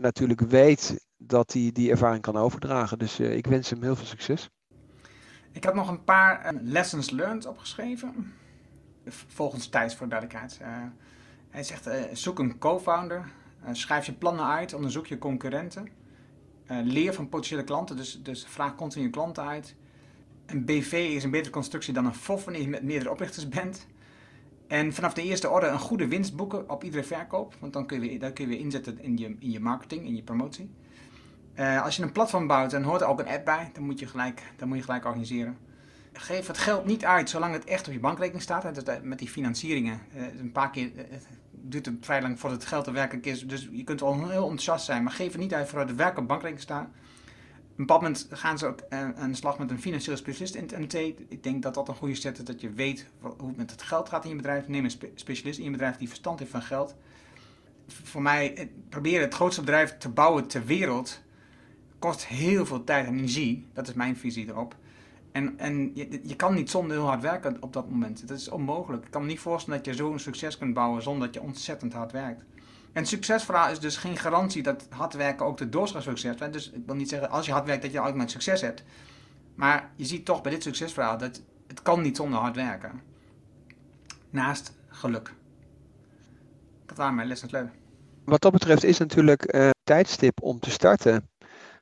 natuurlijk 0.00 0.40
weet 0.40 1.06
dat 1.16 1.52
hij 1.52 1.70
die 1.72 1.90
ervaring 1.90 2.22
kan 2.22 2.36
overdragen. 2.36 2.98
Dus 2.98 3.20
ik 3.20 3.46
wens 3.46 3.70
hem 3.70 3.82
heel 3.82 3.96
veel 3.96 4.06
succes. 4.06 4.50
Ik 5.58 5.64
had 5.64 5.74
nog 5.74 5.88
een 5.88 6.04
paar 6.04 6.54
lessons 6.62 7.10
learned 7.10 7.46
opgeschreven. 7.46 8.32
Volgens 9.06 9.68
Thijs 9.68 9.94
voor 9.94 10.08
duidelijkheid. 10.08 10.60
Hij 11.50 11.62
zegt, 11.62 11.88
uh, 11.88 11.94
zoek 12.12 12.38
een 12.38 12.58
co-founder, 12.58 13.32
schrijf 13.72 14.06
je 14.06 14.12
plannen 14.12 14.44
uit, 14.44 14.74
onderzoek 14.74 15.06
je 15.06 15.18
concurrenten. 15.18 15.88
Leer 16.66 17.14
van 17.14 17.28
potentiële 17.28 17.64
klanten, 17.64 17.96
dus, 17.96 18.22
dus 18.22 18.46
vraag 18.46 18.74
continu 18.74 19.04
je 19.04 19.10
klanten 19.10 19.44
uit. 19.44 19.74
Een 20.46 20.64
BV 20.64 20.92
is 20.92 21.24
een 21.24 21.30
betere 21.30 21.52
constructie 21.52 21.94
dan 21.94 22.06
een 22.06 22.14
FOF 22.14 22.44
wanneer 22.44 22.62
je 22.62 22.68
met 22.68 22.82
meerdere 22.82 23.10
oprichters 23.10 23.48
bent. 23.48 23.86
En 24.66 24.92
vanaf 24.92 25.14
de 25.14 25.22
eerste 25.22 25.48
orde 25.48 25.66
een 25.66 25.78
goede 25.78 26.08
winst 26.08 26.36
boeken 26.36 26.70
op 26.70 26.84
iedere 26.84 27.04
verkoop, 27.04 27.54
want 27.60 27.72
dan 27.72 27.86
kun 27.86 28.02
je, 28.02 28.18
dan 28.18 28.32
kun 28.32 28.44
je 28.44 28.50
weer 28.50 28.60
inzetten 28.60 29.00
in 29.00 29.16
je, 29.16 29.36
in 29.38 29.50
je 29.50 29.60
marketing, 29.60 30.06
in 30.06 30.16
je 30.16 30.22
promotie. 30.22 30.70
Als 31.82 31.96
je 31.96 32.02
een 32.02 32.12
platform 32.12 32.46
bouwt 32.46 32.72
en 32.72 32.82
hoort 32.82 33.00
er 33.00 33.06
ook 33.06 33.20
een 33.20 33.28
app 33.28 33.44
bij, 33.44 33.70
dan 33.72 33.82
moet 33.82 33.98
je 33.98 34.06
gelijk, 34.06 34.42
dan 34.56 34.68
moet 34.68 34.76
je 34.76 34.82
gelijk 34.82 35.04
organiseren 35.04 35.56
geef 36.20 36.46
het 36.46 36.58
geld 36.58 36.84
niet 36.84 37.04
uit 37.04 37.30
zolang 37.30 37.52
het 37.52 37.64
echt 37.64 37.86
op 37.86 37.92
je 37.92 38.00
bankrekening 38.00 38.42
staat. 38.42 38.74
Dus 38.74 38.98
met 39.02 39.18
die 39.18 39.28
financieringen. 39.28 40.00
een 40.38 40.52
paar 40.52 40.70
keer 40.70 40.90
duurt 41.50 41.86
het 41.86 41.94
vrij 42.00 42.22
lang 42.22 42.40
voordat 42.40 42.58
het 42.58 42.68
geld 42.68 42.86
er 42.86 42.92
werkelijk 42.92 43.26
is. 43.26 43.46
Dus 43.46 43.68
je 43.72 43.84
kunt 43.84 44.00
wel 44.00 44.14
heel 44.14 44.42
enthousiast 44.42 44.84
zijn, 44.84 45.02
maar 45.02 45.12
geef 45.12 45.32
het 45.32 45.40
niet 45.40 45.54
uit 45.54 45.68
voordat 45.68 45.88
het 45.88 45.96
werk 45.96 46.18
op 46.18 46.28
bankrekening 46.28 46.62
staat. 46.62 46.84
Op 46.84 47.84
een 47.84 47.86
bepaald 47.86 48.02
moment 48.02 48.26
gaan 48.30 48.58
ze 48.58 48.66
ook 48.66 48.80
aan 48.90 49.30
de 49.30 49.36
slag 49.36 49.58
met 49.58 49.70
een 49.70 49.80
financieel 49.80 50.16
specialist 50.16 50.54
in 50.54 50.82
het. 50.82 50.94
Ik 51.28 51.42
denk 51.42 51.62
dat 51.62 51.74
dat 51.74 51.88
een 51.88 51.94
goede 51.94 52.14
zet 52.14 52.38
is, 52.38 52.44
dat 52.44 52.60
je 52.60 52.70
weet 52.70 53.06
hoe 53.20 53.48
het 53.48 53.56
met 53.56 53.70
het 53.70 53.82
geld 53.82 54.08
gaat 54.08 54.24
in 54.24 54.30
je 54.30 54.36
bedrijf. 54.36 54.68
Neem 54.68 54.84
een 54.84 55.12
specialist 55.14 55.58
in 55.58 55.64
je 55.64 55.70
bedrijf 55.70 55.96
die 55.96 56.08
verstand 56.08 56.38
heeft 56.38 56.50
van 56.50 56.62
geld. 56.62 56.94
Voor 57.86 58.22
mij, 58.22 58.70
proberen 58.88 59.20
het 59.20 59.34
grootste 59.34 59.60
bedrijf 59.60 59.98
te 59.98 60.08
bouwen 60.08 60.46
ter 60.46 60.64
wereld 60.64 61.20
kost 61.98 62.26
heel 62.26 62.66
veel 62.66 62.84
tijd 62.84 63.06
en 63.06 63.16
energie. 63.16 63.66
Dat 63.72 63.88
is 63.88 63.94
mijn 63.94 64.16
visie 64.16 64.48
erop. 64.48 64.76
En, 65.32 65.58
en 65.58 65.90
je, 65.94 66.20
je 66.22 66.36
kan 66.36 66.54
niet 66.54 66.70
zonder 66.70 66.96
heel 66.96 67.06
hard 67.06 67.22
werken 67.22 67.56
op 67.60 67.72
dat 67.72 67.90
moment. 67.90 68.28
Dat 68.28 68.38
is 68.38 68.48
onmogelijk. 68.48 69.04
Ik 69.04 69.10
kan 69.10 69.22
me 69.22 69.28
niet 69.28 69.40
voorstellen 69.40 69.82
dat 69.82 69.94
je 69.94 70.02
zo'n 70.02 70.18
succes 70.18 70.58
kunt 70.58 70.74
bouwen 70.74 71.02
zonder 71.02 71.26
dat 71.26 71.34
je 71.34 71.42
ontzettend 71.42 71.92
hard 71.92 72.12
werkt. 72.12 72.44
En 72.92 73.06
succesverhaal 73.06 73.70
is 73.70 73.80
dus 73.80 73.96
geen 73.96 74.16
garantie 74.16 74.62
dat 74.62 74.86
hard 74.90 75.14
werken 75.14 75.46
ook 75.46 75.56
de 75.56 75.68
doorslagssucces 75.68 76.36
is. 76.36 76.50
Dus 76.50 76.70
ik 76.70 76.82
wil 76.86 76.94
niet 76.94 77.08
zeggen 77.08 77.30
als 77.30 77.46
je 77.46 77.52
hard 77.52 77.66
werkt 77.66 77.82
dat 77.82 77.92
je 77.92 78.00
altijd 78.00 78.30
succes 78.30 78.60
hebt. 78.60 78.82
Maar 79.54 79.90
je 79.96 80.04
ziet 80.04 80.24
toch 80.24 80.42
bij 80.42 80.52
dit 80.52 80.62
succesverhaal 80.62 81.18
dat 81.18 81.42
het 81.66 81.82
kan 81.82 82.02
niet 82.02 82.16
zonder 82.16 82.38
hard 82.38 82.56
werken. 82.56 83.02
Naast 84.30 84.72
geluk. 84.88 85.34
Dat 86.86 86.96
waren 86.96 87.14
mijn 87.14 87.28
lessen 87.28 87.48
leuk. 87.50 87.70
Wat 88.24 88.40
dat 88.40 88.52
betreft 88.52 88.84
is 88.84 88.98
natuurlijk 88.98 89.54
uh, 89.54 89.70
tijdstip 89.84 90.42
om 90.42 90.58
te 90.58 90.70
starten 90.70 91.27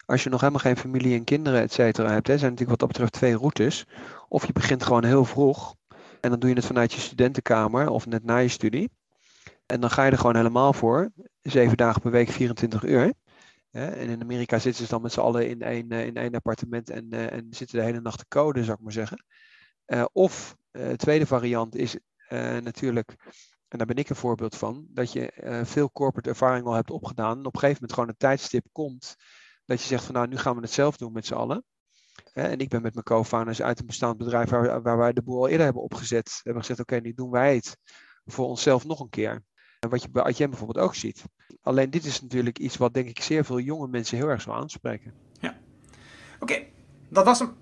als 0.07 0.23
je 0.23 0.31
nog 0.31 0.41
helemaal 0.41 0.63
geen 0.63 0.77
familie 0.77 1.17
en 1.17 1.25
kinderen, 1.25 1.61
et 1.61 1.73
cetera, 1.73 2.11
hebt, 2.11 2.27
hè, 2.27 2.39
zijn 2.39 2.51
natuurlijk 2.51 2.81
wat 2.81 2.89
dat 2.89 2.89
betreft 2.89 3.13
twee 3.13 3.37
routes. 3.37 3.87
Of 4.29 4.47
je 4.47 4.53
begint 4.53 4.83
gewoon 4.83 5.05
heel 5.05 5.25
vroeg 5.25 5.75
en 6.21 6.31
dan 6.31 6.39
doe 6.39 6.51
je 6.51 6.57
het 6.57 6.65
vanuit 6.65 6.93
je 6.93 7.01
studentenkamer 7.01 7.89
of 7.89 8.07
net 8.07 8.25
na 8.25 8.37
je 8.37 8.49
studie. 8.49 8.91
En 9.67 9.81
dan 9.81 9.91
ga 9.91 10.05
je 10.05 10.11
er 10.11 10.19
gewoon 10.19 10.37
helemaal 10.37 10.73
voor. 10.73 11.13
Zeven 11.43 11.77
dagen 11.77 12.01
per 12.01 12.11
week, 12.11 12.31
24 12.31 12.83
uur. 12.83 13.13
En 13.71 14.09
in 14.09 14.23
Amerika 14.23 14.59
zitten 14.59 14.85
ze 14.85 14.91
dan 14.91 15.03
met 15.03 15.13
z'n 15.13 15.21
allen 15.21 15.49
in 15.49 15.63
één, 15.63 15.91
eh, 15.91 16.07
in 16.07 16.17
één 16.17 16.35
appartement 16.35 16.91
en, 16.91 17.11
eh, 17.11 17.33
en 17.33 17.47
zitten 17.51 17.79
de 17.79 17.85
hele 17.85 18.01
nacht 18.01 18.19
te 18.19 18.25
code, 18.29 18.65
zou 18.65 18.77
ik 18.77 18.83
maar 18.83 18.93
zeggen. 18.93 19.25
Uh, 19.87 20.05
of 20.13 20.57
de 20.71 20.97
tweede 20.97 21.27
variant 21.27 21.75
is 21.75 21.99
natuurlijk, 22.61 23.15
en 23.69 23.79
daar 23.79 23.87
ben 23.87 23.97
ik 23.97 24.09
een 24.09 24.17
voorbeeld 24.17 24.57
van, 24.57 24.87
dat 24.89 25.13
je 25.13 25.61
veel 25.65 25.91
corporate 25.93 26.29
ervaring 26.29 26.67
al 26.67 26.73
hebt 26.73 26.91
opgedaan. 26.91 27.39
En 27.39 27.47
op 27.47 27.55
een 27.55 27.61
gegeven 27.61 27.75
moment 27.75 27.93
gewoon 27.93 28.09
een 28.09 28.17
tijdstip 28.17 28.67
komt 28.73 29.17
dat 29.67 29.81
je 29.81 29.87
zegt 29.87 30.05
van 30.05 30.15
nou, 30.15 30.29
nu 30.29 30.37
gaan 30.37 30.55
we 30.55 30.61
het 30.61 30.71
zelf 30.71 30.97
doen 30.97 31.13
met 31.13 31.27
z'n 31.27 31.35
allen. 31.35 31.65
En 32.33 32.59
ik 32.59 32.69
ben 32.69 32.83
met 32.83 32.93
mijn 32.93 33.05
co-founders 33.05 33.63
uit 33.63 33.81
een 33.81 33.87
bestaand 33.87 34.19
bedrijf 34.19 34.51
waar, 34.51 34.83
waar 34.83 34.99
wij 34.99 35.13
de 35.13 35.23
boel 35.23 35.39
al 35.39 35.49
eerder 35.49 35.65
hebben 35.65 35.83
opgezet. 35.83 36.41
Hebben 36.43 36.63
gezegd, 36.63 36.81
oké, 36.81 36.97
nu 36.97 37.13
doen 37.13 37.31
wij 37.31 37.55
het 37.55 37.77
voor 38.25 38.47
onszelf 38.47 38.85
nog 38.85 39.01
een 39.01 39.09
keer. 39.09 39.43
En 39.81 39.89
wat 39.89 40.03
je 40.03 40.11
bij 40.11 40.31
ITM 40.31 40.49
bijvoorbeeld 40.49 40.85
ook 40.85 40.95
ziet. 40.95 41.25
Alleen 41.61 41.91
dit 41.91 42.05
is 42.05 42.23
natuurlijk 42.23 42.59
iets 42.59 42.77
wat 42.77 42.95
denk 42.95 43.09
ik 43.09 43.23
zeer 43.23 43.45
veel 43.45 43.61
jonge 43.61 43.89
mensen 43.89 44.17
heel 44.17 44.29
erg 44.29 44.43
zou 44.43 44.57
aanspreken. 44.57 45.15
Ja. 45.41 45.57
Oké, 46.41 46.63
dat 47.09 47.25
was 47.25 47.39
hem. 47.39 47.55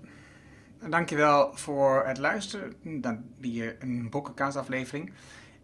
Dankjewel 0.89 1.57
voor 1.57 2.05
het 2.05 2.17
luisteren. 2.17 2.73
Dan 3.01 3.23
weer 3.37 3.75
een 3.79 4.09
boekenkaasaflevering. 4.09 5.13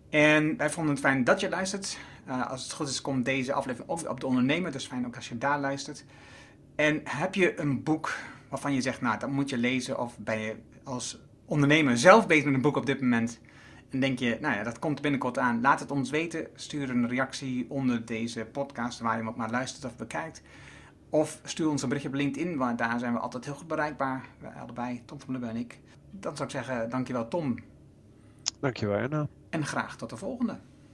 En 0.10 0.58
wij 0.58 0.70
vonden 0.70 0.94
het 0.94 1.04
fijn 1.04 1.24
dat 1.24 1.40
je 1.40 1.50
luistert. 1.50 1.98
Uh, 2.28 2.50
als 2.50 2.64
het 2.64 2.72
goed 2.72 2.88
is, 2.88 3.02
komt 3.02 3.26
deze 3.26 3.54
aflevering 3.54 3.90
ook 3.90 4.10
op 4.10 4.20
de 4.20 4.28
ondernemer. 4.28 4.72
Dus 4.72 4.88
fijn 4.88 5.06
ook 5.06 5.16
als 5.16 5.30
je 5.30 5.38
daar 5.38 5.60
luistert. 5.60 6.06
En 6.82 7.02
heb 7.04 7.36
je 7.36 7.60
een 7.60 7.84
boek 7.84 8.14
waarvan 8.50 8.74
je 8.74 8.82
zegt, 8.82 9.02
nou, 9.02 9.20
dat 9.20 9.30
moet 9.30 9.50
je 9.50 9.58
lezen. 9.58 10.00
Of 10.00 10.18
ben 10.18 10.40
je 10.40 10.56
als 10.84 11.20
ondernemer 11.46 11.98
zelf 11.98 12.28
bezig 12.28 12.46
met 12.46 12.54
een 12.54 12.62
boek 12.62 12.78
op 12.78 12.86
dit 12.86 13.02
moment. 13.02 13.40
En 13.90 14.00
denk 14.00 14.20
je, 14.20 14.38
nou 14.42 14.56
ja, 14.56 14.64
dat 14.64 14.80
komt 14.80 15.02
binnenkort 15.02 15.38
aan. 15.38 15.62
Laat 15.62 15.80
het 15.80 15.92
ons 15.92 16.10
weten. 16.10 16.48
Stuur 16.56 16.90
een 16.90 17.08
reactie 17.08 17.66
onder 17.70 18.06
deze 18.06 18.46
podcast 18.46 19.00
waar 19.00 19.22
je 19.22 19.28
ook 19.28 19.38
naar 19.38 19.50
luistert 19.50 19.86
of 19.86 19.96
bekijkt. 19.96 20.42
Of 21.10 21.40
stuur 21.44 21.70
ons 21.70 21.82
een 21.82 21.88
berichtje 21.88 22.12
op 22.12 22.20
LinkedIn, 22.20 22.58
want 22.58 22.78
daar 22.78 23.00
zijn 23.00 23.14
we 23.14 23.20
altijd 23.20 23.46
heel 23.46 23.56
goed 23.56 23.68
bereikbaar. 23.68 24.26
Wij 24.40 24.52
allebei, 24.52 25.02
Tom 25.06 25.20
van 25.20 25.34
Lubbe 25.34 25.48
en 25.48 25.56
ik. 25.56 25.80
Dan 26.12 26.36
zou 26.36 26.50
ik 26.50 26.56
zeggen, 26.56 26.90
dankjewel 26.90 27.28
Tom. 27.28 27.56
Dankjewel 28.60 28.98
Erna. 28.98 29.28
En 29.50 29.66
graag 29.66 29.98
tot 29.98 30.10
de 30.10 30.18
volgende. 30.18 30.60